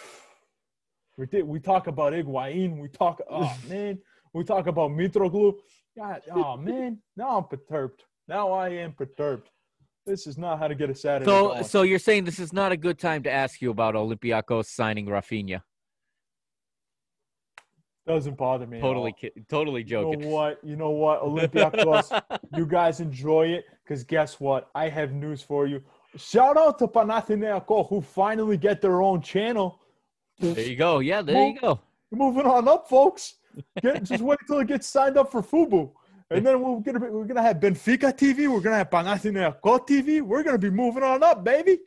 [1.17, 1.43] We did.
[1.49, 2.79] We talk about Higuain.
[2.79, 3.21] We talk.
[3.29, 3.99] Oh man,
[4.33, 5.55] we talk about Mitroglou.
[5.99, 8.05] God, oh man, now I'm perturbed.
[8.29, 9.49] Now I am perturbed.
[10.07, 11.25] This is not how to get a Saturday.
[11.31, 11.65] so, going.
[11.65, 15.07] so you're saying this is not a good time to ask you about Olympiacos signing
[15.07, 15.61] Rafinha?
[18.07, 18.79] doesn't bother me.
[18.79, 18.91] at all.
[18.91, 20.31] Totally, ki- totally You know joking.
[20.31, 20.61] what?
[20.65, 21.21] You know what?
[21.25, 22.23] Olympiacos,
[22.57, 24.71] you guys enjoy it because guess what?
[24.75, 25.83] I have news for you.
[26.17, 29.79] Shout out to Panathinaikos who finally get their own channel.
[30.39, 31.01] There you go.
[31.01, 31.81] Yeah, there you go.
[32.11, 33.35] Moving on up, folks.
[33.83, 35.93] Get, just wait until it gets signed up for Fubo.
[36.31, 38.49] And then we're gonna be, we're gonna have Benfica TV.
[38.49, 40.21] We're gonna have Panathinaikos TV.
[40.21, 41.79] We're gonna be moving on up, baby.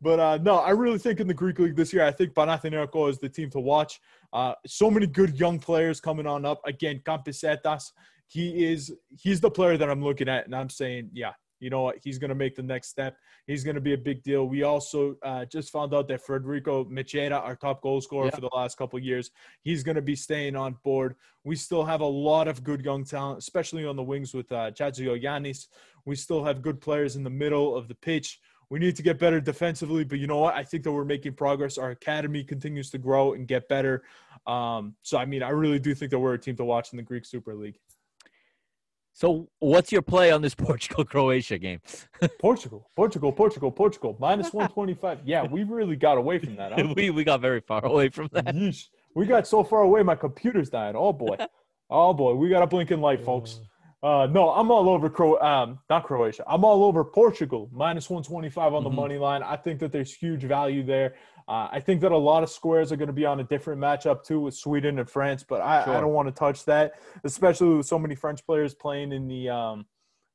[0.00, 3.10] But uh, no, I really think in the Greek league this year, I think Panathinaikos
[3.10, 4.00] is the team to watch.
[4.32, 6.60] Uh, so many good young players coming on up.
[6.64, 7.92] Again, Kampisetas,
[8.26, 11.82] he is he's the player that I'm looking at, and I'm saying, yeah, you know
[11.82, 13.16] what, he's going to make the next step.
[13.46, 14.46] He's going to be a big deal.
[14.46, 18.34] We also uh, just found out that Federico Macheda, our top goal scorer yeah.
[18.34, 19.30] for the last couple years,
[19.62, 21.14] he's going to be staying on board.
[21.44, 24.70] We still have a lot of good young talent, especially on the wings with uh,
[24.72, 25.66] Chatzigiovanis.
[26.04, 28.40] We still have good players in the middle of the pitch.
[28.70, 30.54] We need to get better defensively, but you know what?
[30.54, 31.76] I think that we're making progress.
[31.76, 34.04] Our academy continues to grow and get better.
[34.46, 36.96] Um, so, I mean, I really do think that we're a team to watch in
[36.96, 37.78] the Greek Super League.
[39.20, 41.82] So, what's your play on this Portugal Croatia game?
[42.40, 45.18] Portugal, Portugal, Portugal, Portugal, minus 125.
[45.26, 46.72] Yeah, we really got away from that.
[46.72, 46.92] Huh?
[46.96, 48.46] we, we got very far away from that.
[48.46, 48.88] Yeesh.
[49.14, 50.96] We got so far away, my computer's dying.
[50.96, 51.36] Oh, boy.
[51.90, 52.32] Oh, boy.
[52.32, 53.60] We got a blinking light, folks.
[54.02, 55.38] Uh, no, I'm all over Cro.
[55.40, 56.42] Um, not Croatia.
[56.46, 57.68] I'm all over Portugal.
[57.72, 58.96] Minus 125 on the mm-hmm.
[58.96, 59.42] money line.
[59.42, 61.16] I think that there's huge value there.
[61.50, 63.80] Uh, I think that a lot of squares are going to be on a different
[63.80, 65.96] matchup too with Sweden and France, but I, sure.
[65.96, 66.92] I don't want to touch that,
[67.24, 69.86] especially with so many French players playing in the um,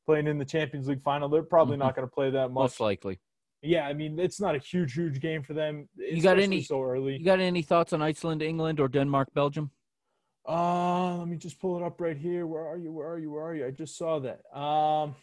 [0.06, 1.30] playing in the Champions League final.
[1.30, 1.84] They're probably mm-hmm.
[1.84, 2.64] not going to play that much.
[2.64, 3.18] Most likely.
[3.62, 5.88] Yeah, I mean it's not a huge, huge game for them.
[5.96, 7.16] You got any so early?
[7.16, 9.72] You got any thoughts on Iceland, England, or Denmark, Belgium?
[10.46, 12.46] Uh, let me just pull it up right here.
[12.46, 12.92] Where are you?
[12.92, 13.32] Where are you?
[13.32, 13.66] Where are you?
[13.66, 14.42] I just saw that.
[14.54, 15.16] Um,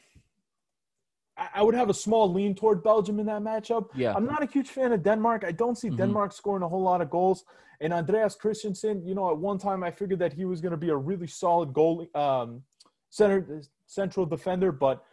[1.36, 3.88] I, would have a small lean toward Belgium in that matchup.
[3.94, 4.12] Yeah.
[4.14, 5.44] I'm not a huge fan of Denmark.
[5.44, 5.96] I don't see mm-hmm.
[5.96, 7.44] Denmark scoring a whole lot of goals.
[7.80, 10.76] And Andreas Christensen, you know, at one time I figured that he was going to
[10.76, 12.62] be a really solid goal um,
[13.10, 15.04] center central defender, but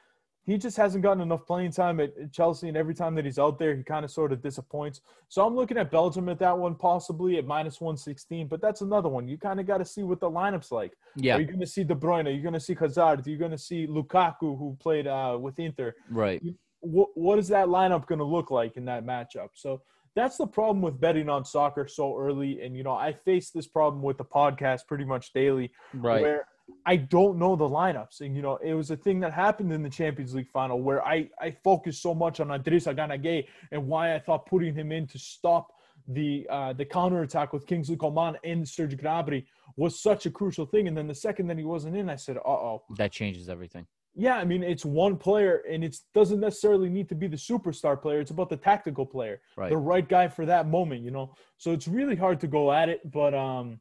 [0.50, 3.60] he just hasn't gotten enough playing time at Chelsea, and every time that he's out
[3.60, 5.02] there, he kind of sort of disappoints.
[5.28, 8.48] So I'm looking at Belgium at that one, possibly at minus 116.
[8.48, 9.28] But that's another one.
[9.28, 10.94] You kind of got to see what the lineup's like.
[11.16, 11.36] Yeah.
[11.36, 12.26] Are you going to see De Bruyne?
[12.26, 13.28] Are you going to see Hazard?
[13.28, 15.94] Are you going to see Lukaku, who played uh, with Inter?
[16.10, 16.42] Right.
[16.80, 19.50] What, what is that lineup going to look like in that matchup?
[19.54, 19.84] So
[20.16, 22.62] that's the problem with betting on soccer so early.
[22.62, 25.72] And, you know, I face this problem with the podcast pretty much daily.
[25.94, 26.22] Right.
[26.22, 26.48] Where
[26.86, 28.22] I don't know the lineups.
[28.22, 31.06] And, you know, it was a thing that happened in the Champions League final where
[31.06, 34.92] I, I focused so much on Idrissa Gana Gueye and why I thought putting him
[34.92, 35.74] in to stop
[36.08, 40.88] the uh, the counterattack with Kingsley Coman and Serge Gnabry was such a crucial thing.
[40.88, 42.84] And then the second that he wasn't in, I said, uh oh.
[42.98, 43.86] That changes everything.
[44.16, 48.02] Yeah, I mean, it's one player, and it doesn't necessarily need to be the superstar
[48.02, 48.20] player.
[48.20, 49.70] It's about the tactical player, right.
[49.70, 51.36] the right guy for that moment, you know.
[51.58, 53.80] So it's really hard to go at it, but um,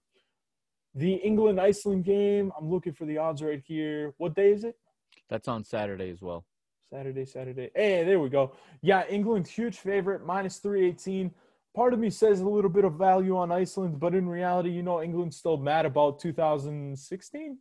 [0.94, 4.15] the England Iceland game, I'm looking for the odds right here.
[4.19, 4.77] What day is it?
[5.28, 6.44] That's on Saturday as well.
[6.90, 7.70] Saturday, Saturday.
[7.74, 8.52] Hey, there we go.
[8.81, 11.31] Yeah, England, huge favorite, minus 318.
[11.77, 14.82] Part of me says a little bit of value on Iceland, but in reality, you
[14.82, 17.59] know, England's still mad about 2016.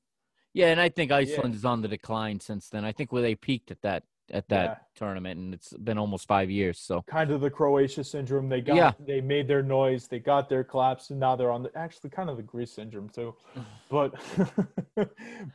[0.54, 1.58] Yeah, and I think Iceland yeah.
[1.58, 2.86] is on the decline since then.
[2.86, 4.76] I think where they peaked at that at that yeah.
[4.96, 6.80] tournament, and it's been almost five years.
[6.80, 8.50] So kind of the Croatia syndrome.
[8.50, 8.92] They got yeah.
[9.06, 12.30] they made their noise, they got their collapse, and now they're on the actually kind
[12.30, 13.36] of the Greece syndrome too.
[13.90, 14.16] But
[14.98, 15.08] but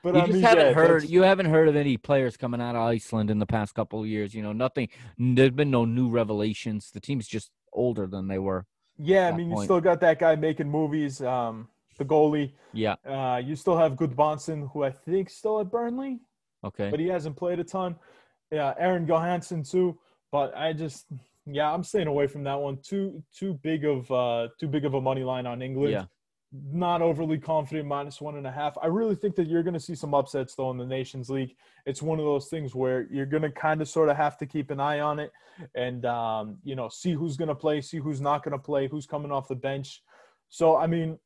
[0.04, 2.74] you I just mean, haven't yeah, heard you haven't heard of any players coming out
[2.74, 4.34] of Iceland in the past couple of years.
[4.34, 4.88] You know, nothing.
[5.18, 6.90] There's been no new revelations.
[6.92, 8.64] The team's just older than they were.
[8.96, 9.60] Yeah, I mean, point.
[9.60, 11.20] you still got that guy making movies.
[11.20, 11.68] Um,
[11.98, 12.52] the goalie.
[12.72, 12.94] Yeah.
[13.06, 16.20] Uh, you still have Gudbranson, who I think still at Burnley.
[16.64, 16.90] Okay.
[16.90, 17.96] But he hasn't played a ton
[18.52, 19.98] yeah, Aaron Johansson too.
[20.30, 21.06] But I just
[21.46, 22.78] yeah, I'm staying away from that one.
[22.82, 25.92] Too too big of uh too big of a money line on England.
[25.92, 26.04] Yeah.
[26.70, 28.76] Not overly confident, minus one and a half.
[28.82, 31.56] I really think that you're going to see some upsets though in the Nations League.
[31.86, 34.44] It's one of those things where you're going to kind of sort of have to
[34.44, 35.32] keep an eye on it,
[35.74, 38.86] and um, you know, see who's going to play, see who's not going to play,
[38.86, 40.02] who's coming off the bench.
[40.50, 41.18] So, I mean,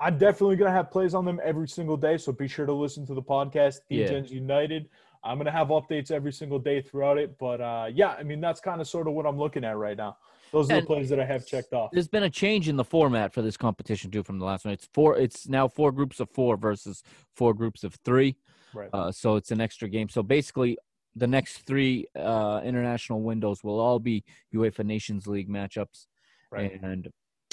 [0.00, 2.18] I'm definitely going to have plays on them every single day.
[2.18, 4.34] So be sure to listen to the podcast, DGens yeah.
[4.34, 4.88] United.
[5.24, 7.38] I'm going to have updates every single day throughout it.
[7.38, 9.96] But uh, yeah, I mean, that's kind of sort of what I'm looking at right
[9.96, 10.16] now.
[10.52, 11.90] Those are and the plays that I have checked off.
[11.92, 14.72] There's been a change in the format for this competition too from the last one.
[14.72, 15.18] It's four.
[15.18, 17.02] It's now four groups of four versus
[17.34, 18.36] four groups of three.
[18.72, 18.88] Right.
[18.92, 20.08] Uh, so it's an extra game.
[20.08, 20.78] So basically,
[21.16, 24.24] the next three uh, international windows will all be
[24.54, 26.06] UEFA Nations League matchups,
[26.50, 26.80] right.
[26.82, 27.08] and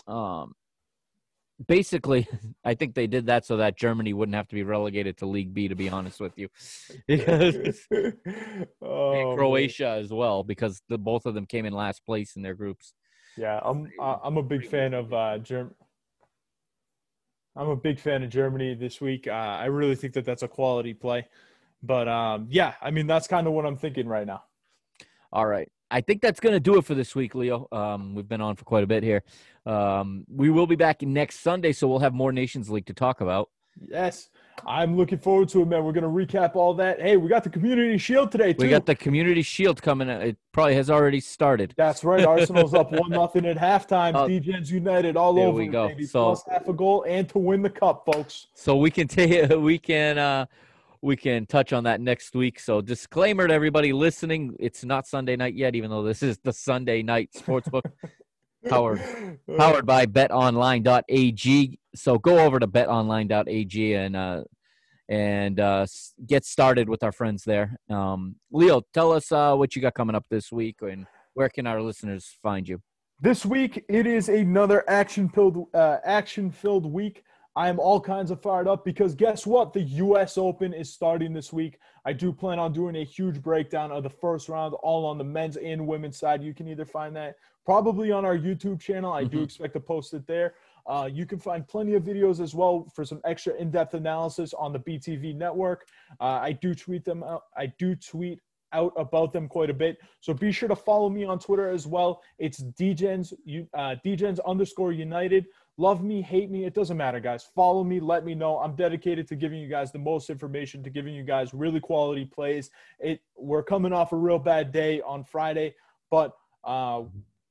[0.08, 0.54] um,
[1.68, 2.28] basically,
[2.66, 5.54] I think they did that so that Germany wouldn't have to be relegated to League
[5.54, 5.68] B.
[5.68, 6.50] To be honest with you,
[7.08, 7.80] because
[8.82, 10.00] oh, Croatia man.
[10.00, 12.94] as well, because the both of them came in last place in their groups.
[13.38, 15.74] Yeah, I'm I'm a big fan of uh, Germ.
[17.58, 19.28] I'm a big fan of Germany this week.
[19.28, 21.28] Uh, I really think that that's a quality play,
[21.82, 24.44] but um, yeah, I mean that's kind of what I'm thinking right now.
[25.32, 25.70] All right.
[25.96, 27.70] I think that's going to do it for this week, Leo.
[27.72, 29.24] Um, we've been on for quite a bit here.
[29.66, 33.22] Um, we will be back next Sunday, so we'll have more Nations League to talk
[33.22, 33.50] about.
[33.80, 34.30] Yes.
[34.68, 35.86] I'm looking forward to it, man.
[35.86, 37.02] We're going to recap all that.
[37.02, 38.66] Hey, we got the Community Shield today, too.
[38.66, 40.10] We got the Community Shield coming.
[40.10, 41.74] It probably has already started.
[41.78, 42.26] That's right.
[42.28, 44.16] Arsenal's up 1 nothing at halftime.
[44.16, 45.58] Uh, DGens United all there over.
[45.58, 45.88] we go.
[45.88, 46.08] Baby.
[46.08, 48.48] So, Plus half a goal and to win the cup, folks.
[48.54, 49.62] So we can take it.
[49.62, 50.46] we can uh
[51.02, 52.60] we can touch on that next week.
[52.60, 56.54] So disclaimer to everybody listening, it's not Sunday night yet, even though this is the
[56.54, 57.84] Sunday night sportsbook.
[58.68, 59.02] powered
[59.58, 64.44] powered by betonline.ag so go over to betonline.ag and uh
[65.08, 65.86] and uh
[66.26, 70.16] get started with our friends there um leo tell us uh what you got coming
[70.16, 71.06] up this week and
[71.36, 72.82] where can our listeners find you
[73.22, 77.24] this week it is another action filled uh, action filled week
[77.58, 79.72] I am all kinds of fired up because guess what?
[79.72, 81.80] The US Open is starting this week.
[82.04, 85.24] I do plan on doing a huge breakdown of the first round, all on the
[85.24, 86.44] men's and women's side.
[86.44, 89.14] You can either find that probably on our YouTube channel.
[89.14, 90.56] I do expect to post it there.
[90.86, 94.72] Uh, you can find plenty of videos as well for some extra in-depth analysis on
[94.72, 95.88] the BTV network.
[96.20, 97.44] Uh, I do tweet them out.
[97.58, 98.40] I do tweet
[98.74, 99.98] out about them quite a bit.
[100.20, 102.22] So be sure to follow me on Twitter as well.
[102.38, 103.34] It's DGens,
[103.74, 105.46] uh, DGens underscore United.
[105.78, 107.50] Love me, hate me, it doesn't matter, guys.
[107.54, 108.60] Follow me, let me know.
[108.60, 112.24] I'm dedicated to giving you guys the most information, to giving you guys really quality
[112.24, 112.70] plays.
[113.00, 115.76] It we're coming off a real bad day on Friday,
[116.10, 116.34] but
[116.64, 117.04] uh,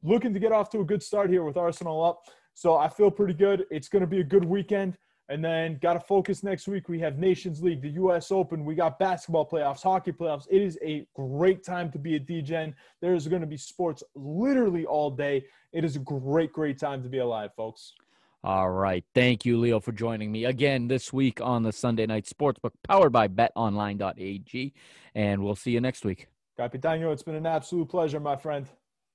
[0.02, 2.24] looking to get off to a good start here with Arsenal up.
[2.54, 3.66] So I feel pretty good.
[3.70, 4.96] It's going to be a good weekend.
[5.30, 6.90] And then got to focus next week.
[6.90, 8.30] We have Nations League, the U.S.
[8.30, 8.62] Open.
[8.62, 10.46] We got basketball playoffs, hockey playoffs.
[10.50, 12.74] It is a great time to be a DGen.
[13.00, 15.46] There's going to be sports literally all day.
[15.72, 17.94] It is a great, great time to be alive, folks.
[18.44, 19.02] All right.
[19.14, 23.10] Thank you, Leo, for joining me again this week on the Sunday Night Sportsbook powered
[23.10, 24.74] by betonline.ag.
[25.14, 26.28] And we'll see you next week.
[26.58, 28.66] Capitano, it's been an absolute pleasure, my friend.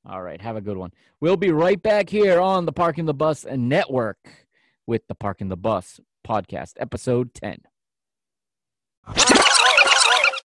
[0.03, 0.41] All right.
[0.41, 0.91] Have a good one.
[1.21, 4.47] We'll be right back here on the Parking the Bus Network
[4.87, 7.61] with the Parking the Bus podcast, episode 10.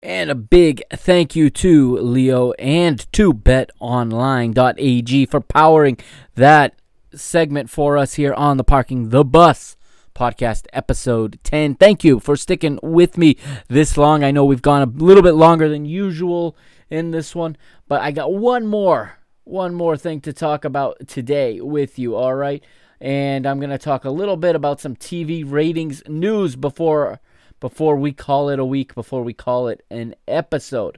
[0.01, 5.97] And a big thank you to Leo and to betonline.ag for powering
[6.33, 6.80] that
[7.13, 9.75] segment for us here on the Parking the Bus
[10.15, 11.75] podcast, episode 10.
[11.75, 14.23] Thank you for sticking with me this long.
[14.23, 16.55] I know we've gone a little bit longer than usual
[16.89, 17.57] in this one,
[17.87, 22.35] but I got one more, one more thing to talk about today with you, all
[22.35, 22.63] right?
[22.99, 27.19] And I'm going to talk a little bit about some TV ratings news before
[27.59, 30.97] before we call it a week, before we call it an episode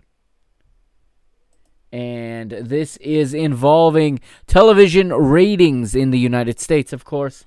[1.93, 7.45] and this is involving television ratings in the United States, of course.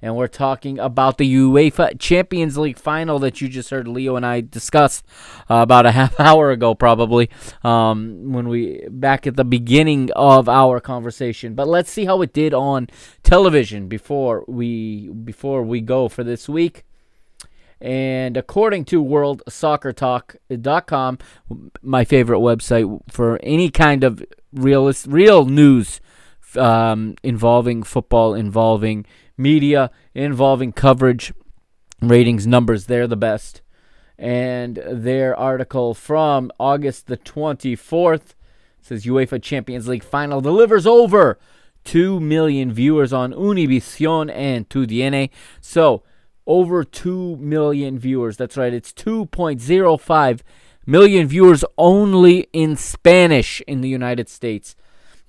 [0.00, 4.24] And we're talking about the UEFA Champions League final that you just heard Leo and
[4.24, 5.02] I discuss
[5.50, 7.28] uh, about a half hour ago, probably
[7.64, 11.54] um, when we back at the beginning of our conversation.
[11.54, 12.86] But let's see how it did on
[13.24, 16.84] television before we before we go for this week.
[17.80, 21.18] And according to WorldSoccerTalk.com,
[21.80, 24.22] my favorite website for any kind of
[24.52, 26.00] realist, real news
[26.56, 29.06] um, involving football, involving
[29.36, 31.32] media, involving coverage,
[32.00, 33.62] ratings, numbers, they're the best.
[34.18, 38.34] And their article from August the 24th
[38.80, 41.38] says UEFA Champions League final delivers over
[41.84, 45.30] 2 million viewers on Univision and TUDN.
[45.60, 46.02] So,
[46.48, 48.36] over 2 million viewers.
[48.36, 50.40] That's right, it's 2.05
[50.86, 54.74] million viewers only in Spanish in the United States.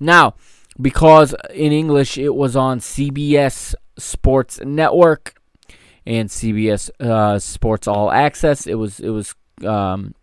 [0.00, 0.34] Now,
[0.80, 5.38] because in English it was on CBS Sports Network
[6.06, 9.34] and CBS uh, Sports All Access, it was it was
[9.64, 10.14] um,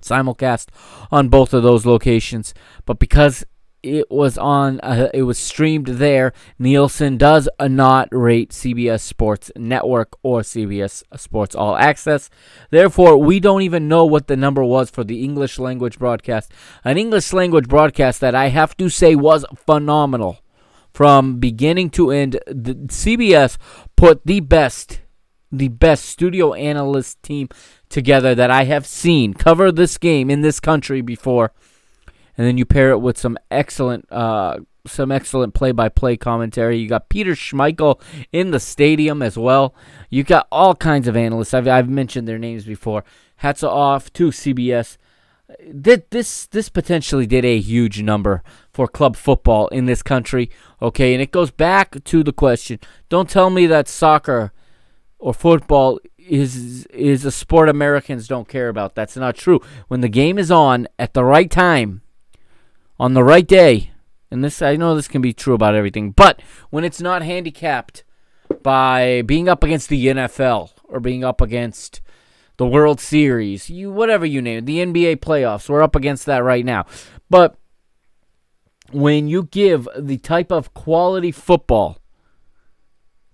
[0.00, 0.68] simulcast
[1.12, 2.52] on both of those locations.
[2.84, 3.44] But because
[3.82, 6.32] it was on uh, it was streamed there.
[6.58, 12.30] Nielsen does not rate cbs sports network or cbs sports all access.
[12.70, 16.52] Therefore we don't even know what the number was for the english language broadcast.
[16.84, 20.38] An english language broadcast that i have to say was phenomenal.
[20.92, 23.56] From beginning to end the cbs
[23.96, 25.00] put the best
[25.50, 27.48] the best studio analyst team
[27.90, 31.52] together that i have seen cover this game in this country before
[32.42, 36.76] and then you pair it with some excellent uh, some excellent play-by-play commentary.
[36.76, 38.00] You got Peter Schmeichel
[38.32, 39.76] in the stadium as well.
[40.10, 41.54] You got all kinds of analysts.
[41.54, 43.04] I've, I've mentioned their names before.
[43.36, 44.96] Hats off to CBS.
[45.80, 48.42] Did this this potentially did a huge number
[48.72, 50.50] for club football in this country.
[50.80, 52.80] Okay, and it goes back to the question.
[53.08, 54.52] Don't tell me that soccer
[55.20, 58.96] or football is is a sport Americans don't care about.
[58.96, 59.60] That's not true.
[59.86, 62.01] When the game is on at the right time,
[62.98, 63.90] on the right day,
[64.30, 66.40] and this I know this can be true about everything, but
[66.70, 68.04] when it's not handicapped
[68.62, 72.00] by being up against the NFL, or being up against
[72.58, 75.68] the World Series, you whatever you name it, the NBA playoffs.
[75.68, 76.84] We're up against that right now.
[77.30, 77.56] But
[78.92, 81.98] when you give the type of quality football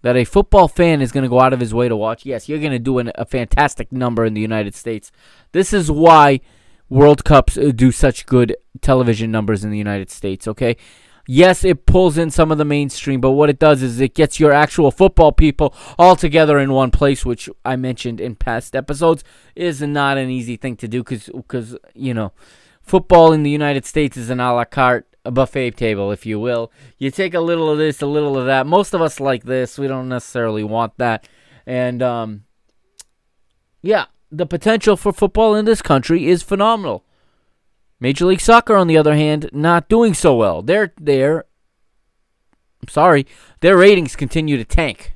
[0.02, 2.48] that a football fan is going to go out of his way to watch, yes,
[2.48, 5.10] you're going to do an, a fantastic number in the United States.
[5.50, 6.40] This is why
[6.88, 10.76] World Cups uh, do such good television numbers in the United States, okay?
[11.30, 14.40] Yes, it pulls in some of the mainstream, but what it does is it gets
[14.40, 19.24] your actual football people all together in one place, which I mentioned in past episodes
[19.54, 22.32] is not an easy thing to do because, you know,
[22.80, 26.72] football in the United States is an a la carte buffet table, if you will.
[26.96, 28.66] You take a little of this, a little of that.
[28.66, 29.78] Most of us like this.
[29.78, 31.28] We don't necessarily want that.
[31.66, 32.44] And um,
[33.82, 37.04] yeah, the potential for football in this country is phenomenal.
[38.00, 40.62] Major League Soccer, on the other hand, not doing so well.
[40.62, 41.44] They're there.
[42.82, 43.26] I'm sorry,
[43.60, 45.14] their ratings continue to tank.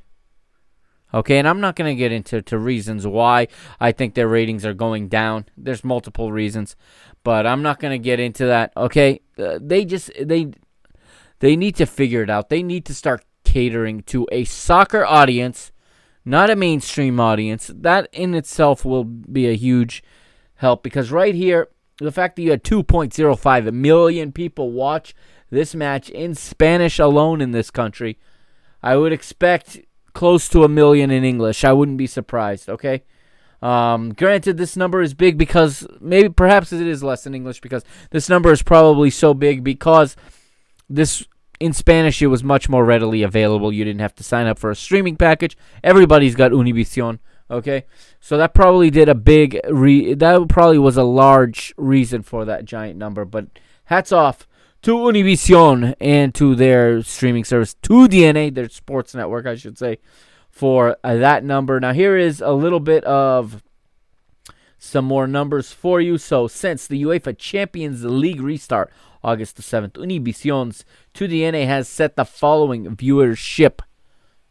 [1.13, 3.47] Okay, and I'm not going to get into to reasons why
[3.79, 5.45] I think their ratings are going down.
[5.55, 6.75] There's multiple reasons,
[7.23, 8.73] but I'm not going to get into that.
[8.75, 10.51] Okay, uh, they just they
[11.39, 12.49] they need to figure it out.
[12.49, 15.71] They need to start catering to a soccer audience,
[16.25, 17.71] not a mainstream audience.
[17.73, 20.03] That in itself will be a huge
[20.55, 25.13] help because right here, the fact that you had 2.05 million people watch
[25.49, 28.17] this match in Spanish alone in this country,
[28.81, 29.79] I would expect
[30.13, 31.63] close to a million in English.
[31.63, 33.03] I wouldn't be surprised, okay?
[33.61, 37.83] Um, granted, this number is big because maybe perhaps it is less in English because
[38.09, 40.17] this number is probably so big because
[40.89, 41.25] this
[41.59, 43.71] in Spanish it was much more readily available.
[43.71, 45.57] You didn't have to sign up for a streaming package.
[45.83, 47.19] Everybody's got Univision,
[47.49, 47.85] okay?
[48.19, 52.65] So that probably did a big re that probably was a large reason for that
[52.65, 53.47] giant number, but
[53.85, 54.47] hats off
[54.83, 59.99] to Univision and to their streaming service, TUDN, their sports network, I should say,
[60.49, 61.79] for uh, that number.
[61.79, 63.63] Now, here is a little bit of
[64.77, 66.17] some more numbers for you.
[66.17, 68.91] So, since the UEFA Champions League restart
[69.23, 70.83] August the 7th, Univision's
[71.13, 73.79] TUDN has set the following viewership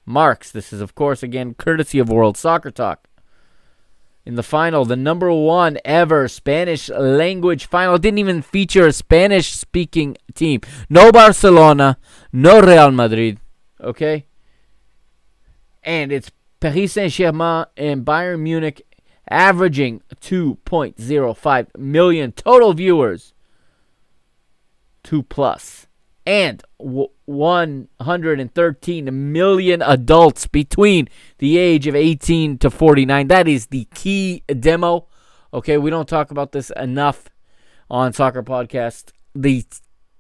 [0.07, 0.51] marks.
[0.51, 3.07] This is, of course, again, courtesy of World Soccer Talk
[4.25, 7.99] in the final, the number one ever Spanish language final.
[7.99, 10.61] Didn't even feature a Spanish speaking team.
[10.89, 11.99] No Barcelona,
[12.33, 13.41] no Real Madrid.
[13.81, 14.27] Okay?
[15.83, 16.31] And it's
[16.61, 18.87] Paris Saint Germain and Bayern Munich
[19.29, 23.35] averaging 2.05 million total viewers.
[25.03, 25.87] Two plus
[26.27, 31.09] and 113 million adults between
[31.39, 33.29] the age of 18 to 49.
[33.29, 35.07] That is the key demo.
[35.53, 37.29] Okay, we don't talk about this enough
[37.91, 39.13] on Soccer Podcast.
[39.35, 39.65] The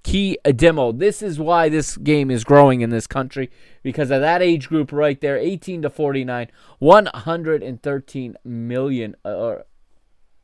[0.02, 0.92] key demo.
[0.92, 3.50] This is why this game is growing in this country
[3.82, 6.48] because of that age group right there, 18 to 49,
[6.80, 9.64] 113 million uh, or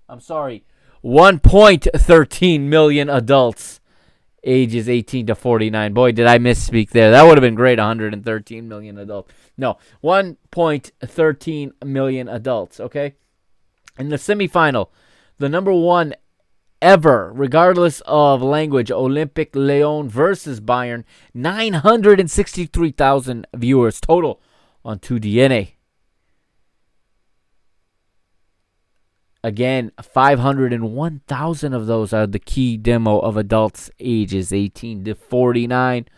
[0.09, 0.65] I'm sorry,
[1.05, 3.78] 1.13 million adults
[4.44, 5.93] ages 18 to 49.
[5.93, 7.10] Boy, did I misspeak there.
[7.10, 7.78] That would have been great.
[7.78, 9.32] 113 million adults.
[9.56, 12.81] No, 1.13 million adults.
[12.81, 13.15] Okay.
[13.98, 14.89] In the semifinal,
[15.39, 16.15] the number one
[16.81, 21.02] ever, regardless of language, Olympique Lyon versus Bayern,
[21.35, 24.40] 963,000 viewers total
[24.85, 25.73] on TUDN.
[29.44, 36.09] Again, 501,000 of those are the key demo of adults ages 18 to 49.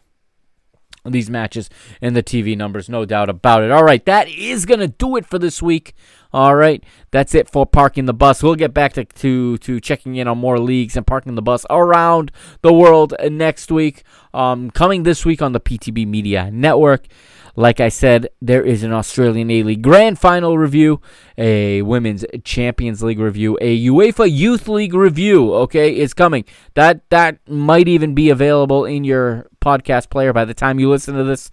[1.06, 1.68] these matches
[2.00, 3.70] and the TV numbers, no doubt about it.
[3.70, 5.94] All right, that is gonna do it for this week.
[6.34, 6.82] All right,
[7.12, 8.42] that's it for parking the bus.
[8.42, 11.64] We'll get back to to, to checking in on more leagues and parking the bus
[11.70, 14.02] around the world next week.
[14.34, 17.06] Um, coming this week on the PTB Media Network.
[17.54, 21.00] Like I said, there is an Australian A League Grand Final review,
[21.38, 25.54] a Women's Champions League review, a UEFA Youth League review.
[25.54, 26.44] Okay, it's coming.
[26.74, 31.14] That that might even be available in your podcast player by the time you listen
[31.14, 31.48] to this.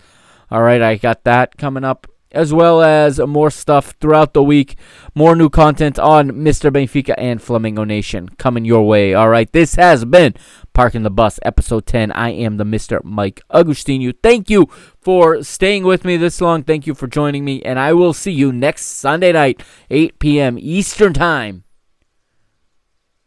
[0.50, 2.08] All right, I got that coming up.
[2.34, 4.78] As well as more stuff throughout the week.
[5.14, 6.72] More new content on Mr.
[6.72, 9.14] Benfica and Flamengo Nation coming your way.
[9.14, 10.36] All right, this has been
[10.74, 12.12] Parking the Bus, episode 10.
[12.14, 13.04] I am the Mr.
[13.04, 14.14] Mike Agustinu.
[14.24, 14.68] Thank you
[15.02, 16.64] for staying with me this long.
[16.64, 20.58] Thank you for joining me, and I will see you next Sunday night, 8 p.m.
[20.58, 21.66] Eastern Time,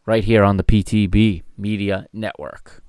[0.07, 2.84] right here on the PTB Media Network.